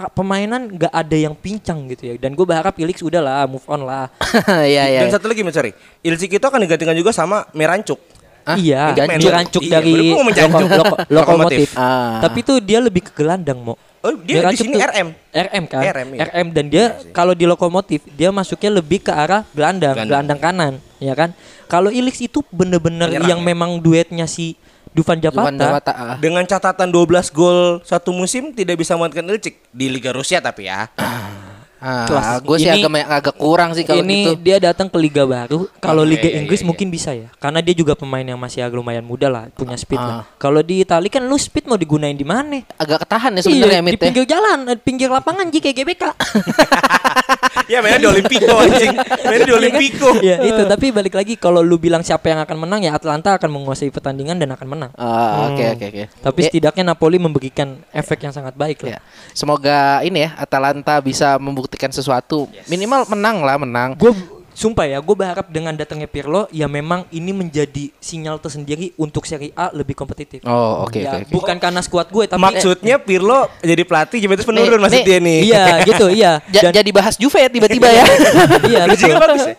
pemainan 0.09 0.73
nggak 0.73 0.89
ada 0.91 1.15
yang 1.15 1.37
pincang 1.37 1.85
gitu 1.87 2.11
ya. 2.11 2.15
Dan 2.17 2.33
gue 2.33 2.43
berharap 2.43 2.75
Ilix 2.75 3.05
udah 3.05 3.21
lah 3.21 3.45
move 3.45 3.63
on 3.67 3.85
lah. 3.85 4.09
Iya, 4.67 4.89
iya. 4.89 5.01
Dan 5.05 5.13
satu 5.13 5.29
lagi 5.29 5.45
Mas 5.45 5.53
sorry. 5.53 5.77
Ilicic 6.01 6.33
itu 6.33 6.43
akan 6.43 6.59
digantikan 6.59 6.97
juga 6.97 7.13
sama 7.13 7.45
Merancuk. 7.53 8.01
Hah? 8.43 8.57
iya, 8.57 8.91
Diganti? 8.91 9.23
dirancuk 9.23 9.63
Iya, 9.63 9.73
dari 9.73 9.93
loko- 10.11 10.67
loko- 10.69 10.99
lokomotif. 11.09 11.69
Ah. 11.75 12.19
Tapi 12.21 12.39
tuh 12.43 12.59
dia 12.59 12.79
lebih 12.79 13.03
ke 13.03 13.13
gelandang 13.13 13.59
mau. 13.59 13.79
Oh, 14.03 14.19
dia 14.19 14.43
di 14.45 14.59
sini 14.59 14.75
RM. 14.75 15.15
RM 15.31 15.65
kan? 15.65 15.81
RM, 15.81 16.09
iya. 16.13 16.27
RM 16.27 16.47
dan 16.51 16.65
dia 16.67 16.85
kalau 17.11 17.33
di 17.33 17.47
lokomotif 17.47 18.03
dia 18.11 18.29
masuknya 18.29 18.75
lebih 18.75 18.99
ke 18.99 19.11
arah 19.11 19.47
gelandang, 19.49 19.95
Gelandang. 19.95 20.09
gelandang 20.35 20.41
kanan, 20.41 20.73
ya 20.99 21.15
kan? 21.15 21.31
Kalau 21.67 21.87
Ilix 21.89 22.19
itu 22.19 22.43
bener-bener 22.51 23.09
Penyerang, 23.09 23.31
yang 23.31 23.41
ya? 23.41 23.47
memang 23.47 23.79
duetnya 23.79 24.27
si 24.27 24.59
Dufan 24.91 25.17
Zapata. 25.17 25.47
Dufan 25.47 25.57
Zapata. 25.57 25.93
ah. 25.95 26.17
Dengan 26.19 26.43
catatan 26.43 26.91
12 26.91 27.31
gol 27.31 27.79
satu 27.81 28.11
musim 28.11 28.51
tidak 28.51 28.77
bisa 28.77 28.93
menggantikan 28.93 29.31
Ilicic 29.31 29.55
di 29.71 29.87
Liga 29.89 30.11
Rusia 30.11 30.37
tapi 30.39 30.67
ya. 30.67 30.91
Ah, 30.99 31.42
Kelas. 31.83 32.39
gue 32.41 32.57
sih 32.57 32.71
agak 32.71 32.91
agak 33.03 33.35
kurang 33.35 33.71
sih 33.73 33.83
kalau 33.83 34.01
ini 34.01 34.19
gitu. 34.29 34.41
dia 34.41 34.57
datang 34.63 34.87
ke 34.87 34.97
liga 34.97 35.23
baru. 35.25 35.67
Kalau 35.77 36.03
Iya, 36.03 36.11
liga 36.13 36.29
iya, 36.29 36.39
Inggris 36.39 36.61
iya, 36.61 36.69
mungkin 36.69 36.89
bisa 36.89 37.11
ya, 37.11 37.27
karena 37.37 37.59
dia 37.59 37.75
juga 37.75 37.93
pemain 37.93 38.23
yang 38.23 38.37
masih 38.37 38.61
agak 38.61 38.75
lumayan 38.75 39.03
muda 39.03 39.27
lah, 39.27 39.51
punya 39.51 39.75
speed 39.75 39.97
Ah. 39.97 40.07
lah. 40.07 40.25
Kalau 40.37 40.61
di 40.61 40.81
Italia 40.81 41.11
kan 41.11 41.23
lu 41.23 41.35
speed 41.35 41.67
mau 41.67 41.75
digunain 41.75 42.13
di 42.13 42.23
mana? 42.23 42.63
Agak 42.77 43.03
ketahan 43.03 43.35
ya 43.35 43.41
sebenarnya 43.41 43.67
Iya, 43.77 43.83
di 43.85 43.91
ya. 43.91 44.01
pinggir 44.01 44.25
jalan, 44.25 44.59
eh, 44.67 44.79
pinggir 44.79 45.09
lapangan 45.09 45.47
Ji 45.49 45.59
kayak 45.59 45.77
GBK. 45.77 46.03
ya 47.73 47.79
mainnya 47.81 47.99
di 47.99 48.09
Olimpico 48.09 48.55
anjing. 48.55 48.95
Mainnya 49.25 49.47
di 49.47 49.55
Olimpico. 49.55 50.09
ya 50.21 50.37
itu 50.41 50.63
tapi 50.65 50.87
balik 50.91 51.15
lagi 51.15 51.35
kalau 51.35 51.61
lu 51.61 51.77
bilang 51.77 52.01
siapa 52.01 52.29
yang 52.29 52.41
akan 52.41 52.57
menang 52.59 52.81
ya 52.81 52.93
Atlanta 52.93 53.35
akan 53.35 53.51
menguasai 53.51 53.89
pertandingan 53.89 54.37
dan 54.37 54.51
akan 54.51 54.69
menang. 54.69 54.91
Ah, 54.95 55.49
Oke 55.49 55.65
oke 55.71 55.85
oke. 55.89 56.03
Tapi 56.21 56.39
Ya, 56.39 56.47
setidaknya 56.49 56.85
Napoli 56.85 57.17
memberikan 57.17 57.79
efek 57.91 58.23
yang 58.23 58.31
sangat 58.31 58.53
baik 58.53 58.83
ya. 58.83 58.99
lah. 58.99 59.03
Semoga 59.33 59.79
ini 60.03 60.23
ya 60.23 60.31
Atalanta 60.37 60.99
bisa 60.99 61.39
membuktikan 61.39 61.72
sesuatu. 61.95 62.49
Minimal 62.69 63.09
menang 63.09 63.37
lah 63.45 63.57
menang. 63.57 63.97
Gue 63.97 64.13
sumpah 64.53 64.85
ya, 64.87 64.99
gue 64.99 65.13
berharap 65.13 65.47
dengan 65.47 65.73
datangnya 65.73 66.05
Pirlo 66.05 66.45
ya 66.49 66.67
memang 66.67 67.05
ini 67.09 67.31
menjadi 67.31 67.89
sinyal 67.95 68.37
tersendiri 68.37 68.93
untuk 68.95 69.23
Serie 69.23 69.51
A 69.53 69.71
lebih 69.71 69.93
kompetitif. 69.93 70.45
Oh 70.45 70.85
oke 70.85 70.99
Ya, 70.99 71.15
oke 71.15 71.19
oke. 71.23 71.33
Bukan 71.33 71.57
karena 71.57 71.81
skuad 71.81 72.07
gue 72.07 72.25
tapi 72.27 72.39
Maksudnya 72.39 72.97
Pirlo 72.97 73.49
jadi 73.59 73.83
pelatih 73.83 74.19
Juventus 74.19 74.45
menurun 74.45 74.71
Nih, 74.71 74.81
maksud 74.81 74.99
nih. 74.99 75.05
dia 75.05 75.19
nih. 75.19 75.39
Iya 75.43 75.63
gitu 75.89 76.07
iya. 76.09 76.33
Ja- 76.49 76.63
Dan- 76.63 76.75
jadi 76.75 76.91
bahas 76.91 77.15
Juve 77.17 77.39
ya 77.39 77.49
tiba-tiba 77.49 77.89
ya. 77.89 78.05
iya 78.71 78.81
betul. 78.85 79.15
Bagus 79.15 79.45
ya. 79.45 79.55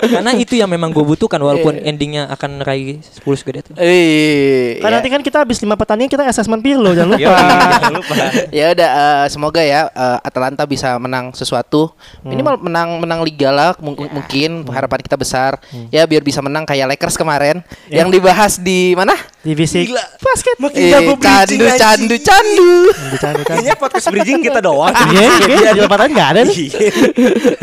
Karena 0.00 0.30
itu 0.34 0.54
yang 0.54 0.68
memang 0.68 0.90
gue 0.90 1.02
butuhkan 1.02 1.38
walaupun 1.38 1.72
Iya. 1.72 1.86
endingnya 1.86 2.22
akan 2.28 2.60
raih 2.60 2.98
10 3.02 3.24
Scudetto. 3.36 3.72
Eh, 3.76 4.78
Kan 4.78 4.88
ya. 4.88 4.94
nanti 4.96 5.08
kan 5.08 5.20
kita 5.20 5.38
habis 5.40 5.58
lima 5.58 5.74
pertandingan 5.74 6.10
kita 6.10 6.24
assessment 6.24 6.60
Pirlo 6.60 6.92
jangan 6.92 7.14
Iya, 7.14 7.28
lupa. 7.28 7.42
jangan 7.74 7.92
lupa. 7.96 8.14
ya 8.58 8.66
udah 8.70 8.90
eh, 8.90 9.26
semoga 9.26 9.60
ya 9.60 9.80
eh, 9.86 10.18
Atalanta 10.20 10.62
bisa 10.64 10.94
menang 10.96 11.32
sesuatu 11.32 11.90
minimal 12.20 12.60
menang 12.60 12.88
menang 12.98 13.20
liga 13.20 13.48
lah 13.48 13.72
mung- 13.78 13.96
mungkin 14.20 14.50
harapan 14.68 15.00
kita 15.00 15.16
besar 15.16 15.56
ya 15.88 16.04
biar 16.04 16.20
bisa 16.20 16.38
menang 16.38 16.62
kayak 16.62 16.86
Lakers 16.90 17.14
kemarin 17.14 17.60
yang 17.86 18.08
dibahas 18.08 18.56
di 18.56 18.92
mana 18.92 19.16
Divisi 19.40 19.84
Gila. 19.84 20.04
basket 20.18 20.56
Makin 20.56 20.76
Eh, 20.76 20.90
jago 20.90 21.14
bridging, 21.14 21.24
candu 21.24 21.64
anjing. 21.64 21.80
candu 21.80 22.16
candu 22.20 22.70
Bercanda-canda. 23.10 23.44
Kayaknya 23.50 23.74
podcast 23.74 24.06
bridging 24.08 24.40
kita 24.40 24.60
doang. 24.60 24.92
Iya, 24.92 25.22
iya, 25.48 25.70
di 25.72 25.80
pertandingan 25.82 26.12
nggak 26.12 26.28
ada 26.28 26.40
nih. 26.44 26.56
Iya. 26.60 26.78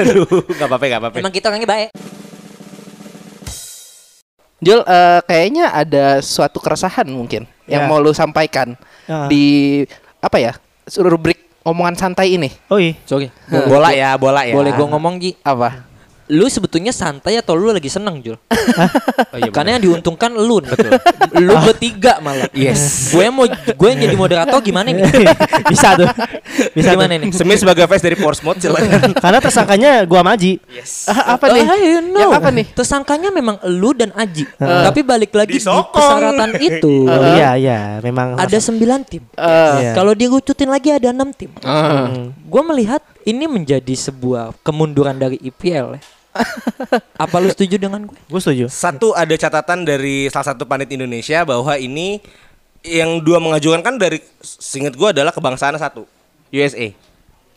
Aduh, 0.02 0.26
enggak 0.44 0.68
apa-apa, 0.68 0.84
enggak 0.84 1.00
apa-apa. 1.00 1.18
Memang 1.18 1.34
kita 1.34 1.46
orangnya 1.48 1.70
baik. 1.70 1.90
Jul 4.58 4.82
eh, 4.82 5.20
kayaknya 5.24 5.70
ada 5.70 6.06
suatu 6.20 6.58
keresahan 6.58 7.06
mungkin 7.06 7.46
yang 7.70 7.86
Ya. 7.86 7.88
mau 7.88 8.02
lu 8.02 8.10
sampaikan 8.10 8.74
Ya. 9.06 9.30
di 9.30 9.86
apa 10.18 10.42
ya 10.42 10.58
rubrik 10.98 11.38
omongan 11.62 11.94
santai 11.94 12.34
ini 12.34 12.50
Oh 12.68 12.82
iya. 12.82 12.98
Sorry. 13.06 13.30
Bola 13.48 13.94
ya, 13.94 14.18
bola 14.18 14.42
ya. 14.42 14.52
Boleh 14.52 14.74
gue 14.74 14.88
ngomong 14.88 15.14
Ji? 15.20 15.38
apa 15.40 15.86
Lu 16.28 16.46
sebetulnya 16.46 16.92
santai 16.92 17.40
atau 17.40 17.56
lu 17.56 17.72
lagi 17.72 17.88
seneng 17.88 18.20
Jul? 18.20 18.36
Oh, 19.28 19.40
iya, 19.40 19.52
Karena 19.52 19.76
yang 19.76 19.84
diuntungkan 19.84 20.32
lu 20.34 20.60
Betul. 20.60 20.92
Lu 21.40 21.56
bertiga 21.68 22.20
malah. 22.20 22.48
Yes. 22.52 23.12
gue 23.12 23.28
mau 23.28 23.44
gue 23.48 23.88
yang 23.88 24.00
jadi 24.00 24.16
moderator 24.16 24.60
gimana 24.60 24.92
nih? 24.92 25.04
Bisa 25.72 25.96
tuh. 25.96 26.08
Bisa 26.72 26.96
gimana 26.96 27.16
tuh. 27.16 27.28
nih? 27.28 27.30
Semis 27.32 27.60
sebagai 27.60 27.86
fans 27.86 28.04
dari 28.04 28.16
Portsmouth 28.16 28.60
silakan. 28.60 29.14
Karena 29.16 29.40
tersangkanya 29.40 29.92
gua 30.04 30.22
Maji. 30.24 30.60
Yes. 30.68 31.08
Ah, 31.08 31.36
apa 31.36 31.48
nih 31.50 31.64
Oh, 31.64 31.76
I 31.76 31.90
know. 32.02 32.20
yang 32.24 32.32
apa 32.34 32.50
nih 32.52 32.66
Tersangkanya 32.72 33.30
memang 33.32 33.56
lu 33.68 33.92
dan 33.94 34.12
Aji. 34.12 34.44
Tapi 34.58 35.00
balik 35.02 35.32
lagi 35.32 35.58
di 35.58 35.64
persyaratan 35.64 36.50
itu 36.60 36.96
Oh, 37.08 37.22
iya 37.36 37.56
iya, 37.56 37.80
memang 38.00 38.36
ada 38.36 38.58
9 38.58 38.78
tim. 39.08 39.24
Eh, 39.34 39.76
Iya. 39.78 39.92
Kalau 39.94 40.12
dirucutin 40.12 40.68
lagi 40.68 40.92
ada 40.92 41.12
enam 41.12 41.32
tim. 41.32 41.52
eh. 41.58 42.32
Gue 42.44 42.62
melihat 42.64 43.00
ini 43.24 43.46
menjadi 43.46 43.94
sebuah 43.94 44.56
kemunduran 44.62 45.16
dari 45.16 45.40
IPL 45.40 45.98
ya. 45.98 46.02
Apa 47.24 47.36
lu 47.42 47.50
setuju 47.52 47.76
dengan 47.82 48.06
gue? 48.06 48.18
Gue 48.30 48.42
setuju. 48.42 48.66
Satu 48.70 49.14
ada 49.14 49.34
catatan 49.34 49.84
dari 49.88 50.30
salah 50.30 50.54
satu 50.54 50.64
panit 50.68 50.90
Indonesia 50.92 51.44
bahwa 51.44 51.74
ini 51.78 52.22
yang 52.86 53.20
dua 53.20 53.42
mengajukan 53.42 53.82
kan 53.84 53.96
dari 54.00 54.22
singkat 54.42 54.96
gua 54.96 55.12
adalah 55.12 55.36
kebangsaan 55.36 55.76
satu. 55.76 56.08
USA. 56.54 56.96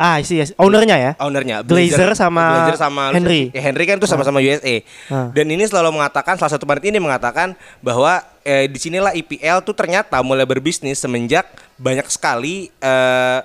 Ah, 0.00 0.16
isi 0.16 0.40
yes. 0.40 0.56
ownernya 0.56 0.96
ya. 0.96 1.12
ownernya 1.20 1.60
Glazer 1.60 2.16
sama 2.16 2.64
Glazer 2.64 2.80
sama 2.80 3.12
Henry. 3.12 3.52
Ya, 3.52 3.60
Henry 3.68 3.84
kan 3.84 4.00
itu 4.00 4.08
sama-sama 4.08 4.40
USA. 4.40 4.80
Ah. 5.12 5.28
Dan 5.36 5.52
ini 5.52 5.60
selalu 5.68 6.00
mengatakan 6.00 6.40
salah 6.40 6.56
satu 6.56 6.64
panit 6.64 6.88
ini 6.88 6.96
mengatakan 6.96 7.52
bahwa 7.84 8.24
eh, 8.40 8.64
di 8.64 8.80
sinilah 8.80 9.12
IPL 9.12 9.60
tuh 9.60 9.76
ternyata 9.76 10.24
mulai 10.24 10.48
berbisnis 10.48 10.96
semenjak 10.96 11.44
banyak 11.76 12.08
sekali 12.08 12.72
eh, 12.80 13.40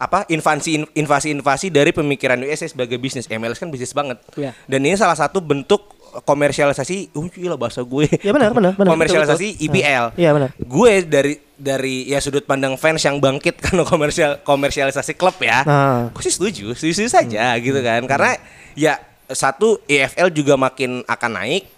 apa 0.00 0.24
invasi 0.26 0.80
invasi 0.96 1.28
invasi 1.30 1.68
dari 1.68 1.92
pemikiran 1.92 2.40
USA 2.40 2.64
sebagai 2.64 2.96
bisnis. 2.96 3.28
MLS 3.28 3.60
kan 3.60 3.68
bisnis 3.68 3.92
banget. 3.92 4.16
Iya. 4.32 4.56
dan 4.64 4.80
ini 4.80 4.96
salah 4.96 5.12
satu 5.14 5.44
bentuk 5.44 5.84
komersialisasi 6.24 7.12
uh 7.12 7.26
gila 7.28 7.54
bahasa 7.54 7.84
gue. 7.84 8.08
Ya 8.18 8.32
benar, 8.32 8.50
benar, 8.50 8.74
benar. 8.74 8.90
komersialisasi 8.90 9.62
IPL 9.62 10.16
Iya, 10.16 10.30
benar. 10.34 10.50
gue 10.56 10.92
dari 11.04 11.34
dari 11.54 12.08
ya 12.08 12.18
sudut 12.18 12.42
pandang 12.42 12.74
fans 12.74 13.04
yang 13.04 13.20
bangkit 13.20 13.60
karena 13.64 13.84
komersial 13.84 14.40
komersialisasi 14.40 15.14
klub 15.14 15.36
ya 15.38 15.62
Nah. 15.62 16.08
gue 16.10 16.22
sih 16.24 16.32
setuju 16.34 16.72
setuju 16.72 17.06
saja 17.06 17.52
gitu 17.60 17.78
kan. 17.78 18.02
Karena 18.08 18.32
ya 18.72 18.96
satu 19.28 19.78
EFL 19.84 20.32
juga 20.32 20.56
makin 20.56 21.04
akan 21.04 21.30
naik. 21.36 21.68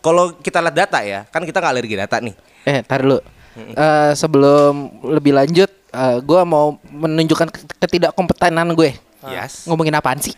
Kalau 0.00 0.34
kita 0.34 0.58
lihat 0.58 0.74
data 0.74 0.98
ya 1.04 1.22
kan 1.28 1.44
kita 1.44 1.60
nggak 1.60 1.72
alergi 1.76 1.94
data 1.94 2.16
nih. 2.18 2.34
Eh, 2.66 2.80
tar 2.82 3.04
dulu. 3.04 3.20
Eh, 3.56 4.12
sebelum 4.12 4.74
lebih 5.06 5.32
lanjut, 5.32 5.70
eh, 5.88 6.16
gue 6.18 6.40
mau 6.42 6.66
menunjukkan 6.84 7.48
ke- 7.48 7.66
ketidakkompetenan 7.78 8.72
gue. 8.72 8.94
yes 9.26 9.66
Ngomongin 9.66 9.90
apaan 9.92 10.18
sih? 10.18 10.30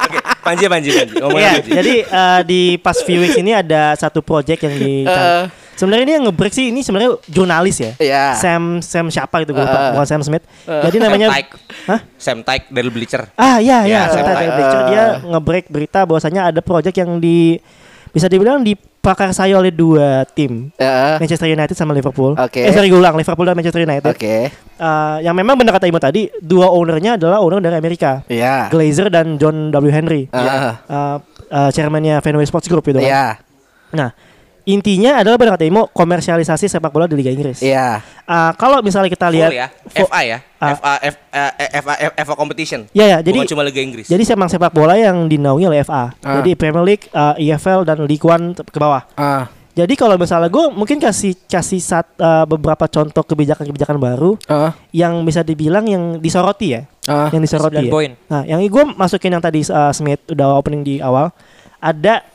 oke 0.00 0.18
Panji 0.40 0.64
Panji 0.66 0.90
Panji 0.90 1.12
ngomongin 1.14 1.38
Iya, 1.40 1.52
Panji 1.56 1.70
jadi 1.72 1.94
eh, 2.02 2.40
di 2.42 2.60
pas 2.76 2.96
few 2.98 3.20
weeks 3.20 3.36
ini 3.36 3.52
ada 3.52 3.94
satu 3.94 4.20
project 4.20 4.60
yang 4.60 4.74
di 4.74 4.94
Eh. 5.02 5.44
Sebenarnya 5.72 6.04
ini 6.04 6.12
yang 6.12 6.24
ngebreak 6.26 6.52
sih 6.52 6.68
ini 6.68 6.84
sebenarnya 6.84 7.16
jurnalis 7.24 7.80
ya. 7.80 7.96
Iya. 7.96 8.24
Sam 8.36 8.64
Sam 8.80 9.08
siapa 9.08 9.40
itu 9.40 9.48
gue 9.50 9.64
lupa, 9.64 9.96
bukan 9.96 10.04
Sam 10.04 10.20
Smith. 10.20 10.44
Jadi 10.60 11.00
namanya 11.00 11.26
Sam 11.26 11.36
Tyke. 11.38 11.52
Hah? 11.86 12.00
Sam 12.18 12.38
Tyke 12.42 12.66
dari 12.68 12.88
Bleacher 12.90 13.22
Ah 13.32 13.56
iya 13.58 13.80
Ya, 13.80 13.88
iya, 13.88 14.00
Sam 14.06 14.20
Sam 14.20 14.36
Tyke. 14.36 14.52
Tyke. 14.52 14.78
dia 14.86 15.04
ngebreak 15.24 15.66
berita 15.68 16.04
bahwasanya 16.04 16.52
ada 16.52 16.60
project 16.60 16.92
yang 16.94 17.16
di 17.16 17.56
bisa 18.10 18.28
dibilang 18.28 18.60
diprakarsai 19.00 19.56
oleh 19.56 19.72
dua 19.72 20.28
tim. 20.36 20.68
Ya, 20.76 21.16
Manchester 21.16 21.48
United 21.48 21.72
sama 21.72 21.96
Liverpool. 21.96 22.36
Oke. 22.36 22.60
Eh 22.60 22.68
sorry 22.68 22.92
gue 22.92 23.00
ulang 23.00 23.16
Liverpool 23.16 23.48
dan 23.48 23.56
Manchester 23.56 23.80
United. 23.80 24.12
Oke. 24.12 24.52
Eh, 24.52 25.16
yang 25.24 25.32
memang 25.32 25.56
benar 25.56 25.80
kata 25.80 25.88
Imo 25.88 25.96
tadi, 25.96 26.28
dua 26.44 26.68
ownernya 26.68 27.16
adalah 27.16 27.40
owner 27.40 27.64
dari 27.64 27.80
Amerika. 27.80 28.20
Iya. 28.28 28.68
Glazer 28.68 29.08
dan 29.08 29.40
John 29.40 29.72
W 29.72 29.88
Henry. 29.88 30.28
Ah. 30.36 30.76
Eh, 30.84 31.16
eh, 31.48 31.70
chairmannya 31.72 32.20
Fenway 32.20 32.44
Sports 32.44 32.68
Group 32.68 32.84
gitu 32.84 33.00
kan. 33.00 33.08
Iya. 33.08 33.26
Nah, 33.96 34.12
intinya 34.64 35.16
adalah 35.16 35.36
benar 35.36 35.54
kata 35.54 35.64
Imo 35.64 35.88
komersialisasi 35.88 36.66
sepak 36.66 36.88
bola 36.88 37.04
di 37.04 37.14
Liga 37.14 37.28
Inggris. 37.28 37.60
Iya. 37.60 38.00
Eh, 38.02 38.52
kalau 38.54 38.80
misalnya 38.80 39.08
kita 39.08 39.26
Full 39.26 39.36
lihat 39.38 39.50
ya 39.50 39.66
fo- 39.70 40.06
FA 40.06 40.20
ya 40.22 40.38
Ah. 40.56 40.76
FA 40.76 40.92
F, 41.00 41.14
eh, 41.32 41.50
FA 41.74 41.94
FA 42.14 42.34
competition 42.34 42.84
Ya 42.92 43.08
ya, 43.08 43.18
jadi 43.20 43.40
bukan 43.40 43.48
cuma 43.48 43.64
Liga 43.64 43.80
Inggris 43.80 44.06
jadi 44.06 44.20
memang 44.36 44.46
sepak 44.46 44.70
bola 44.70 44.92
yang 44.94 45.24
dinaungi 45.24 45.64
oleh 45.64 45.80
FA. 45.80 46.12
Ah. 46.20 46.36
Jadi 46.36 46.52
Premier 46.52 46.84
League, 46.84 47.08
eh, 47.08 47.48
EFL 47.48 47.82
dan 47.82 48.04
League 48.04 48.22
One 48.22 48.52
ke 48.52 48.76
bawah. 48.76 49.02
Ah. 49.14 49.48
Jadi 49.70 49.94
kalau 49.94 50.14
misalnya 50.14 50.46
gue 50.46 50.66
mungkin 50.68 50.98
kasih 50.98 51.32
kasih 51.46 51.78
sat, 51.78 52.04
eh, 52.14 52.44
beberapa 52.44 52.84
contoh 52.84 53.24
kebijakan-kebijakan 53.24 53.96
baru 53.96 54.36
Ah. 54.44 54.76
yang 54.90 55.22
bisa 55.22 55.40
dibilang 55.40 55.86
yang 55.86 56.18
disoroti 56.18 56.76
ya, 56.76 56.84
Ah. 57.06 57.30
yang 57.30 57.40
disoroti. 57.40 57.78
9 57.78 57.88
ya. 57.88 57.90
poin. 57.90 58.10
Nah, 58.26 58.42
yang 58.44 58.60
gue 58.60 58.84
masukin 58.92 59.32
yang 59.32 59.40
tadi 59.40 59.64
uh, 59.64 59.90
Smith 59.90 60.20
udah 60.28 60.54
opening 60.54 60.82
di 60.82 60.94
awal, 60.98 61.32
ada 61.78 62.20
uh, 62.20 62.29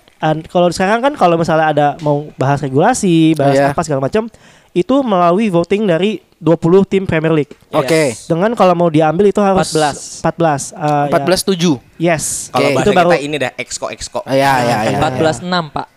kalau 0.45 0.67
sekarang 0.69 0.99
kan 0.99 1.13
kalau 1.13 1.35
misalnya 1.35 1.67
ada 1.69 1.87
mau 1.99 2.27
bahas 2.35 2.59
regulasi, 2.59 3.35
bahas 3.35 3.55
Iya. 3.55 3.71
apa 3.71 3.81
segala 3.81 4.01
macam, 4.01 4.25
itu 4.71 4.95
melalui 5.01 5.47
voting 5.47 5.85
dari 5.85 6.19
20 6.35 6.83
tim 6.83 7.03
Premier 7.03 7.31
League. 7.31 7.53
Oke. 7.71 8.11
Yes. 8.11 8.27
Dengan 8.27 8.51
kalau 8.53 8.75
mau 8.75 8.91
diambil 8.91 9.29
itu 9.29 9.39
harus 9.39 9.71
14. 9.71 10.19
14. 10.19 10.75
uh, 10.75 11.07
14 11.09 11.47
7. 11.47 11.79
ya. 11.97 12.15
Yes. 12.15 12.49
kalau 12.49 12.67
Oke, 12.67 12.75
bahasa 12.75 12.85
itu 12.85 12.91
baru 12.91 13.09
kita 13.09 13.19
ini 13.21 13.35
dah 13.37 13.51
exco 13.55 13.85
exco 13.87 14.19
Ah, 14.23 14.35
ya, 14.35 14.53
ya, 14.61 14.77
ya. 14.91 14.97
14-6 14.99 15.47
pak. 15.71 15.87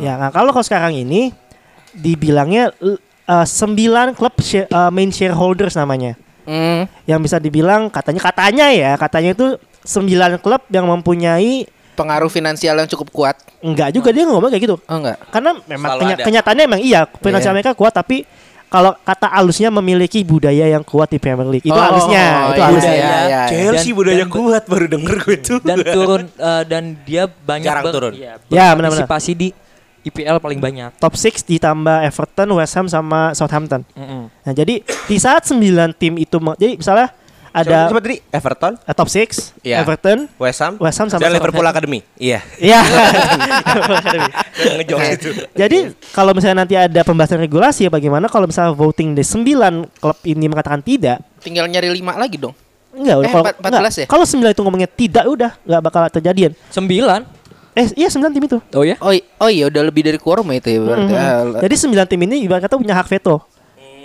ya. 0.00 0.12
Nah, 0.16 0.30
kalau 0.30 0.50
kalau 0.50 0.64
sekarang 0.64 0.96
ini 0.96 1.32
dibilangnya 1.92 2.72
uh, 3.28 3.46
9 3.46 4.16
klub 4.16 4.34
share- 4.40 4.68
uh, 4.70 4.88
main 4.88 5.12
shareholders 5.12 5.76
namanya. 5.76 6.16
Hmm. 6.42 6.88
Yang 7.04 7.20
bisa 7.30 7.36
dibilang 7.38 7.86
katanya 7.86 8.20
katanya 8.24 8.66
ya, 8.72 8.92
katanya 8.96 9.30
itu 9.32 9.54
9 9.84 10.08
klub 10.40 10.62
yang 10.72 10.88
mempunyai 10.88 11.68
Pengaruh 11.92 12.26
finansial 12.26 12.74
yang 12.74 12.88
cukup 12.88 13.08
kuat. 13.10 13.36
enggak 13.60 13.92
juga 13.92 14.10
dia 14.10 14.24
ngomong 14.24 14.48
kayak 14.48 14.64
gitu. 14.64 14.76
Oh 14.80 14.96
enggak. 14.96 15.16
karena 15.28 15.50
memang 15.62 15.88
kenya- 15.96 16.16
ada. 16.16 16.24
kenyataannya 16.24 16.64
emang 16.66 16.80
iya 16.80 17.00
finansial 17.14 17.52
Iya. 17.52 17.56
mereka 17.56 17.72
kuat 17.72 17.92
tapi 17.92 18.24
kalau 18.66 18.96
kata 18.98 19.28
alusnya 19.28 19.68
memiliki 19.70 20.20
budaya 20.22 20.64
yang 20.66 20.80
kuat 20.80 21.06
di 21.06 21.20
Premier 21.20 21.44
League 21.46 21.62
itu 21.62 21.70
Oh, 21.70 21.78
halusnya 21.78 22.24
itu 22.48 22.56
iya, 22.56 22.64
halusnya 22.64 22.90
iya, 22.90 23.04
iya, 23.04 23.20
iya. 23.22 23.40
Chelsea 23.46 23.86
Dan- 23.86 23.94
budaya 23.94 24.16
dan- 24.18 24.32
kuat 24.32 24.62
baru 24.64 24.86
denger 24.88 25.16
gue 25.20 25.36
tuh 25.38 25.58
Dan 25.60 25.78
turun 25.94 26.22
eh, 26.26 26.62
dan 26.64 26.82
dia 26.98 27.22
banyak 27.28 27.68
Jarang 27.68 27.84
ber- 27.84 27.94
turun. 27.94 28.12
iya, 28.14 28.32
Ya, 28.48 28.72
benar-benar. 28.72 29.04
di 29.30 29.48
IPL 30.02 30.36
paling 30.40 30.58
banyak. 30.58 30.98
top 30.98 31.14
6 31.14 31.46
ditambah 31.46 32.02
Everton, 32.02 32.48
West 32.50 32.74
Ham 32.74 32.88
sama 32.88 33.30
Southampton. 33.32 33.86
Mm-mm. 33.92 34.26
Nah, 34.26 34.52
jadi 34.52 34.80
di 34.82 35.16
saat 35.16 35.46
9 35.46 35.62
tim 35.92 36.16
itu 36.16 36.34
mau- 36.36 36.56
jadi 36.56 36.74
misalnya 36.74 37.14
ada 37.52 37.86
Coba 37.86 38.00
tadi 38.00 38.16
Everton 38.26 38.72
eh, 38.80 38.94
top 38.96 39.08
6 39.08 39.60
Iya. 39.60 39.76
Everton 39.80 40.18
West 40.36 40.58
Ham, 40.58 40.74
West 40.76 40.98
Ham 40.98 41.06
sama 41.06 41.20
dan 41.20 41.36
Liverpool. 41.36 41.62
Academy 41.62 42.00
iya 42.16 42.40
Iya. 42.56 42.80
ngejokes 44.76 45.08
itu 45.14 45.28
Jadi 45.52 45.78
kalau 46.10 46.32
misalnya 46.32 46.64
nanti 46.64 46.74
ada 46.74 47.00
pembahasan 47.02 47.38
regulasi 47.38 47.86
ya 47.86 47.90
bagaimana 47.90 48.26
kalau 48.26 48.46
misalnya 48.46 48.72
voting 48.72 49.12
di 49.12 49.22
9 49.22 49.44
klub 49.94 50.18
ini 50.24 50.46
mengatakan 50.46 50.80
tidak 50.80 51.20
Tinggal 51.38 51.66
nyari 51.66 51.90
5 51.90 52.06
lagi 52.14 52.38
dong. 52.38 52.54
Enggak, 52.92 53.16
Eh, 53.18 53.26
kalau 53.26 53.42
empat- 53.42 53.58
14 53.58 53.66
enggak. 53.66 53.92
ya? 53.96 54.06
Kalau 54.06 54.24
9 54.24 54.48
itu 54.48 54.62
ngomongnya 54.62 54.88
tidak 54.88 55.24
udah 55.26 55.50
enggak 55.58 55.80
bakal 55.82 56.00
terjadian. 56.08 56.52
Sembilan. 56.68 57.20
Eh 57.72 57.88
iya 57.96 58.06
9 58.06 58.30
tim 58.30 58.44
itu. 58.44 58.58
Oh 58.70 58.84
ya? 58.84 58.94
Oh, 59.00 59.10
oh 59.40 59.48
iya 59.48 59.64
udah 59.66 59.82
lebih 59.82 60.04
dari 60.04 60.20
quorum 60.20 60.44
ya 60.46 60.60
itu 60.60 60.68
ya 60.70 60.78
berarti. 60.78 61.08
Mhm. 61.08 61.16
Ah, 61.18 61.42
Jadi 61.58 61.74
9 61.74 62.04
tim 62.06 62.20
ini 62.22 62.36
ibarat 62.44 62.62
kata 62.62 62.76
punya 62.76 62.94
hak 62.94 63.08
veto. 63.08 63.40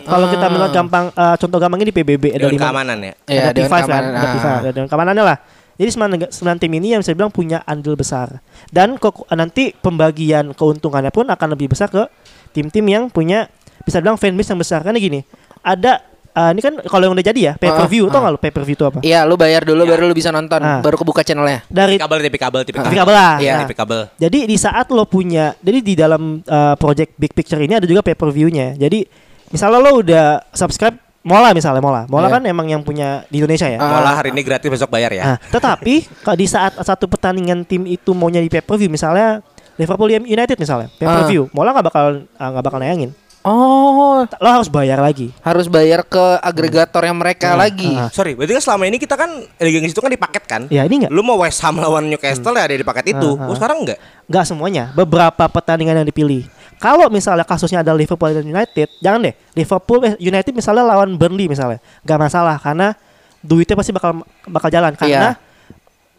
Kalau 0.07 0.27
kita 0.27 0.45
melihat 0.47 0.71
gampang 0.73 1.05
eh, 1.09 1.35
contoh 1.37 1.57
gampangnya 1.57 1.87
di 1.87 1.95
PBB 1.95 2.23
ada 2.31 2.39
Dewan 2.41 2.53
lima- 2.55 2.63
keamanan 2.63 2.97
ya 2.99 3.13
ada 3.13 3.51
Dewan 3.51 3.67
P5 3.67 3.73
kan, 3.73 3.83
Keamanan, 3.83 4.07
ada 4.07 4.17
ah. 4.17 4.33
P5, 4.33 4.47
ada 4.47 4.69
Dewan 4.71 4.87
keamanannya 4.87 5.25
lah. 5.25 5.37
Jadi 5.77 5.89
9, 5.93 6.33
9 6.33 6.57
tim 6.57 6.71
ini 6.73 6.87
yang 6.89 7.01
bisa 7.01 7.13
bilang 7.13 7.29
punya 7.29 7.61
andil 7.61 7.93
besar. 7.93 8.41
Dan 8.67 8.97
ke- 8.97 9.13
nanti 9.31 9.69
pembagian 9.71 10.49
keuntungannya 10.51 11.11
pun 11.11 11.27
akan 11.27 11.47
lebih 11.53 11.69
besar 11.69 11.87
ke 11.87 12.09
tim-tim 12.49 12.81
yang 12.83 13.03
punya 13.07 13.45
bisa 13.83 13.99
bilang 13.99 14.17
fanbase 14.17 14.49
yang 14.49 14.57
besar. 14.57 14.81
Karena 14.81 14.97
gini, 14.97 15.21
ada 15.61 16.01
eh, 16.33 16.49
ini 16.49 16.61
kan 16.61 16.81
kalau 16.81 17.03
yang 17.03 17.13
udah 17.13 17.21
jadi 17.23 17.39
ya 17.39 17.53
pay 17.55 17.69
per 17.69 17.85
view, 17.85 18.05
Ah, 18.05 18.09
tau 18.09 18.17
ah. 18.17 18.21
nggak 18.23 18.33
lu 18.33 18.39
pay 18.39 18.49
per 18.49 18.63
view 18.63 18.73
itu 18.73 18.85
apa? 18.85 18.99
Iya, 19.01 19.21
lu 19.21 19.37
bayar 19.37 19.61
dulu 19.61 19.81
Iya. 19.81 19.91
baru 19.91 20.03
lu 20.05 20.13
bisa 20.13 20.29
nonton, 20.29 20.57
Ah. 20.59 20.81
baru 20.81 20.97
kebuka 20.97 21.21
channelnya. 21.21 21.61
Dari 21.67 21.95
kabel 21.95 22.19
TV 22.19 22.35
kabel 22.35 22.61
TV 22.63 22.75
TV 22.79 22.95
kabel 22.95 23.13
lah. 23.13 23.35
Iya, 23.37 23.55
TV 23.61 23.73
kabel 23.73 24.01
Jadi 24.17 24.39
di 24.45 24.57
saat 24.57 24.89
lo 24.89 25.05
punya, 25.05 25.53
jadi 25.59 25.77
di 25.77 25.93
dalam 25.93 26.41
uh, 26.41 26.73
project 26.73 27.13
big 27.15 27.33
picture 27.33 27.57
ini 27.59 27.73
ada 27.75 27.85
juga 27.85 28.01
pay 28.01 28.13
per 28.13 28.29
view-nya. 28.29 28.73
Jadi 28.73 29.05
misalnya 29.49 29.79
lo 29.79 29.91
udah 29.97 30.25
subscribe 30.49 30.95
Mola 31.21 31.51
misalnya 31.51 31.79
Mola, 31.79 32.07
Mola 32.07 32.25
Iya. 32.25 32.33
kan 32.33 32.43
emang 32.45 32.67
yang 32.67 32.81
punya 32.81 33.27
di 33.27 33.37
Indonesia 33.37 33.67
ya. 33.67 33.75
Ah. 33.77 33.99
Malah 33.99 34.15
hari 34.15 34.31
ini 34.31 34.39
gratis 34.41 34.63
besok 34.65 34.87
bayar 34.87 35.11
ya 35.11 35.23
Nah, 35.25 35.37
tetapi 35.49 36.07
kalau 36.23 36.35
di 36.35 36.47
saat 36.47 36.71
satu 36.77 37.03
pertandingan 37.05 37.61
tim 37.61 37.83
itu 37.83 38.11
maunya 38.11 38.39
di 38.39 38.47
pay 38.47 38.59
per 38.59 38.75
view, 38.75 38.87
misalnya 38.87 39.43
Liverpool 39.75 40.07
United 40.07 40.55
misalnya 40.55 40.87
pay 40.89 41.03
per 41.03 41.27
view, 41.27 41.51
Mola 41.51 41.71
nggak 41.71 41.83
bakal 41.85 42.05
uh, 42.23 42.47
nggak 42.49 42.63
bakal 42.63 42.79
nayangin. 42.79 43.11
Oh, 43.43 44.27
Lo 44.27 44.49
harus 44.49 44.67
bayar 44.67 44.99
lagi. 44.99 45.31
harus 45.39 45.67
bayar 45.67 46.03
ke 46.03 46.19
agregatornya 46.37 47.11
mereka 47.11 47.55
lagi. 47.55 47.91
ah. 47.93 48.07
sorry 48.09 48.31
berarti 48.31 48.55
kan 48.55 48.63
selama 48.65 48.83
ini 48.85 48.95
kita 48.95 49.15
kan 49.15 49.27
Liga 49.57 49.77
Inggris 49.77 49.91
itu 49.91 49.99
kan 49.99 50.11
dipaket 50.11 50.43
kan 50.43 50.61
Ya 50.67 50.83
ini 50.83 51.03
nggak, 51.03 51.11
lu 51.11 51.23
mau 51.23 51.39
West 51.39 51.59
Ham 51.61 51.75
lawan 51.75 52.07
Newcastle 52.07 52.51
ya 52.51 52.63
ada 52.63 52.71
di 52.71 52.83
paket 52.83 53.15
itu 53.15 53.29
Ah, 53.33 53.43
ah. 53.43 53.47
oh 53.47 53.55
sekarang 53.55 53.83
enggak 53.83 53.99
nggak 54.27 54.43
semuanya. 54.43 54.83
Beberapa 54.91 55.47
pertandingan 55.47 55.95
yang 55.97 56.07
dipilih. 56.07 56.43
Kalau 56.77 57.09
misalnya 57.09 57.41
kasusnya 57.41 57.81
ada 57.81 57.91
Liverpool 57.91 58.29
dan 58.29 58.43
United, 58.43 58.87
jangan 58.97 59.19
deh 59.19 59.33
Liverpool 59.53 59.99
eh, 60.03 60.13
United 60.17 60.51
misalnya 60.51 60.85
lawan 60.85 61.13
Burnley 61.13 61.49
misalnya, 61.49 61.81
nggak 62.01 62.19
masalah 62.19 62.55
karena 62.57 62.93
duitnya 63.39 63.73
pasti 63.73 63.91
bakal 63.91 64.21
bakal 64.45 64.69
jalan 64.69 64.93
karena 64.93 65.33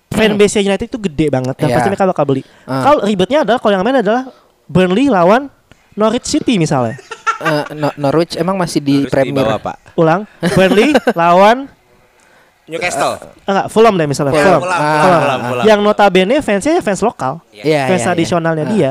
fanbase 0.09 0.59
United 0.59 0.87
itu 0.87 0.99
gede 0.99 1.27
banget 1.29 1.55
dan 1.55 1.69
Iya. 1.69 1.75
pasti 1.79 1.89
mereka 1.89 2.07
bakal 2.07 2.25
beli. 2.25 2.43
Ah. 2.65 2.83
Kalau 2.83 2.99
ribetnya 3.03 3.45
adalah 3.45 3.59
kalau 3.59 3.73
yang 3.73 3.85
main 3.85 4.01
adalah 4.01 4.27
Burnley 4.65 5.07
lawan 5.07 5.47
Norwich 5.95 6.27
City 6.27 6.57
misalnya. 6.57 6.99
Eh, 7.39 7.65
No- 7.73 7.95
Norwich 7.95 8.35
emang 8.35 8.59
masih 8.59 8.83
di 8.83 9.07
Harus 9.07 9.15
Premier. 9.15 9.47
dibawa, 9.47 9.63
Pak 9.63 9.77
Ulang, 9.95 10.27
Burnley 10.57 10.91
lawan 11.13 11.71
Newcastle 12.67 13.15
eh, 13.17 13.49
enggak 13.49 13.67
Fulham 13.71 13.95
deh 13.95 14.05
misalnya. 14.05 14.33
Fulham. 14.35 14.61
Fulham. 14.61 14.63
Fulham, 14.63 14.83
Ah. 14.83 15.01
Fulham, 15.01 15.21
Fulham, 15.23 15.41
Fulham. 15.47 15.65
Yang 15.65 15.81
notabene 15.81 16.37
fansnya 16.43 16.83
fans 16.83 17.01
lokal. 17.01 17.33
Iya, 17.49 17.87
fans 17.87 18.01
iya, 18.01 18.07
tradisionalnya 18.07 18.65
iya. 18.65 18.73
dia, 18.75 18.91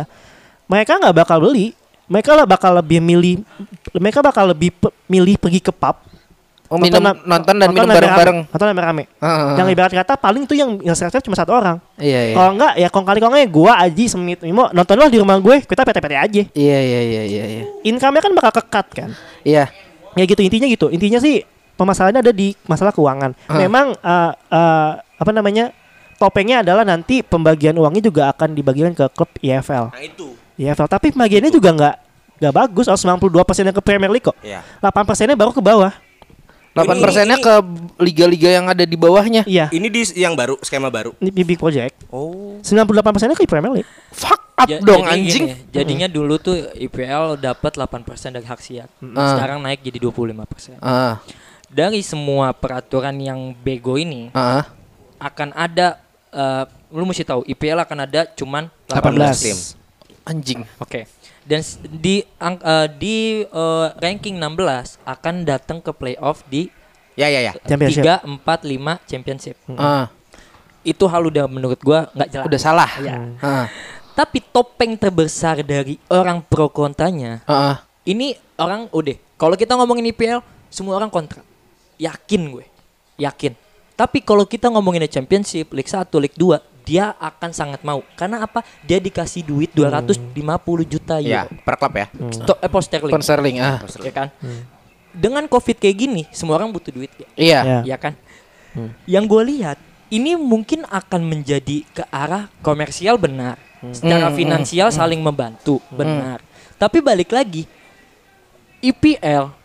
mereka 0.67 0.99
nggak 0.99 1.15
bakal 1.15 1.39
beli. 1.43 1.73
Mereka 2.07 2.39
lah 2.39 2.47
bakal 2.47 2.71
lebih 2.79 3.03
milih, 3.03 3.43
mereka 3.91 4.23
bakal 4.23 4.47
lebih 4.47 4.71
pe- 4.71 4.95
milih 5.11 5.35
pergi 5.35 5.59
ke 5.59 5.75
pub. 5.75 5.99
Oh, 6.67 6.75
minum, 6.75 6.99
na- 6.99 7.15
nonton 7.15 7.55
dan 7.55 7.67
minum 7.71 7.83
rame-rame, 7.83 7.95
bareng-bareng. 7.99 8.37
Nonton 8.51 8.67
rame-rame. 8.67 9.03
Ah, 9.23 9.27
ah, 9.27 9.55
Yang 9.55 9.67
ibarat 9.75 9.91
kata 9.91 10.13
paling 10.19 10.43
tuh 10.43 10.55
yang 10.55 10.79
yang 10.83 10.95
cuma 10.95 11.35
satu 11.35 11.51
orang. 11.55 11.79
Iya, 11.95 12.31
iya. 12.31 12.35
Kalau 12.35 12.51
enggak 12.55 12.73
ya 12.75 12.87
kong 12.91 13.05
kali 13.07 13.19
kongnya 13.23 13.47
gua 13.47 13.79
Aji 13.83 14.07
Semit 14.11 14.39
Mimo 14.43 14.67
nonton 14.71 14.99
lah 14.99 15.07
di 15.07 15.19
rumah 15.19 15.39
gue, 15.39 15.63
kita 15.63 15.83
PT-PT 15.83 16.13
aja. 16.15 16.43
Iya, 16.51 16.79
iya, 16.83 17.01
iya, 17.03 17.21
iya, 17.23 17.43
iya. 17.47 17.63
Income-nya 17.87 18.21
kan 18.23 18.31
bakal 18.35 18.51
kekat 18.59 18.87
kan. 18.91 19.09
Iya. 19.47 19.71
Ya 20.15 20.23
gitu 20.23 20.39
intinya 20.43 20.67
gitu. 20.67 20.87
Intinya 20.91 21.19
sih 21.19 21.43
permasalahannya 21.75 22.23
ada 22.23 22.31
di 22.35 22.51
masalah 22.67 22.91
keuangan. 22.91 23.31
Ah. 23.47 23.59
Memang 23.63 23.95
eh, 23.95 24.31
eh, 24.51 24.91
apa 24.99 25.31
namanya? 25.31 25.71
Topengnya 26.17 26.65
adalah 26.65 26.87
nanti 26.87 27.21
pembagian 27.21 27.77
uangnya 27.77 28.01
juga 28.01 28.31
akan 28.31 28.55
dibagikan 28.55 28.95
ke 28.95 29.05
klub 29.11 29.27
IFL. 29.39 29.91
nah 29.91 30.01
itu 30.03 30.46
IFL 30.57 30.89
tapi 30.89 31.13
pembagiannya 31.13 31.49
juga 31.49 31.69
nggak 31.71 31.95
nggak 32.37 32.53
bagus. 32.53 32.85
Harus 32.85 33.01
92 33.01 33.41
persennya 33.41 33.73
ke 33.73 33.81
Premier 33.81 34.09
League 34.09 34.25
kok. 34.25 34.37
Iya. 34.41 34.61
8 34.81 35.05
persennya 35.05 35.33
baru 35.33 35.53
ke 35.53 35.61
bawah. 35.61 35.93
8 36.73 36.93
Ini- 36.93 37.01
persennya 37.01 37.37
ke 37.41 37.53
liga-liga 37.97 38.49
yang 38.53 38.69
ada 38.69 38.85
di 38.85 38.93
bawahnya. 38.93 39.41
Iya. 39.49 39.73
Ini 39.73 39.87
di 39.89 40.01
yang 40.13 40.37
baru, 40.37 40.61
skema 40.61 40.93
baru. 40.93 41.17
Ini 41.17 41.33
big 41.33 41.57
project. 41.57 41.97
Oh. 42.13 42.61
98 42.61 43.13
persennya 43.17 43.33
ke 43.33 43.49
Premier 43.49 43.81
League. 43.81 43.89
Fuck 44.13 44.53
up 44.53 44.69
Ja- 44.69 44.77
dong 44.77 45.01
jadi 45.01 45.13
anjing. 45.17 45.45
gini, 45.49 45.73
jadinya 45.73 46.05
dulu 46.05 46.37
tuh 46.37 46.53
IPL 46.73 47.37
dapat 47.37 47.73
8% 47.73 48.29
dari 48.29 48.45
hak 48.45 48.61
siar. 48.61 48.89
Ah. 49.17 49.33
Sekarang 49.33 49.57
naik 49.57 49.81
jadi 49.81 49.97
25%. 49.97 50.77
Ah, 50.77 51.17
Dari 51.67 51.99
semua 51.99 52.53
peraturan 52.53 53.17
yang 53.17 53.51
bego 53.57 53.97
ini 53.97 54.29
ah. 54.31 54.63
akan 55.17 55.51
ada 55.51 55.97
eh, 56.29 56.63
lu 56.93 57.03
mesti 57.03 57.25
tahu 57.25 57.41
IPL 57.43 57.83
akan 57.83 58.05
ada 58.05 58.23
cuman 58.29 58.69
18 58.87 59.33
18 59.33 59.43
tim. 59.43 59.57
Anjing. 60.27 60.67
Oke. 60.77 61.07
Dan 61.41 61.59
s- 61.59 61.79
di 61.79 62.19
eh, 62.21 62.87
di 62.93 63.17
eh, 63.41 63.87
ranking 63.95 64.35
16 64.35 64.99
akan 65.01 65.35
datang 65.41 65.79
ke 65.79 65.89
playoff 65.89 66.43
di 66.45 66.67
Ya 67.15 67.25
ya 67.27 67.41
ya. 67.41 67.53
Championship. 67.63 68.03
3 68.05 68.21
4 68.21 68.45
5 68.45 69.09
championship. 69.09 69.55
Ah, 69.73 70.11
Itu 70.83 71.09
hal 71.09 71.25
udah 71.25 71.49
menurut 71.49 71.81
gua 71.81 72.13
nggak 72.13 72.29
jelas. 72.29 72.45
udah 72.45 72.59
salah. 72.61 72.91
Ya. 72.99 73.15
Ah, 73.39 73.65
Tapi 74.13 74.37
topeng 74.43 74.93
terbesar 74.93 75.61
dari 75.61 75.97
orang 76.07 76.41
pro 76.41 76.67
kontanya 76.67 77.41
ah, 77.43 77.53
ah. 77.53 77.75
ini 78.03 78.33
orang 78.55 78.89
udah 78.89 79.13
kalau 79.33 79.53
kita 79.53 79.73
ngomongin 79.73 80.09
IPL 80.09 80.41
semua 80.67 80.97
orang 80.97 81.05
kontra 81.07 81.45
yakin 81.95 82.49
gue 82.49 82.65
yakin 83.15 83.53
tapi 83.97 84.21
kalau 84.21 84.45
kita 84.45 84.69
ngomongin 84.69 85.01
championship 85.09 85.73
League 85.73 85.89
1 85.89 86.05
League 86.21 86.37
2 86.37 86.61
dia 86.85 87.11
akan 87.19 87.51
sangat 87.51 87.83
mau. 87.83 87.99
Karena 88.15 88.39
apa? 88.39 88.63
Dia 88.79 88.95
dikasih 88.95 89.43
duit 89.43 89.75
250 89.75 90.31
juta 90.87 91.19
Ya, 91.19 91.43
euro. 91.43 91.59
per 91.59 91.75
klub 91.75 91.91
ya. 91.91 92.07
Sto- 92.31 92.55
eh, 92.55 92.69
pound 92.71 92.85
sterling. 92.85 93.11
Pound 93.11 93.25
sterling, 93.25 93.57
ah. 93.59 93.83
ya 93.99 94.13
kan? 94.13 94.31
Dengan 95.11 95.43
covid 95.49 95.75
kayak 95.75 95.97
gini 95.97 96.23
semua 96.31 96.55
orang 96.55 96.71
butuh 96.71 96.93
duit 96.93 97.11
ya, 97.11 97.27
Iya. 97.35 97.59
Ya. 97.59 97.79
ya 97.83 97.97
kan? 97.97 98.13
Yang 99.03 99.23
gue 99.27 99.43
lihat 99.51 99.77
ini 100.07 100.39
mungkin 100.39 100.87
akan 100.87 101.27
menjadi 101.27 101.83
ke 101.91 102.07
arah 102.07 102.47
komersial 102.61 103.19
benar. 103.19 103.59
Secara 103.91 104.31
Hmm, 104.31 104.37
finansial 104.37 104.87
saling 104.87 105.19
membantu 105.19 105.83
benar. 105.91 106.39
Tapi 106.77 107.01
balik 107.01 107.35
lagi 107.35 107.65
IPL 108.79 109.56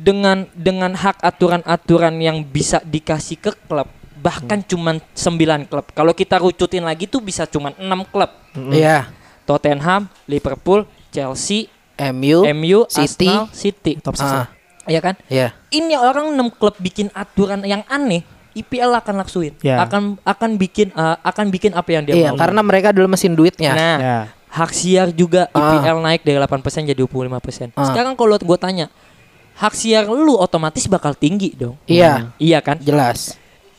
dengan 0.00 0.48
dengan 0.52 0.92
hak 0.92 1.20
aturan-aturan 1.20 2.16
yang 2.16 2.40
bisa 2.40 2.80
dikasih 2.80 3.36
ke 3.36 3.52
klub 3.68 3.84
bahkan 4.16 4.60
cuman 4.60 5.00
9 5.12 5.36
klub 5.64 5.86
kalau 5.92 6.12
kita 6.12 6.36
rucutin 6.36 6.84
lagi 6.84 7.04
tuh 7.04 7.20
bisa 7.20 7.44
cuman 7.44 7.72
6 7.76 7.84
klub 8.06 8.30
Iya. 8.68 9.08
Tottenham 9.44 10.08
Liverpool 10.24 10.84
Chelsea 11.08 11.68
MU, 12.10 12.44
MU 12.48 12.78
City. 12.86 13.28
Arsenal 13.28 13.44
City 13.50 13.92
Top. 13.96 14.16
Ah, 14.16 14.48
ya 14.84 15.00
kan 15.00 15.16
Iya. 15.26 15.52
ini 15.70 15.92
orang 15.94 16.32
6 16.32 16.48
klub 16.50 16.76
bikin 16.76 17.12
aturan 17.12 17.60
yang 17.62 17.84
aneh 17.86 18.24
IPL 18.50 18.92
akan 18.94 19.14
laksuin 19.20 19.54
Ya. 19.60 19.80
akan 19.80 20.16
akan 20.20 20.50
bikin 20.56 20.90
uh, 20.92 21.16
akan 21.22 21.48
bikin 21.48 21.72
apa 21.72 21.88
yang 21.90 22.02
dia 22.02 22.14
Iya, 22.14 22.30
mau 22.32 22.40
karena 22.40 22.60
mereka 22.60 22.90
adalah 22.90 23.08
mesin 23.08 23.32
duitnya. 23.32 23.72
nah 23.72 23.96
Ya. 23.96 24.18
hak 24.50 24.70
siar 24.74 25.08
juga 25.12 25.46
Ah. 25.52 25.78
IPL 25.78 25.98
naik 25.98 26.20
dari 26.24 26.36
8% 26.36 26.82
jadi 26.84 26.98
25% 26.98 27.70
Ah. 27.72 27.86
sekarang 27.86 28.18
kalau 28.18 28.34
gue 28.34 28.58
tanya 28.58 28.90
hak 29.60 29.72
siar 29.72 30.04
lu 30.04 30.34
otomatis 30.34 30.84
bakal 30.86 31.12
tinggi 31.12 31.52
dong 31.52 31.76
Iya, 31.84 32.32
iya 32.36 32.58
kan 32.58 32.80
jelas. 32.80 33.36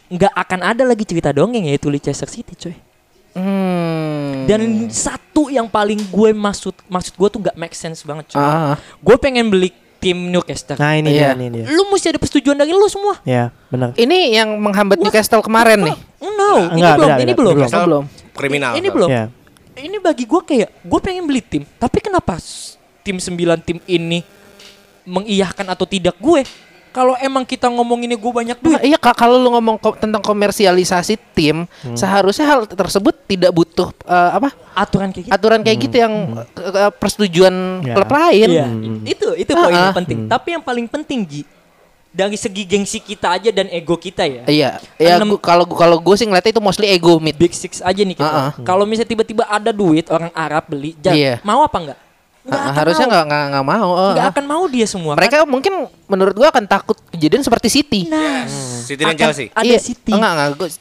nggak 0.08 0.30
akan 0.30 0.60
ada 0.62 0.84
lagi 0.84 1.02
cerita 1.02 1.32
dongeng 1.32 1.66
yaitu 1.66 1.88
Leicester 1.88 2.28
City 2.28 2.54
coy 2.54 2.76
Hmm. 3.32 4.44
dan 4.44 4.60
satu 4.88 5.48
yang 5.48 5.64
paling 5.66 6.04
gue 6.04 6.30
maksud 6.32 6.76
maksud 6.86 7.16
gue 7.16 7.28
tuh 7.28 7.40
nggak 7.40 7.56
make 7.56 7.72
sense 7.72 8.04
banget 8.04 8.28
coy 8.30 8.38
ah, 8.38 8.76
gue 8.76 9.16
pengen 9.18 9.48
beli 9.48 9.72
tim 9.98 10.28
Newcastle 10.28 10.76
Nah 10.76 10.94
ini 10.94 11.10
Iya. 11.12 11.32
dia, 11.32 11.40
ini 11.40 11.48
dia. 11.54 11.66
lu 11.66 11.88
mesti 11.88 12.10
ada 12.10 12.18
persetujuan 12.18 12.54
dari 12.56 12.70
lu 12.70 12.84
semua 12.86 13.24
Ya, 13.24 13.50
benar. 13.68 13.96
ini 13.96 14.34
yang 14.34 14.52
menghambat 14.58 14.98
Newcastle 14.98 15.40
kemarin 15.40 15.80
nih. 15.82 15.96
no 16.20 16.68
ini 16.68 16.76
Enggak, 16.76 16.94
belum 16.94 17.08
beda, 17.08 17.16
ini 17.16 17.24
beda. 17.26 17.40
belum 17.40 17.54
Belum. 17.56 17.70
Oh, 17.72 17.86
belum. 17.88 18.04
Kriminal. 18.34 18.72
ini 18.76 18.88
belum 18.90 19.10
Ya. 19.10 19.24
ini 19.78 19.98
bagi 19.98 20.24
gue 20.26 20.42
kayak 20.44 20.70
gue 20.84 21.00
pengen 21.00 21.24
beli 21.24 21.40
tim 21.40 21.64
tapi 21.78 21.98
kenapa 21.98 22.36
tim 23.00 23.16
9 23.16 23.32
tim 23.64 23.80
ini 23.88 24.20
mengiyahkan 25.04 25.66
atau 25.68 25.84
tidak 25.84 26.16
gue 26.16 26.44
kalau 26.92 27.16
emang 27.16 27.42
kita 27.42 27.66
ngomonginnya 27.66 28.20
gue 28.20 28.32
banyak 28.34 28.58
duit 28.60 28.76
Nah, 28.76 28.84
iya 28.84 29.00
Kak, 29.00 29.16
kalau 29.16 29.40
lu 29.40 29.48
ngomong 29.50 29.80
ko- 29.80 29.96
tentang 29.96 30.20
komersialisasi 30.20 31.16
tim, 31.32 31.64
seharusnya 31.94 32.44
hal 32.46 32.60
tersebut 32.66 33.16
tidak 33.26 33.48
butuh 33.50 33.96
eh, 34.04 34.32
apa? 34.34 34.52
aturan 34.74 35.08
kayak 35.10 35.24
gitu 35.24 35.32
aturan 35.32 35.60
kayak 35.62 35.78
gitu 35.80 35.96
yang 35.98 36.14
eh, 36.36 36.84
eh, 36.84 36.92
persetujuan 36.92 37.56
Ya. 37.82 37.96
klub 37.96 38.12
lain. 38.12 38.50
Iya, 38.50 38.66
itu 39.08 39.28
itu 39.38 39.52
poin 39.52 39.72
Ah, 39.72 39.72
yang 39.72 39.88
ah. 39.88 39.96
penting 39.96 40.18
tapi 40.28 40.48
yang 40.52 40.60
paling 40.62 40.84
penting 40.86 41.24
Ji 41.24 41.42
dari 42.12 42.36
segi 42.36 42.68
gengsi 42.68 43.00
kita 43.00 43.40
aja 43.40 43.50
dan 43.50 43.72
ego 43.72 43.96
kita 43.96 44.28
ya 44.28 44.44
Iya, 44.44 44.70
ya 45.00 45.16
kalau 45.40 45.64
gua- 45.64 45.80
kalau 45.80 45.96
gue 45.96 46.16
sih 46.20 46.28
ngeliatnya 46.28 46.52
itu 46.52 46.60
mostly 46.60 46.92
ego 46.92 47.16
mid. 47.18 47.40
big 47.40 47.56
six 47.56 47.80
aja 47.80 48.04
nih 48.04 48.20
kita 48.20 48.28
Ah, 48.28 48.44
ah. 48.44 48.54
kalau 48.62 48.84
misalnya 48.84 49.08
tiba-tiba 49.10 49.48
ada 49.48 49.72
duit 49.72 50.12
orang 50.12 50.28
Arab 50.34 50.68
beli 50.68 50.92
Iya. 51.00 51.40
mau 51.42 51.64
apa 51.64 51.78
enggak 51.80 52.00
Nggak 52.42 52.58
Ah, 52.58 52.66
akan 52.66 52.80
harusnya 52.82 53.06
mau. 53.06 53.12
nggak 53.12 53.24
nggak 53.24 53.46
nggak 53.48 53.66
mau. 53.68 53.90
nggak 54.12 54.26
ah. 54.26 54.32
akan 54.34 54.46
mau 54.50 54.64
dia 54.66 54.86
semua 54.86 55.14
kan? 55.14 55.20
Mereka 55.22 55.36
mungkin 55.46 55.74
menurut 56.06 56.34
gua 56.34 56.48
akan 56.50 56.66
takut 56.66 56.98
kejadian 57.10 57.42
seperti 57.42 57.68
City. 57.70 58.02
nah 58.10 58.50
City 58.82 58.98
dan 59.00 59.14
akan 59.14 59.20
Chelsea. 59.22 59.46
ada 59.48 59.62
Iya, 59.64 59.78
City 59.78 60.12
Enggak, 60.12 60.32
enggak. 60.32 60.50
Gua- 60.58 60.74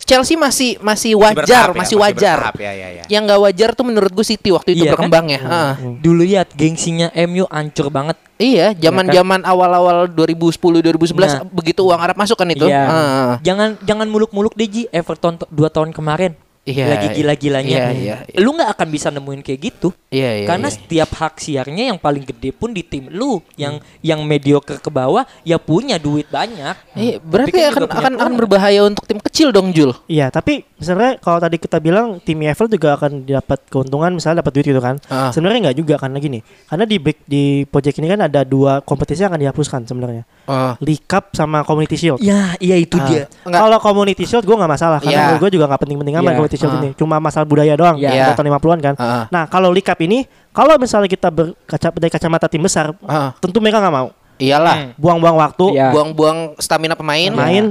Chelsea 0.00 0.34
masih 0.34 0.70
masih 0.76 0.82
Masih 0.82 1.12
wajar, 1.14 1.36
bertahap 1.38 1.70
ya, 1.70 1.78
masih 1.78 1.96
wajar. 1.96 2.36
bertahap, 2.42 2.56
ya, 2.58 2.72
ya, 2.72 2.88
ya. 2.92 3.04
Yang 3.06 3.22
nggak 3.24 3.40
wajar 3.40 3.68
tuh 3.72 3.84
menurut 3.84 4.10
gue 4.10 4.26
City 4.26 4.50
waktu 4.50 4.68
itu 4.72 4.82
Iya 4.82 4.90
kan? 4.90 4.94
berkembangnya. 4.98 5.40
Ah. 5.40 5.72
dulu 5.96 6.20
lihat 6.20 6.50
gengsinya 6.52 7.08
MU 7.14 7.46
hancur 7.46 7.88
banget 7.88 8.18
Iya, 8.34 8.74
zaman-zaman 8.74 9.46
awal-awal 9.46 10.10
2010 10.10 10.58
2011 10.82 11.14
Nah. 11.32 11.46
begitu 11.46 11.86
uang 11.86 11.96
Arab 11.96 12.18
masuk 12.18 12.34
kan 12.34 12.50
itu. 12.50 12.66
Iya. 12.66 12.82
Ah. 12.82 13.32
Jangan 13.40 13.78
jangan 13.80 14.10
muluk-muluk 14.10 14.50
deh 14.52 14.66
Ji 14.66 14.82
Everton 14.90 15.38
to- 15.38 15.46
dua 15.48 15.70
tahun 15.70 15.94
kemarin. 15.94 16.34
Iya, 16.64 16.96
Lagi 16.96 17.12
iya. 17.12 17.16
gila-gilanya. 17.20 17.68
Iya, 17.68 17.86
iya, 17.92 18.16
iya. 18.24 18.40
Lu 18.40 18.56
nggak 18.56 18.72
akan 18.72 18.88
bisa 18.88 19.12
nemuin 19.12 19.44
kayak 19.44 19.60
gitu. 19.68 19.92
Iya, 20.08 20.30
iya. 20.40 20.46
Karena 20.48 20.72
iya. 20.72 20.76
setiap 20.80 21.10
hak 21.12 21.36
siarnya 21.36 21.92
yang 21.92 22.00
paling 22.00 22.24
gede 22.24 22.56
pun 22.56 22.72
di 22.72 22.80
tim 22.80 23.12
lu, 23.12 23.44
yang 23.60 23.76
yang 24.00 24.24
mediocre 24.24 24.80
ke 24.80 24.88
bawah 24.88 25.28
ya 25.44 25.60
punya 25.60 26.00
duit 26.00 26.24
banyak. 26.32 26.72
Iya, 26.96 27.20
berarti 27.20 27.52
Tapi 27.52 27.60
kan 27.60 27.72
akan 27.76 27.84
akan 27.92 28.12
akan 28.16 28.34
berbahaya 28.40 28.80
untuk 28.88 29.04
tim 29.04 29.20
kecil 29.20 29.52
dong, 29.52 29.76
Jul. 29.76 29.92
Iya, 30.08 30.32
tapi 30.32 30.64
sebenarnya 30.80 31.20
kalau 31.20 31.36
tadi 31.36 31.56
kita 31.60 31.76
bilang 31.84 32.16
tim 32.24 32.40
EFL 32.40 32.72
juga 32.72 32.96
akan 32.96 33.28
dapat 33.28 33.60
keuntungan 33.68 34.16
misalnya 34.16 34.40
dapat 34.40 34.52
duit 34.56 34.66
gitu 34.72 34.80
kan. 34.80 34.96
Ah. 35.12 35.28
Sebenarnya 35.36 35.68
nggak 35.68 35.76
juga 35.76 35.94
karena 36.00 36.16
gini. 36.16 36.40
Karena 36.64 36.88
di 36.88 36.96
break 36.96 37.18
di 37.28 37.44
project 37.68 38.00
ini 38.00 38.08
kan 38.08 38.24
ada 38.24 38.40
dua 38.40 38.80
kompetisi 38.80 39.20
yang 39.20 39.36
akan 39.36 39.42
dihapuskan 39.44 39.84
sebenarnya. 39.84 40.24
Ah. 40.44 40.76
League 40.78 41.04
Cup 41.04 41.32
sama 41.32 41.64
Community 41.64 41.96
Shield. 41.96 42.20
Ya, 42.20 42.52
iya 42.58 42.76
itu 42.76 42.96
Ah. 42.96 43.04
dia. 43.04 43.24
Kalau 43.42 43.78
Community 43.78 44.24
Shield 44.24 44.44
gue 44.44 44.52
nggak 44.52 44.68
masalah 44.70 44.98
karena 45.00 45.12
Iya. 45.12 45.24
menurut 45.26 45.40
gue 45.40 45.52
juga 45.56 45.64
nggak 45.66 45.80
penting-penting 45.80 46.14
amat 46.14 46.24
Iya. 46.24 46.36
Community 46.36 46.56
Shield 46.56 46.72
Ah. 46.72 46.80
ini. 46.80 46.88
Cuma 46.94 47.16
masalah 47.16 47.46
budaya 47.46 47.74
doang. 47.74 47.96
Iya. 47.96 48.10
Iya. 48.12 48.24
Tahun 48.32 48.46
50-an 48.46 48.80
kan. 48.80 48.94
Ah. 48.96 49.24
Nah, 49.28 49.44
kalau 49.46 49.68
League 49.68 49.84
Cup 49.84 49.98
ini 49.98 50.24
kalau 50.50 50.76
misalnya 50.76 51.08
kita 51.08 51.28
berkaca 51.28 51.88
dari 51.94 52.12
kacamata 52.12 52.46
tim 52.46 52.60
besar, 52.60 52.92
Ah. 53.02 53.32
tentu 53.38 53.58
mereka 53.58 53.80
nggak 53.80 53.94
mau. 53.94 54.08
Iyalah. 54.34 54.98
Buang-buang 54.98 55.36
waktu. 55.38 55.64
Iya. 55.72 55.94
Buang-buang 55.94 56.58
stamina 56.58 56.92
pemain. 56.92 57.30
Pemain. 57.30 57.64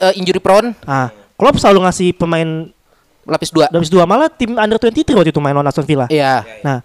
Eh, 0.00 0.12
injury 0.14 0.38
prone 0.38 0.72
Ah, 0.82 1.10
Klopp 1.34 1.58
selalu 1.58 1.82
ngasih 1.82 2.14
pemain 2.14 2.70
lapis 3.24 3.50
dua. 3.50 3.66
habis 3.66 3.88
dua 3.88 4.04
malah 4.04 4.28
tim 4.28 4.52
under 4.52 4.76
23 4.76 5.16
waktu 5.16 5.32
itu 5.32 5.40
main 5.40 5.50
lawan 5.50 5.66
Aston 5.66 5.82
Villa. 5.82 6.06
Iya. 6.06 6.44
Nah, 6.60 6.84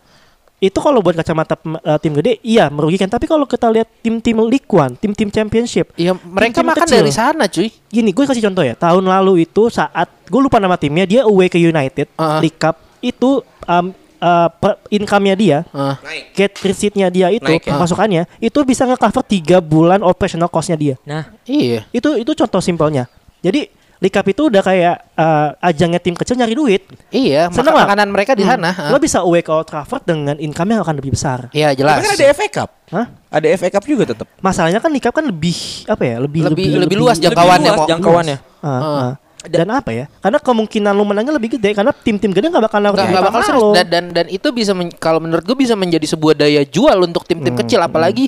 itu 0.60 0.76
kalau 0.76 1.00
buat 1.00 1.16
kacamata 1.16 1.56
eh, 1.56 1.98
tim 1.98 2.12
gede, 2.14 2.38
iya 2.40 2.68
merugikan. 2.68 3.08
Tapi 3.08 3.26
kalau 3.26 3.44
kita 3.44 3.68
lihat 3.68 3.88
tim-tim 4.00 4.36
League 4.44 4.68
One, 4.68 4.94
tim-tim 4.94 5.28
Championship, 5.28 5.96
Iya, 5.96 6.14
mereka 6.16 6.60
Tim-tim 6.60 6.68
makan 6.68 6.84
kecil. 6.84 6.98
dari 7.00 7.12
sana, 7.12 7.44
cuy. 7.46 7.68
gini, 7.88 8.12
gue 8.12 8.26
kasih 8.26 8.44
contoh 8.44 8.62
ya. 8.62 8.76
Tahun 8.76 9.00
lalu 9.02 9.44
itu 9.44 9.68
saat 9.68 10.12
gue 10.22 10.38
lupa 10.38 10.58
nama 10.58 10.76
timnya, 10.76 11.04
dia 11.04 11.22
away 11.24 11.48
ke 11.48 11.56
United, 11.56 12.12
Ah. 12.14 12.38
League 12.38 12.56
Cup 12.56 12.76
itu 13.00 13.40
um, 13.66 13.86
eh, 14.20 14.50
per- 14.54 14.80
income-nya 14.90 15.34
dia. 15.34 15.58
Naik. 15.72 16.24
get 16.34 16.52
receipt-nya 16.58 17.08
dia 17.08 17.28
itu, 17.30 17.40
Naik 17.42 17.64
ya? 17.64 17.74
pemasukannya 17.74 18.24
itu 18.38 18.60
bisa 18.62 18.84
nge-cover 18.84 19.24
3 19.24 19.60
bulan 19.60 20.00
operational 20.02 20.48
cost-nya 20.48 20.76
dia. 20.76 20.96
Nah, 21.04 21.32
Iya. 21.44 21.88
Itu 21.90 22.14
itu 22.14 22.32
contoh 22.34 22.60
simpelnya. 22.60 23.08
Jadi 23.40 23.72
Cup 24.02 24.24
itu 24.26 24.48
udah 24.48 24.62
kayak 24.62 24.96
eh, 25.12 25.48
ajangnya 25.62 26.00
tim 26.00 26.16
kecil 26.16 26.34
nyari 26.34 26.54
duit. 26.54 26.88
Iya, 27.10 27.52
Seneng 27.52 27.68
maka 27.68 27.72
lah. 27.74 27.84
makanan 27.84 28.08
mereka 28.08 28.32
di 28.32 28.42
Hmm. 28.42 28.56
sana. 28.56 28.72
ah. 28.72 28.88
Lo 28.88 28.98
bisa 28.98 29.20
away 29.20 29.42
ke 29.42 29.52
Old 29.52 29.66
Trafford 29.66 30.04
dengan 30.04 30.36
income 30.36 30.72
yang 30.72 30.80
akan 30.80 30.96
lebih 30.96 31.12
besar. 31.12 31.52
Iya, 31.52 31.76
Tapi 31.76 31.80
jelas. 31.84 31.96
kan 32.00 32.12
ada 32.14 32.26
FA 32.32 32.48
Cup. 32.50 32.70
Hah? 32.90 33.06
Ada 33.30 33.48
FA 33.54 33.68
Cup 33.70 33.84
juga 33.84 34.04
tetap. 34.08 34.28
Masalahnya 34.38 34.80
kan 34.80 34.92
Cup 34.94 35.12
kan 35.12 35.26
lebih 35.26 35.56
apa 35.86 36.00
ya? 36.02 36.16
Lebih 36.18 36.42
Lebih 36.48 36.66
lebih 36.80 36.96
luas 36.98 37.20
jangkauannya 37.20 37.60
lebih 37.62 37.76
luas 37.76 37.80
mau. 37.82 37.92
jangkauannya. 37.92 38.38
Ah, 38.58 38.68
Ah. 38.70 38.88
ah. 39.04 39.14
Dan 39.42 39.68
apa 39.68 39.92
ya? 39.92 40.12
Karena 40.18 40.36
kemungkinan 40.38 40.92
lu 40.92 41.04
menangnya 41.06 41.32
lebih 41.32 41.56
gede 41.56 41.72
karena 41.72 41.92
tim-tim 41.94 42.28
gede 42.30 42.48
nggak 42.48 42.60
bakal 42.62 42.80
naruh 42.82 43.00
Nggak, 43.00 43.24
bakal 43.26 43.40
lo. 43.56 43.72
dan, 43.72 43.88
dan 43.88 44.04
dan 44.12 44.26
itu 44.28 44.52
bisa 44.52 44.72
men- 44.72 44.92
kalau 44.92 45.24
menurut 45.24 45.40
gue 45.42 45.56
bisa 45.56 45.76
menjadi 45.76 46.04
sebuah 46.06 46.36
daya 46.36 46.60
jual 46.62 47.00
untuk 47.00 47.24
tim-tim 47.24 47.52
Hmm, 47.52 47.62
kecil 47.64 47.80
apalagi 47.80 48.28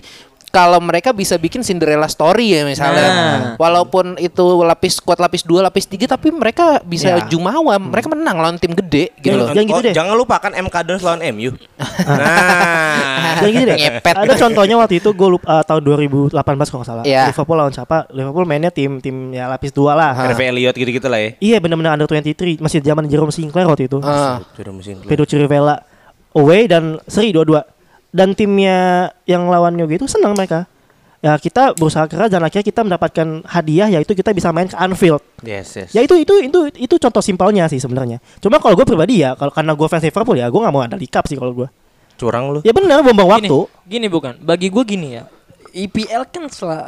kalau 0.52 0.78
mereka 0.78 1.10
bisa 1.10 1.36
bikin 1.36 1.64
Cinderella 1.64 2.06
story 2.06 2.52
ya 2.52 2.62
misalnya 2.62 3.00
Nah. 3.02 3.40
walaupun 3.56 4.20
itu 4.20 4.44
lapis 4.62 5.00
kuat 5.00 5.16
lapis 5.18 5.42
dua 5.42 5.64
lapis 5.64 5.84
tiga 5.86 6.06
tapi 6.06 6.28
mereka 6.30 6.84
bisa 6.84 7.08
Ya. 7.10 7.24
jumawa 7.26 7.76
mereka 7.76 8.08
menang 8.08 8.36
lawan 8.36 8.56
tim 8.56 8.72
gede 8.72 9.16
gitu 9.18 9.32
loh 9.34 9.48
Jangan 9.50 9.64
gitu 9.66 9.74
Oh, 9.74 9.82
deh. 9.82 9.94
Jangan 9.96 10.14
lupakan 10.14 10.52
MK 10.54 10.76
Dons 10.84 11.02
lawan 11.02 11.22
MU. 11.32 11.52
nah, 12.22 13.40
Dan 13.40 13.50
gini 13.50 13.64
deh, 13.66 13.78
Ngepet. 13.78 14.16
ada 14.18 14.34
contohnya 14.36 14.76
waktu 14.76 15.00
itu 15.00 15.10
gue 15.10 15.30
lupa 15.30 15.46
uh, 15.50 15.64
tahun 15.64 15.82
2018 15.82 16.36
kalau 16.36 16.80
nggak 16.82 16.90
salah. 16.90 17.04
Iya. 17.04 17.32
Liverpool 17.32 17.58
lawan 17.58 17.72
siapa? 17.72 17.98
Liverpool 18.12 18.46
mainnya 18.46 18.70
tim 18.70 19.00
tim 19.00 19.32
ya 19.32 19.48
lapis 19.48 19.72
dua 19.72 19.96
lah. 19.96 20.12
Harvey 20.14 20.48
Elliott 20.48 20.76
gitu-gitu 20.76 21.08
lah 21.08 21.18
ya. 21.18 21.30
Iya 21.40 21.58
benar-benar 21.58 21.96
under 21.96 22.08
23 22.08 22.60
masih 22.60 22.80
zaman 22.82 23.08
Jerome 23.08 23.32
Sinclair 23.32 23.66
waktu 23.66 23.88
itu. 23.88 23.98
Ah. 24.02 24.44
Sudah 24.52 24.72
mesin. 24.72 25.00
Pedro 25.02 25.24
Chirivella 25.24 25.80
away 26.34 26.68
dan 26.68 27.00
seri 27.06 27.32
dua-dua. 27.32 27.64
Dan 28.12 28.36
timnya 28.36 29.10
yang 29.24 29.48
lawannya 29.48 29.88
gitu 29.88 30.06
senang 30.06 30.36
mereka. 30.36 30.68
Ya 31.22 31.38
kita 31.38 31.78
berusaha 31.78 32.10
keras 32.10 32.34
dan 32.34 32.42
akhirnya 32.42 32.66
kita 32.66 32.82
mendapatkan 32.82 33.46
hadiah 33.46 33.86
yaitu 33.94 34.18
kita 34.18 34.34
bisa 34.34 34.50
main 34.50 34.66
ke 34.66 34.74
Anfield. 34.74 35.22
Yes, 35.46 35.78
yes. 35.78 35.94
Ya 35.94 36.02
itu 36.02 36.18
itu 36.18 36.34
itu 36.42 36.60
itu 36.82 36.96
contoh 36.98 37.22
simpelnya 37.22 37.70
sih 37.70 37.78
sebenarnya. 37.78 38.18
Cuma 38.42 38.58
kalau 38.58 38.74
gue 38.74 38.90
pribadi 38.90 39.22
ya 39.22 39.38
kalau 39.38 39.54
karena 39.54 39.78
gue 39.78 39.86
fans 39.86 40.02
Liverpool 40.02 40.42
ya 40.42 40.50
gue 40.50 40.58
nggak 40.58 40.74
mau 40.74 40.82
ada 40.82 40.98
League 40.98 41.14
Cup 41.14 41.30
sih 41.30 41.38
kalau 41.38 41.54
gue. 41.54 41.70
Curang 42.18 42.58
lu. 42.58 42.60
Ya 42.66 42.74
benar 42.74 43.06
buang 43.06 43.38
waktu. 43.38 43.70
gini 43.86 44.10
bukan. 44.10 44.42
Bagi 44.42 44.74
gue 44.74 44.82
gini 44.82 45.22
ya. 45.22 45.30
IPL 45.72 46.26
kan 46.26 46.50
setelah 46.50 46.82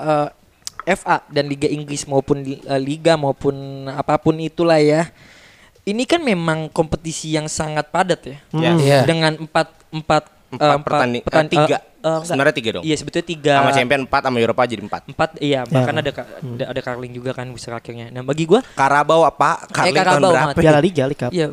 eh, 0.84 0.98
FA 0.98 1.22
dan 1.30 1.46
Liga 1.46 1.70
Inggris 1.70 2.10
maupun 2.10 2.42
eh, 2.42 2.82
Liga 2.82 3.14
maupun 3.14 3.86
apa 3.86 4.18
pun 4.18 4.34
itulah 4.42 4.82
ya. 4.82 5.14
Ini 5.86 6.10
kan 6.10 6.26
memang 6.26 6.74
kompetisi 6.74 7.38
yang 7.38 7.46
sangat 7.46 7.94
padat 7.94 8.22
ya. 8.26 8.38
Ya. 8.58 8.72
Iya. 8.82 9.00
Dengan 9.06 9.46
empat 9.46 9.68
empat 9.94 10.24
eh, 10.54 10.62
Empat 10.64 10.84
pertanding, 10.84 11.22
eh, 11.22 11.26
pertan- 11.26 11.50
tiga. 11.50 11.66
eh, 11.66 11.70
eh, 11.74 11.82
enggak. 12.04 12.24
Sebenarnya 12.24 12.54
tiga 12.54 12.70
dong. 12.72 12.84
Iya 12.84 12.96
sebetulnya 12.96 13.28
tiga. 13.28 13.54
Sama 13.58 13.72
champion 13.72 14.02
4 14.04 14.22
sama 14.22 14.38
Eropa 14.38 14.62
jadi 14.64 14.82
4. 14.82 15.02
Empat 15.10 15.30
iya 15.40 15.60
bahkan 15.66 15.94
Ya. 15.94 16.00
ada, 16.00 16.12
ka- 16.12 16.30
ada 16.36 16.66
ada 16.70 16.82
Carling 16.82 17.12
juga 17.12 17.32
kan 17.32 17.48
besar 17.50 17.72
akhirnya. 17.74 18.08
Nah 18.10 18.22
bagi 18.22 18.44
gua 18.44 18.62
Karabau 18.74 19.24
apa? 19.24 19.66
Carling 19.68 19.94
tahun 19.94 20.08
Karabau, 20.20 20.32
berapa? 20.32 20.48
Mat. 20.50 20.56
Piala 20.56 20.80
Liga. 20.80 21.04
Iya. 21.30 21.48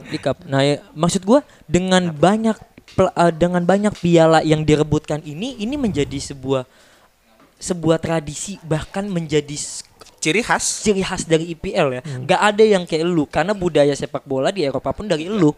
Nah, 0.44 0.60
ya, 0.60 0.76
maksud 0.92 1.22
gua 1.22 1.40
dengan 1.64 2.10
banyak 2.10 2.56
eh, 2.92 3.32
dengan 3.32 3.62
banyak 3.62 3.94
piala 3.96 4.42
yang 4.42 4.60
direbutkan 4.60 5.22
ini 5.22 5.56
ini 5.56 5.74
menjadi 5.74 6.18
sebuah 6.20 6.66
sebuah 7.56 8.00
tradisi 8.00 8.56
bahkan 8.62 9.04
menjadi 9.04 9.52
Ciri 10.20 10.44
khas. 10.44 10.84
ciri 10.84 11.00
khas 11.00 11.24
dari 11.24 11.48
IPL 11.50 11.88
ya. 11.96 12.02
Gak 12.28 12.40
ada 12.52 12.60
yang 12.62 12.84
kayak 12.84 13.04
lu 13.08 13.24
karena 13.24 13.56
budaya 13.56 13.96
sepak 13.96 14.22
bola 14.28 14.52
di 14.52 14.62
Eropa 14.62 14.92
pun 14.92 15.08
dari 15.08 15.26
lu. 15.26 15.50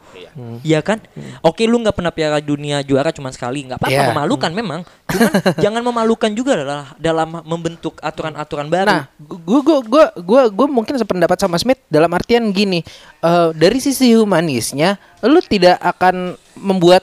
Iya 0.62 0.80
kan? 0.80 1.02
Oke 1.42 1.66
lu 1.66 1.82
nggak 1.82 1.98
pernah 1.98 2.14
Piala 2.14 2.38
Dunia 2.38 2.80
juara 2.80 3.10
cuma 3.10 3.34
sekali, 3.34 3.66
nggak 3.66 3.82
apa-apa 3.82 3.92
Iya. 3.92 4.08
memalukan 4.14 4.50
memang. 4.54 4.80
Cuman 5.10 5.30
jangan 5.64 5.82
memalukan 5.82 6.30
juga 6.32 6.54
adalah 6.56 6.94
dalam 6.96 7.42
membentuk 7.42 7.98
aturan-aturan 7.98 8.70
baru. 8.70 8.88
Nah, 8.88 9.04
gue 9.18 9.60
gue 9.60 9.78
gue 9.84 10.04
gue 10.22 10.42
gue 10.48 10.66
mungkin 10.70 10.94
sependapat 10.96 11.36
sama 11.36 11.58
Smith 11.58 11.82
dalam 11.90 12.08
artian 12.14 12.54
gini, 12.54 12.86
eh, 13.20 13.48
dari 13.52 13.82
sisi 13.82 14.14
humanisnya, 14.14 14.94
lu 15.26 15.42
tidak 15.42 15.82
akan 15.82 16.38
membuat 16.54 17.02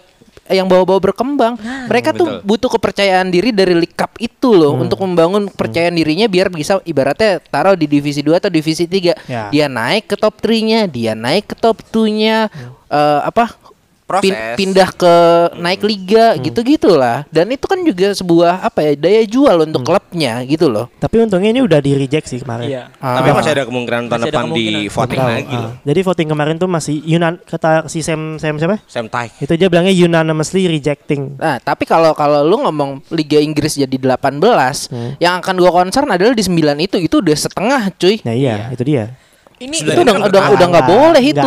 yang 0.49 0.67
bawa-bawa 0.67 0.99
berkembang. 0.99 1.55
Mereka 1.87 2.13
tuh 2.17 2.27
betul. 2.41 2.45
butuh 2.45 2.69
kepercayaan 2.75 3.29
diri 3.29 3.53
dari 3.53 3.77
League 3.77 3.95
Cup 3.95 4.17
itu 4.17 4.49
loh 4.51 4.73
untuk 4.75 4.99
membangun 5.05 5.47
kepercayaan 5.47 5.93
dirinya 5.93 6.25
biar 6.25 6.49
bisa 6.49 6.81
ibaratnya 6.83 7.39
taruh 7.53 7.77
di 7.77 7.85
divisi 7.85 8.25
2 8.25 8.35
atau 8.41 8.51
divisi 8.51 8.89
3. 8.89 9.13
Ya. 9.29 9.49
Dia 9.53 9.65
naik 9.69 10.09
ke 10.09 10.15
top 10.17 10.41
3-nya, 10.41 10.89
dia 10.89 11.13
naik 11.13 11.53
ke 11.53 11.55
top 11.55 11.85
2-nya 11.93 12.49
eh, 12.89 13.19
apa 13.23 13.53
pin- 13.53 13.78
Proses. 14.09 14.57
pindah 14.57 14.89
ke 14.89 15.15
naik 15.61 15.85
liga 15.85 16.33
gitu-gitulah. 16.41 17.29
Dan 17.29 17.53
itu 17.53 17.69
kan 17.69 17.77
juga 17.85 18.09
sebuah 18.17 18.65
apa 18.65 18.81
ya 18.81 18.91
daya 18.97 19.21
jual 19.29 19.69
untuk 19.69 19.85
klubnya 19.85 20.41
gitu 20.49 20.65
loh. 20.65 20.89
Tapi 20.97 21.21
untungnya 21.21 21.53
ini 21.53 21.61
udah 21.61 21.77
di 21.77 21.93
reject 21.93 22.25
sih 22.25 22.41
kemarin. 22.41 22.65
Iya. 22.65 22.83
Ah. 22.97 23.21
Tapi 23.21 23.29
masih 23.37 23.51
ada 23.53 23.63
kemungkinan 23.69 24.09
tahun 24.09 24.21
depan 24.25 24.45
di 24.49 24.89
voting 24.89 25.21
lagi 25.21 25.57
ah. 25.61 25.71
Jadi 25.85 25.99
voting 26.01 26.27
kemarin 26.33 26.55
tuh 26.57 26.65
masih 26.65 26.97
Yunan 27.05 27.37
kata 27.45 27.85
si 27.85 28.01
Sam 28.01 28.41
Sam 28.41 28.57
siapa? 28.57 28.81
Sam 28.89 29.05
Taik. 29.05 29.37
Itu 29.45 29.53
dia 29.53 29.69
bilangnya 29.69 29.93
unanimously 29.93 30.65
rejecting. 30.65 31.37
Nah, 31.37 31.61
tapi 31.61 31.85
kalau 31.85 32.17
kalau 32.17 32.41
lu 32.41 32.65
ngomong 32.65 33.05
Liga 33.13 33.37
Inggris 33.37 33.77
jadi 33.77 33.93
18, 33.93 35.21
yang 35.21 35.37
akan 35.37 35.55
gua 35.61 35.71
concern 35.85 36.09
adalah 36.09 36.33
di 36.33 36.41
9 36.41 36.81
itu 36.81 36.97
itu 36.97 37.15
udah 37.21 37.37
setengah, 37.37 37.81
cuy. 37.93 38.17
Nah 38.25 38.33
iya, 38.33 38.73
itu 38.73 38.81
dia. 38.81 39.13
Ini 39.59 39.75
Sudah 39.75 39.93
itu 39.93 40.01
udah 40.01 40.15
udah 40.25 40.41
udah 40.51 40.67
nggak 40.67 40.87
boleh 40.87 41.23
itu. 41.23 41.39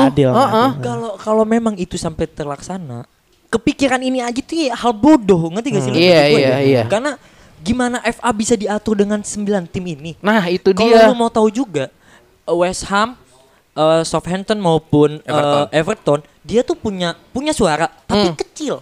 kalau 0.78 1.10
kalau 1.16 1.44
memang 1.44 1.74
itu 1.74 1.96
sampai 1.96 2.24
terlaksana 2.26 3.08
kepikiran 3.48 4.00
ini 4.00 4.18
aja 4.18 4.38
tuh 4.38 4.56
ya 4.58 4.72
hal 4.72 4.92
bodoh 4.92 5.48
ngerti 5.50 5.68
gak 5.70 5.82
sih 5.82 5.90
Hmm. 5.90 5.98
lu 5.98 6.02
Iya, 6.02 6.20
gue 6.22 6.38
iya, 6.38 6.48
ya? 6.48 6.58
iya. 6.60 6.82
karena 6.86 7.16
gimana 7.58 8.00
FA 8.02 8.30
bisa 8.30 8.54
diatur 8.54 8.96
dengan 8.96 9.20
9 9.20 9.44
tim 9.66 9.84
ini 9.86 10.12
Nah, 10.18 10.40
itu 10.46 10.72
kalau 10.72 10.88
dia. 10.88 11.06
lu 11.06 11.14
mau 11.14 11.28
tahu 11.28 11.48
juga 11.48 11.92
uh, 12.42 12.56
West 12.56 12.84
Ham 12.86 13.14
uh, 13.72 14.02
Southampton 14.02 14.56
maupun 14.56 15.20
uh, 15.20 15.28
Everton. 15.28 15.66
Everton. 15.70 16.20
dia 16.42 16.60
tuh 16.60 16.74
punya 16.74 17.14
punya 17.28 17.52
suara 17.52 17.86
tapi 18.02 18.28
Hmm. 18.28 18.36
kecil 18.36 18.74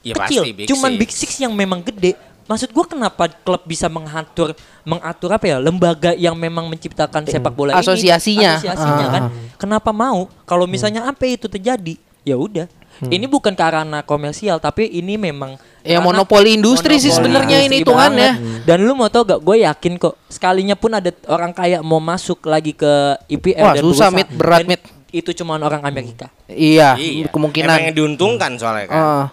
Ya 0.00 0.14
kecil 0.14 0.42
pasti 0.42 0.54
Big 0.54 0.66
cuman 0.66 0.90
Six. 0.92 0.98
Big 0.98 1.10
Six 1.10 1.30
yang 1.40 1.50
memang 1.50 1.82
gede 1.82 2.14
maksud 2.46 2.70
gua 2.70 2.84
kenapa 2.84 3.26
klub 3.36 3.62
bisa 3.62 3.86
mengatur 3.86 4.54
mengatur 4.82 5.30
apa 5.30 5.44
ya 5.44 5.56
lembaga 5.58 6.14
yang 6.14 6.32
memang 6.32 6.66
menciptakan 6.66 7.22
sepak 7.24 7.50
bola 7.50 7.72
ini 7.72 7.80
Asosiasinya. 7.80 8.52
asosiasinya 8.56 9.04
Ah. 9.04 9.12
kan 9.12 9.22
kenapa 9.56 9.90
mau 9.90 10.30
kalau 10.42 10.64
misalnya 10.64 11.04
apa 11.04 11.22
itu 11.24 11.46
terjadi 11.46 11.94
ya 12.22 12.34
udah 12.34 12.66
ini 13.04 13.26
bukan 13.26 13.52
karena 13.52 14.00
komersial 14.00 14.56
tapi 14.56 14.88
ini 14.88 15.14
memang 15.16 15.58
Ya, 15.82 16.02
monopoli 16.02 16.54
industri 16.54 16.96
sih 16.96 17.08
monopoli 17.08 17.22
sebenarnya 17.30 17.58
ini 17.62 17.76
hitungannya. 17.78 18.30
banget. 18.34 18.66
dan 18.66 18.78
lu 18.80 18.90
mau 18.92 19.06
tau 19.06 19.22
gak 19.22 19.38
gue 19.38 19.62
yakin 19.62 19.92
kok 19.96 20.18
sekalinya 20.26 20.74
pun 20.74 20.90
ada 20.90 21.14
orang 21.26 21.52
kaya 21.52 21.78
mau 21.78 22.00
masuk 22.00 22.42
lagi 22.42 22.72
ke 22.72 22.90
IPL 23.28 23.62
Wah, 23.62 23.70
dan 23.70 23.82
susah, 23.84 24.10
Mit. 24.10 24.26
Berat, 24.28 24.66
Mit. 24.66 24.82
itu 25.08 25.30
cuma 25.32 25.54
orang 25.56 25.78
Amerika 25.80 26.26
Iya, 26.46 26.98
Iya. 26.98 27.30
kemungkinan. 27.30 27.70
Emang 27.70 27.86
yang 27.86 27.94
diuntungkan 27.94 28.50
soalnya 28.56 28.86
kan. 28.88 28.98
Ah. 28.98 29.26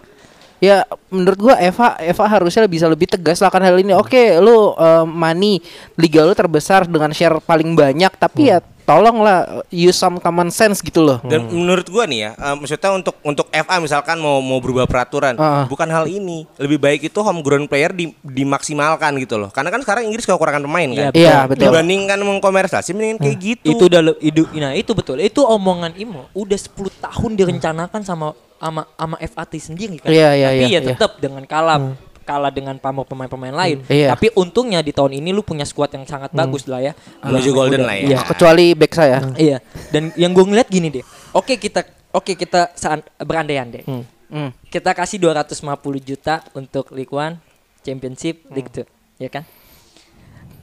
Ya 0.62 0.86
menurut 1.10 1.38
gua 1.38 1.54
Eva 1.58 1.98
Eva 1.98 2.24
harusnya 2.26 2.66
bisa 2.66 2.86
lebih 2.90 3.10
tegas 3.10 3.38
lah 3.42 3.48
akan 3.48 3.62
hal 3.62 3.76
ini. 3.80 3.92
Oke, 3.94 4.38
lu 4.42 4.74
eh, 4.74 5.04
money 5.06 5.62
liga 5.98 6.26
lu 6.26 6.34
terbesar 6.34 6.86
dengan 6.90 7.10
share 7.14 7.38
paling 7.42 7.74
banyak, 7.74 8.12
tapi 8.18 8.50
ya 8.50 8.58
tolonglah 8.84 9.38
use 9.68 9.94
some 9.94 10.16
common 10.16 10.48
sense 10.48 10.78
gitu 10.78 11.00
loh. 11.00 11.18
Dan 11.20 11.48
menurut 11.48 11.88
gua 11.88 12.04
nih 12.04 12.20
ya, 12.22 12.30
eh, 12.32 12.54
maksudnya 12.54 12.92
untuk 12.92 13.16
untuk 13.20 13.46
FA 13.48 13.76
misalkan 13.78 14.16
mau 14.16 14.38
mau 14.38 14.60
berubah 14.60 14.84
peraturan, 14.84 15.34
Ah. 15.34 15.64
bukan 15.64 15.88
hal 15.88 16.04
ini. 16.04 16.44
Lebih 16.56 16.78
baik 16.78 17.00
itu 17.04 17.18
homegrown 17.18 17.64
player 17.64 17.90
di, 17.90 18.12
dimaksimalkan 18.20 19.16
gitu 19.18 19.36
loh. 19.36 19.48
Karena 19.48 19.68
kan 19.68 19.80
sekarang 19.80 20.04
Inggris 20.04 20.24
kekurangan 20.24 20.60
pemain 20.60 20.88
kan. 20.90 21.10
Iya, 21.10 21.48
betul. 21.48 21.68
Dibandingkan 21.68 22.20
mengkomersialisasi 22.20 22.92
mendingan 22.92 23.18
kayak 23.18 23.38
gitu. 23.40 23.66
itu 23.66 23.82
udah 23.84 24.00
idu- 24.20 24.50
nah 24.54 24.72
itu 24.72 24.92
betul 24.92 25.16
itu 25.18 25.40
omongan 25.40 25.96
Imo 25.96 26.28
udah 26.32 26.56
10 26.56 26.92
tahun 26.94 27.32
direncanakan 27.34 28.00
sama 28.02 28.32
sama 28.56 28.82
sama 28.90 29.16
FAT 29.18 29.52
sendiri 29.58 29.96
kan 29.98 30.08
Iya, 30.08 30.30
iya, 30.32 30.48
tapi 30.50 30.58
iya, 30.60 30.68
ya 30.68 30.80
iya. 30.80 30.88
tetap 30.94 31.12
dengan 31.18 31.42
kalah 31.44 31.96
kalah 32.24 32.48
dengan 32.48 32.74
pamor 32.74 33.04
pemain-pemain 33.04 33.52
lain 33.52 33.78
Iya. 33.84 34.10
tapi 34.10 34.32
untungnya 34.32 34.80
di 34.80 34.90
tahun 34.90 35.14
ini 35.14 35.30
lu 35.30 35.40
punya 35.40 35.62
skuad 35.62 35.92
yang 35.92 36.02
sangat 36.02 36.32
bagus 36.32 36.64
lah 36.64 36.80
ya 36.80 36.92
Menuju 37.20 37.44
Udah- 37.44 37.54
golden 37.54 37.82
lah 37.82 37.94
ya. 37.94 38.04
iya. 38.06 38.18
Kecuali 38.20 38.66
back 38.72 38.92
saya. 38.92 39.18
Iya, 39.34 39.58
dan 39.90 40.08
yang 40.14 40.32
gue 40.32 40.42
ngeliat 40.42 40.66
gini 40.66 40.88
deh. 40.90 41.04
Oke 41.30 41.54
kita, 41.54 41.84
oke 42.10 42.32
kita 42.32 42.72
saat 42.72 43.04
berandai-andai. 43.16 43.84
Hmm. 43.84 44.50
Kita 44.66 44.90
kasih 44.90 45.20
250 45.20 45.60
juta 46.00 46.42
untuk 46.52 46.90
League 46.90 47.10
One, 47.10 47.38
Championship, 47.80 48.48
League 48.48 48.68
Two, 48.68 48.82
ya 49.14 49.28
kan? 49.28 49.44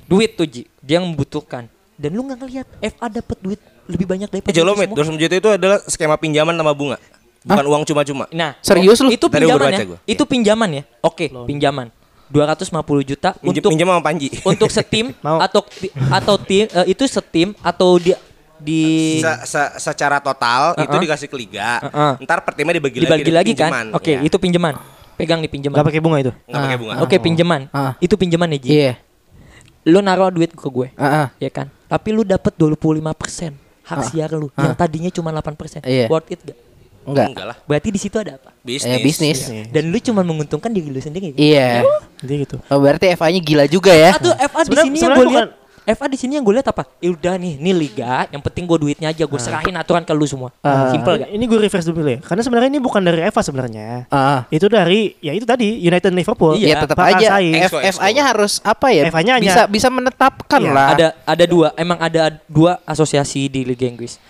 Duit 0.03 0.35
tuh 0.35 0.43
Ji, 0.43 0.67
dia 0.77 0.99
yang 0.99 1.07
membutuhkan. 1.07 1.71
Dan 1.95 2.11
lu 2.11 2.25
nggak 2.25 2.39
ngeliat 2.39 2.67
FA 2.89 3.07
dapat 3.07 3.37
duit 3.39 3.61
lebih 3.85 4.05
banyak 4.05 4.27
Eh, 4.27 4.33
daripada 4.33 4.51
Jolomit, 4.53 4.87
itu 4.87 4.95
semua. 4.97 5.07
200 5.07 5.21
juta 5.21 5.35
itu 5.37 5.49
adalah 5.51 5.77
skema 5.85 6.15
pinjaman 6.15 6.51
sama 6.51 6.73
bunga. 6.73 6.97
Bukan 7.41 7.65
uang 7.65 7.83
cuma-cuma. 7.83 8.25
Nah, 8.29 8.53
Serius 8.61 9.01
lu? 9.01 9.09
Itu 9.09 9.25
pinjaman 9.25 9.71
ya. 9.71 9.85
gua. 9.85 9.99
Itu 10.05 10.23
pinjaman 10.23 10.69
ya. 10.71 10.83
Oke, 11.01 11.25
pinjaman. 11.27 11.89
250 12.31 12.71
juta 13.03 13.35
Pinjam, 13.35 13.59
untuk 13.59 13.69
pinjam 13.75 13.87
sama 13.89 13.99
Panji. 13.99 14.27
untuk 14.55 14.69
setim 14.71 15.11
Mau. 15.25 15.35
atau 15.37 15.61
atau 16.07 16.35
tim 16.39 16.63
eh, 16.65 16.85
itu 16.87 17.03
setim 17.03 17.51
atau 17.59 17.99
di 17.99 18.15
di 18.55 18.81
Se- 19.19 19.43
se- 19.43 19.73
secara 19.81 20.23
total 20.23 20.71
itu 20.77 20.87
Uh-uh. 20.87 21.03
dikasih 21.03 21.27
ke 21.27 21.35
liga. 21.35 21.83
Uh-uh. 21.83 22.23
Ntar 22.23 22.39
per 22.39 22.55
timnya 22.55 22.79
dibagi, 22.79 23.03
dibagi 23.03 23.27
lagi 23.27 23.51
kan? 23.51 23.67
pinjaman. 23.67 23.85
Oke, 23.91 24.11
Ya. 24.13 24.19
itu 24.21 24.37
pinjaman. 24.37 24.79
Pegang 25.19 25.43
nih 25.43 25.51
pinjaman. 25.51 25.75
Gak 25.75 25.85
pakai 25.85 25.99
bunga 25.99 26.17
itu. 26.19 26.31
Nggak 26.45 26.61
pakai 26.61 26.77
bunga. 26.79 26.93
Oke, 27.03 27.15
pinjaman. 27.19 27.61
Ah. 27.69 27.93
Itu 27.99 28.15
pinjaman 28.15 28.47
ya, 28.47 28.57
Ji. 28.57 28.69
Iya. 28.71 28.93
Lu 29.83 29.99
naruh 29.99 30.29
duit 30.29 30.49
ke 30.49 30.61
gue, 30.63 30.87
Ah, 30.95 31.03
ah. 31.03 31.27
ya 31.35 31.49
kan? 31.49 31.67
Tapi 31.85 32.09
lu 32.09 32.21
dapat 32.21 32.53
25% 32.53 33.57
hak 33.83 33.99
siar 34.07 34.29
lu 34.31 34.47
yang 34.55 34.71
tadinya 34.71 35.09
cuma 35.09 35.33
8%. 35.33 35.83
Iya. 35.83 36.05
Worth 36.07 36.29
it 36.29 36.39
gak? 36.45 36.57
Enggak. 37.05 37.27
Enggak 37.33 37.45
lah. 37.49 37.57
Berarti 37.65 37.89
di 37.89 37.99
situ 37.99 38.15
ada 38.17 38.37
apa? 38.37 38.49
Bisnis. 38.61 38.93
Eh, 38.93 38.99
bisnis. 39.01 39.39
Dan 39.73 39.89
lu 39.89 39.97
cuma 39.97 40.21
menguntungkan 40.21 40.69
diri 40.69 40.89
lu 40.89 41.01
sendiri. 41.01 41.33
Iya. 41.33 41.81
Jadi 42.21 42.33
gitu. 42.45 42.55
Oh, 42.69 42.77
berarti 42.77 43.09
FA-nya 43.17 43.41
gila 43.41 43.65
juga 43.65 43.91
ya. 43.93 44.13
Atau 44.13 44.33
FA 44.37 44.61
di 44.63 44.75
sini 44.77 44.97
yang 45.01 45.13
gue 45.17 45.27
lihat 45.33 45.49
FA 45.81 46.05
di 46.05 46.13
sini 46.13 46.37
yang 46.37 46.45
gue 46.45 46.53
lihat 46.53 46.69
apa? 46.69 46.85
Ya 47.01 47.09
udah 47.09 47.41
nih, 47.41 47.57
nih 47.57 47.73
liga, 47.73 48.29
yang 48.29 48.37
penting 48.37 48.69
gue 48.69 48.77
duitnya 48.77 49.09
aja, 49.09 49.25
gue 49.25 49.39
serahin 49.41 49.73
aturan 49.73 50.05
ke 50.05 50.13
lu 50.13 50.29
semua. 50.29 50.53
Ah. 50.61 50.93
Simple 50.93 51.25
gak? 51.25 51.29
Ini 51.33 51.41
gue 51.41 51.57
reverse 51.57 51.89
dulu 51.89 52.05
ya. 52.05 52.19
Karena 52.21 52.41
sebenarnya 52.45 52.69
ini 52.69 52.77
bukan 52.77 53.01
dari 53.01 53.25
Eva 53.25 53.41
sebenarnya. 53.41 54.05
Ah. 54.13 54.45
Itu 54.53 54.69
dari 54.69 55.17
ya 55.25 55.33
itu 55.33 55.41
tadi 55.41 55.81
United 55.81 56.13
Liverpool. 56.13 56.53
Iya, 56.53 56.85
tetap 56.85 57.01
Pak 57.01 57.17
aja. 57.17 57.41
FA-nya 57.97 58.23
harus 58.29 58.61
apa 58.61 58.93
ya? 58.93 59.09
FA-nya 59.09 59.41
hanya- 59.41 59.45
bisa 59.49 59.61
bisa 59.65 59.87
menetapkan 59.89 60.61
Iya, 60.61 60.69
lah. 60.69 60.87
Ada 60.93 61.07
ada 61.25 61.45
dua, 61.49 61.67
emang 61.73 61.97
ada 61.97 62.29
dua 62.45 62.77
asosiasi 62.85 63.49
di 63.49 63.65
Liga 63.65 63.89
Inggris. 63.89 64.21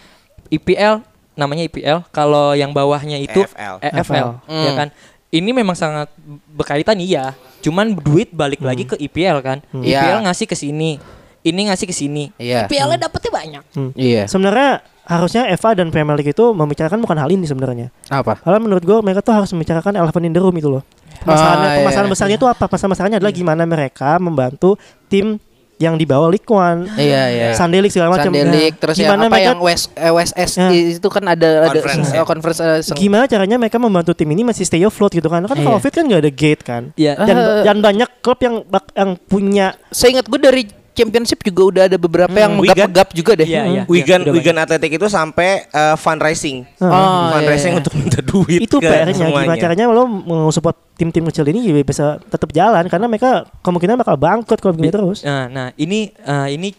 IPL 0.47 1.03
namanya 1.41 1.65
IPL, 1.65 2.05
kalau 2.09 2.53
yang 2.53 2.69
bawahnya 2.69 3.17
itu 3.17 3.41
EFL. 3.41 3.81
EFL, 3.81 4.27
ya 4.45 4.71
Hmm. 4.71 4.77
kan. 4.77 4.89
ini 5.31 5.49
memang 5.49 5.73
sangat 5.73 6.11
berkaitan 6.47 6.99
iya. 6.99 7.31
Cuman 7.59 7.95
duit 7.95 8.29
balik 8.29 8.59
lagi 8.59 8.83
ke 8.83 8.99
IPL 8.99 9.39
kan. 9.39 9.63
IPL 9.71 10.19
Iya. 10.19 10.21
ngasih 10.21 10.43
ke 10.43 10.53
sini. 10.53 10.99
Ini 11.41 11.71
ngasih 11.71 11.87
ke 11.87 11.95
sini. 11.95 12.29
Iya. 12.35 12.67
IPL-nya 12.67 12.99
dapetnya 13.01 13.31
banyak. 13.31 13.63
Iya. 13.95 14.27
Sebenarnya 14.27 14.83
harusnya 15.01 15.47
FA 15.51 15.71
dan 15.71 15.87
Premier 15.87 16.13
League 16.13 16.29
itu 16.29 16.45
membicarakan 16.51 16.99
bukan 16.99 17.17
hal 17.17 17.27
ini 17.27 17.47
sebenarnya. 17.47 17.89
Apa? 18.07 18.37
Karena 18.37 18.59
menurut 18.59 18.83
gue 18.83 18.97
mereka 18.99 19.23
tuh 19.23 19.33
harus 19.33 19.47
membicarakan 19.49 19.95
elephant 19.95 20.21
in 20.21 20.31
the 20.31 20.39
room 20.39 20.53
itu 20.53 20.67
loh. 20.67 20.83
Permasalahannya, 21.17 21.63
Ah, 21.63 21.71
iya. 21.71 21.77
permasalahan 21.79 22.09
besarnya 22.11 22.35
itu 22.35 22.47
apa? 22.47 22.65
Masalah 22.67 22.89
masalahnya 22.91 23.17
adalah 23.17 23.31
gimana 23.31 23.63
mereka 23.63 24.09
membantu 24.17 24.75
tim 25.07 25.39
yang 25.81 25.97
di 25.97 26.05
bawah 26.05 26.29
League 26.29 26.45
One. 26.45 26.85
Iya, 26.93 27.23
iya. 27.27 27.47
League 27.73 27.89
segala 27.89 28.13
macam. 28.13 28.29
Nah, 28.29 28.45
League 28.47 28.77
terus 28.77 28.95
yang 28.95 29.17
gimana 29.17 29.25
apa 29.25 29.33
mereka 29.33 29.49
yang 29.49 29.59
West 29.59 29.85
eh, 29.97 30.13
West 30.13 30.33
S 30.37 30.51
Ya. 30.55 30.69
itu 30.69 31.07
kan 31.09 31.23
ada 31.25 31.65
ada 31.65 31.73
Conference, 31.73 32.09
ya. 32.13 32.21
conference 32.21 32.59
seng- 32.85 33.01
gimana 33.01 33.25
caranya 33.25 33.57
mereka 33.57 33.81
membantu 33.81 34.13
tim 34.13 34.29
ini 34.29 34.45
masih 34.45 34.61
stay 34.61 34.85
afloat 34.85 35.09
gitu 35.11 35.25
kan? 35.25 35.41
Kan 35.43 35.57
Iya. 35.57 35.65
COVID 35.65 35.91
kan 35.91 36.03
nggak 36.05 36.21
ada 36.21 36.31
gate 36.31 36.61
kan. 36.61 36.83
Iya. 36.93 37.13
Dan, 37.17 37.35
Ah. 37.35 37.63
dan 37.65 37.77
banyak 37.81 38.09
klub 38.21 38.37
yang 38.39 38.61
bak- 38.63 38.93
yang 38.93 39.17
punya 39.17 39.73
Seingat 39.89 40.29
gue 40.29 40.37
dari 40.37 40.63
Championship 40.91 41.39
juga 41.41 41.61
udah 41.63 41.83
ada 41.87 41.97
beberapa 41.97 42.35
yang 42.35 42.59
Wigan. 42.59 42.91
megap-megap 42.91 43.09
juga 43.15 43.31
deh. 43.39 43.47
Iya, 43.47 43.63
iya. 43.67 43.83
Wigan 43.87 44.27
udah 44.27 44.33
Wigan 44.35 44.57
Athletic 44.59 44.91
itu 44.99 45.07
sampai 45.07 45.65
eh, 45.71 45.95
fundraising. 45.95 46.67
Oh, 46.83 47.31
fundraising 47.31 47.73
iya. 47.75 47.79
untuk 47.79 47.93
minta 47.95 48.19
duit 48.19 48.59
itu 48.67 48.77
PR-nya 48.77 49.15
gimana 49.15 49.55
caranya 49.55 49.85
lo 49.87 50.03
mau 50.07 50.51
support 50.51 50.75
tim-tim 50.99 51.23
kecil 51.31 51.47
ini 51.49 51.63
juga 51.63 51.81
bisa 51.81 52.05
tetap 52.27 52.51
jalan 52.51 52.85
karena 52.91 53.07
mereka 53.07 53.47
kemungkinan 53.63 53.95
bakal 53.99 54.15
bangkrut 54.19 54.59
kalau 54.59 54.73
begini 54.75 54.91
terus. 54.91 55.23
Nah, 55.23 55.47
nah 55.47 55.67
ini 55.79 56.11
eh, 56.11 56.47
ini 56.59 56.75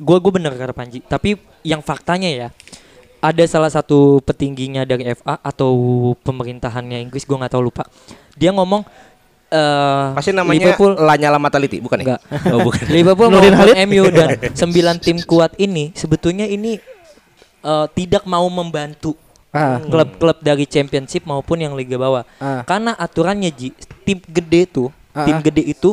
gue 0.00 0.16
gue 0.16 0.32
bener 0.32 0.54
kata 0.56 0.72
Panji. 0.72 1.02
Tapi 1.04 1.36
yang 1.66 1.84
faktanya 1.84 2.30
ya 2.30 2.48
ada 3.20 3.44
salah 3.44 3.68
satu 3.68 4.24
petingginya 4.24 4.88
dari 4.88 5.12
FA 5.12 5.36
atau 5.44 5.76
pemerintahannya 6.24 7.04
Inggris 7.04 7.28
gue 7.28 7.36
nggak 7.36 7.52
tahu 7.52 7.68
lupa. 7.68 7.84
Dia 8.40 8.50
ngomong 8.56 8.82
eh 9.50 10.04
Pasti 10.14 10.30
namanya 10.30 10.70
Liverpool 10.70 10.94
Lanyala 10.94 11.38
Mataliti, 11.42 11.82
bukan 11.82 11.98
ya? 11.98 12.04
Enggak. 12.06 12.20
Oh, 12.54 12.60
bukan. 12.62 12.84
Liverpool 12.96 13.28
maupun 13.28 13.54
Halid? 13.54 13.74
MU 13.84 14.04
dan 14.08 14.28
sembilan 14.62 14.96
tim 15.02 15.18
kuat 15.26 15.58
ini 15.58 15.90
sebetulnya 15.92 16.46
ini 16.46 16.78
eh, 17.60 17.86
tidak 17.92 18.24
mau 18.24 18.46
membantu 18.46 19.18
Ah. 19.50 19.82
klub-klub 19.82 20.38
dari 20.38 20.62
championship 20.62 21.26
maupun 21.26 21.58
yang 21.58 21.74
liga 21.74 21.98
bawah. 21.98 22.22
Ah. 22.38 22.62
Karena 22.62 22.94
aturannya 22.94 23.50
Ji, 23.50 23.74
tim 24.06 24.22
gede 24.22 24.70
tuh, 24.70 24.94
Ah. 25.10 25.26
tim 25.26 25.42
gede 25.42 25.66
itu 25.66 25.90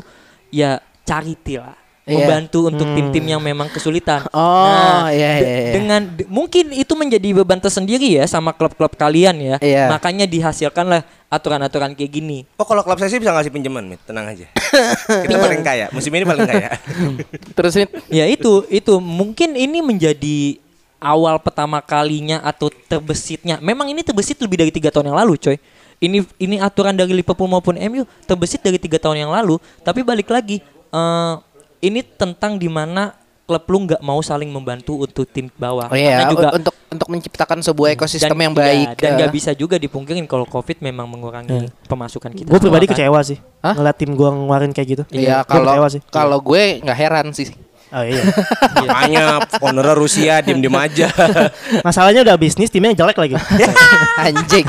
ya 0.53 0.78
charity 1.01 1.58
lah. 1.58 1.74
Iya. 2.08 2.24
Membantu 2.24 2.72
untuk 2.72 2.88
tim-tim 2.95 3.26
yang 3.28 3.43
memang 3.43 3.68
kesulitan. 3.68 4.24
Oh, 4.32 5.12
iya, 5.12 5.32
de- 5.38 5.43
iya, 5.43 5.58
iya. 5.60 5.72
Dengan 5.76 6.01
de- 6.08 6.24
mungkin 6.32 6.72
itu 6.72 6.95
menjadi 6.95 7.36
beban 7.36 7.60
tersendiri 7.60 8.16
ya 8.16 8.24
sama 8.24 8.55
klub-klub 8.55 8.95
kalian 8.95 9.36
ya. 9.36 9.55
Iya. 9.60 9.91
Makanya 9.91 10.24
dihasilkanlah 10.24 11.03
aturan-aturan 11.28 11.91
kayak 11.91 12.08
gini. 12.08 12.47
Oh 12.55 12.64
kalau 12.64 12.80
klub 12.88 12.95
saya 12.95 13.12
sih 13.12 13.20
bisa 13.20 13.36
ngasih 13.36 13.51
pinjaman, 13.51 13.84
Mit. 13.84 13.99
tenang 14.08 14.24
aja. 14.32 14.47
Kita 15.28 15.36
paling 15.36 15.60
kaya, 15.60 15.91
musim 15.91 16.16
ini 16.16 16.24
paling 16.24 16.47
kaya. 16.47 16.80
Terus 17.60 17.76
Mit, 17.76 17.91
Ya 18.08 18.24
itu 18.24 18.64
itu 18.72 18.95
mungkin 19.03 19.60
ini 19.60 19.84
menjadi 19.84 20.64
awal 20.97 21.38
pertama 21.43 21.84
kalinya 21.84 22.39
atau 22.39 22.72
terbesitnya. 22.72 23.60
Memang 23.60 23.91
ini 23.91 23.99
terbesit 23.99 24.39
lebih 24.39 24.64
dari 24.64 24.72
tiga 24.72 24.89
tahun 24.89 25.12
yang 25.12 25.20
lalu, 25.20 25.36
coy. 25.36 25.60
Ini 25.97 26.22
ini 26.38 26.55
aturan 26.62 26.93
dari 26.93 27.10
Liverpool 27.10 27.49
maupun 27.49 27.74
MU 27.76 28.05
terbesit 28.24 28.62
dari 28.62 28.78
tiga 28.78 28.95
tahun 28.95 29.28
yang 29.28 29.32
lalu. 29.34 29.58
Tapi 29.82 30.05
balik 30.05 30.30
lagi, 30.30 30.62
eh 30.88 31.34
ini 31.82 32.02
tentang 32.04 32.58
di 32.58 32.70
mana 32.70 33.14
klub 33.48 33.64
lu 33.72 33.78
nggak 33.88 34.02
mau 34.04 34.20
saling 34.20 34.52
membantu 34.52 35.08
untuk 35.08 35.24
tim 35.24 35.48
bawah. 35.56 35.88
oh 35.88 35.96
iya, 35.96 36.20
Karena 36.20 36.32
juga 36.36 36.50
untuk 36.60 36.76
untuk 36.92 37.08
menciptakan 37.08 37.64
sebuah 37.64 37.96
ekosistem 37.96 38.36
yang 38.36 38.52
iya, 38.52 38.60
baik. 38.60 38.88
dan 39.00 39.10
eh. 39.10 39.16
nggak 39.24 39.32
bisa 39.32 39.52
juga 39.56 39.80
dipungkirin 39.80 40.28
kalau 40.28 40.44
covid 40.44 40.84
memang 40.84 41.08
mengurangi 41.08 41.72
pemasukan 41.88 42.36
kita. 42.36 42.52
Gue 42.52 42.60
pribadi 42.60 42.92
kan. 42.92 43.00
kecewa 43.00 43.20
sih 43.24 43.40
Hah? 43.64 43.76
ngeliat 43.80 43.96
tim 43.96 44.12
gue 44.12 44.30
ngeluarin 44.30 44.72
kayak 44.76 44.88
gitu. 45.00 45.04
Iya, 45.16 45.48
kalau 45.48 45.80
kalau 46.12 46.38
gue 46.44 46.84
nggak 46.84 46.98
heran 47.00 47.32
sih. 47.32 47.56
Oh 47.88 48.04
iya. 48.04 48.20
Makanya 48.84 49.24
ownernya 49.64 49.96
Rusia 49.96 50.34
diem-diem 50.44 50.76
aja. 50.76 51.08
Masalahnya 51.88 52.28
udah 52.28 52.36
bisnis 52.36 52.68
timnya 52.68 52.92
jelek 52.92 53.16
lagi. 53.16 53.40
Anjing. 54.28 54.68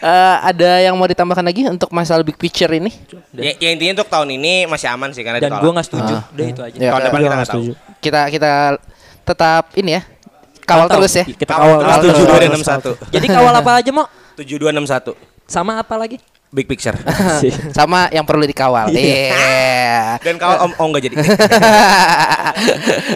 Eh, 0.00 0.36
ada 0.40 0.80
yang 0.80 0.96
mau 0.96 1.04
ditambahkan 1.04 1.44
lagi 1.44 1.68
untuk 1.68 1.92
masalah 1.92 2.24
big 2.24 2.40
picture 2.40 2.72
ini? 2.72 2.88
ya, 3.36 3.52
ya 3.60 3.68
intinya 3.68 4.00
untuk 4.00 4.08
tahun 4.08 4.28
ini 4.40 4.64
masih 4.64 4.88
aman 4.88 5.12
sih 5.12 5.20
karena 5.20 5.44
Dan 5.44 5.60
gue 5.60 5.70
nggak 5.70 5.86
setuju. 5.86 6.14
Ah. 6.16 6.22
Udah 6.32 6.46
itu 6.48 6.60
aja. 6.64 6.76
Ya, 6.80 6.90
Tahun 6.96 7.02
depan 7.04 7.18
Gua 7.20 7.26
kita 7.26 7.36
nggak 7.36 7.48
setuju. 7.52 7.72
Kita 8.00 8.20
kita 8.32 8.50
tetap 9.26 9.64
ini 9.76 9.90
ya. 10.00 10.02
Kawal 10.66 10.86
terus 10.88 11.12
ya. 11.12 11.24
Kita 11.28 11.52
Kawal 11.52 11.78
kawal. 11.84 12.00
terus 12.00 12.48
enam 12.48 12.64
satu. 12.64 12.90
Jadi 13.12 13.26
kawal 13.28 13.52
apa 13.52 13.70
aja 13.76 13.90
mau? 13.92 14.08
Tujuh 14.40 14.56
dua 14.56 14.72
enam 14.72 14.88
satu. 14.88 15.12
Sama 15.44 15.78
apa 15.78 15.94
lagi? 16.00 16.16
Big 16.48 16.64
picture. 16.64 16.94
Sama 17.76 18.08
yang 18.08 18.22
perlu 18.22 18.44
dikawal. 18.44 18.88
Iya. 18.88 20.16
Dan 20.22 20.38
kalau 20.38 20.66
om 20.66 20.72
oh 20.76 20.86
nggak 20.88 21.02
jadi. 21.04 21.16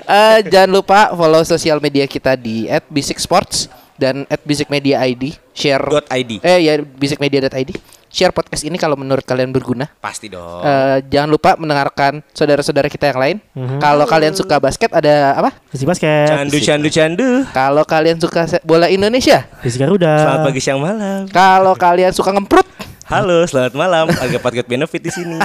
Eh, 0.04 0.38
jangan 0.52 0.70
lupa 0.70 1.14
follow 1.14 1.40
sosial 1.42 1.80
media 1.80 2.04
kita 2.04 2.36
di 2.36 2.68
@bisiksports 2.90 3.70
dan 3.96 4.28
@bisikmediaid. 4.44 5.38
Share 5.54 5.80
Dot 5.80 6.06
ID. 6.08 6.40
eh 6.42 6.58
ya 6.60 6.72
bisikmedia.id. 6.76 7.72
Share 8.10 8.34
podcast 8.34 8.66
ini 8.66 8.74
kalau 8.74 8.98
menurut 8.98 9.22
kalian 9.22 9.54
berguna. 9.54 9.86
Pasti 9.96 10.26
dong. 10.26 10.60
Eh, 10.60 10.98
jangan 11.06 11.30
lupa 11.30 11.54
mendengarkan 11.54 12.20
saudara-saudara 12.34 12.90
kita 12.90 13.06
yang 13.06 13.20
lain. 13.22 13.36
Kalau 13.78 14.02
kalian 14.04 14.34
suka 14.34 14.58
basket 14.58 14.90
ada 14.90 15.38
apa? 15.38 15.50
Visi 15.70 15.86
basket. 15.86 16.26
Candu 16.26 16.58
candu 16.58 16.88
candu. 16.90 17.28
Kalau 17.54 17.86
kalian 17.86 18.18
suka 18.18 18.44
bola 18.60 18.90
Indonesia, 18.90 19.46
Visi 19.62 19.78
Garuda. 19.78 20.26
Selamat 20.26 20.42
pagi 20.42 20.60
siang 20.60 20.82
malam. 20.82 21.30
kalau 21.30 21.72
kalian 21.78 22.10
suka 22.10 22.34
ngemprut, 22.34 22.66
Halo, 23.10 23.42
selamat 23.42 23.74
malam. 23.74 24.06
Harga 24.06 24.38
podcast 24.38 24.70
benefit 24.70 25.02
di 25.02 25.10
sini. 25.10 25.34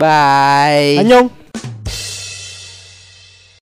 bye. 0.00 0.96
Annyeong. 0.96 1.28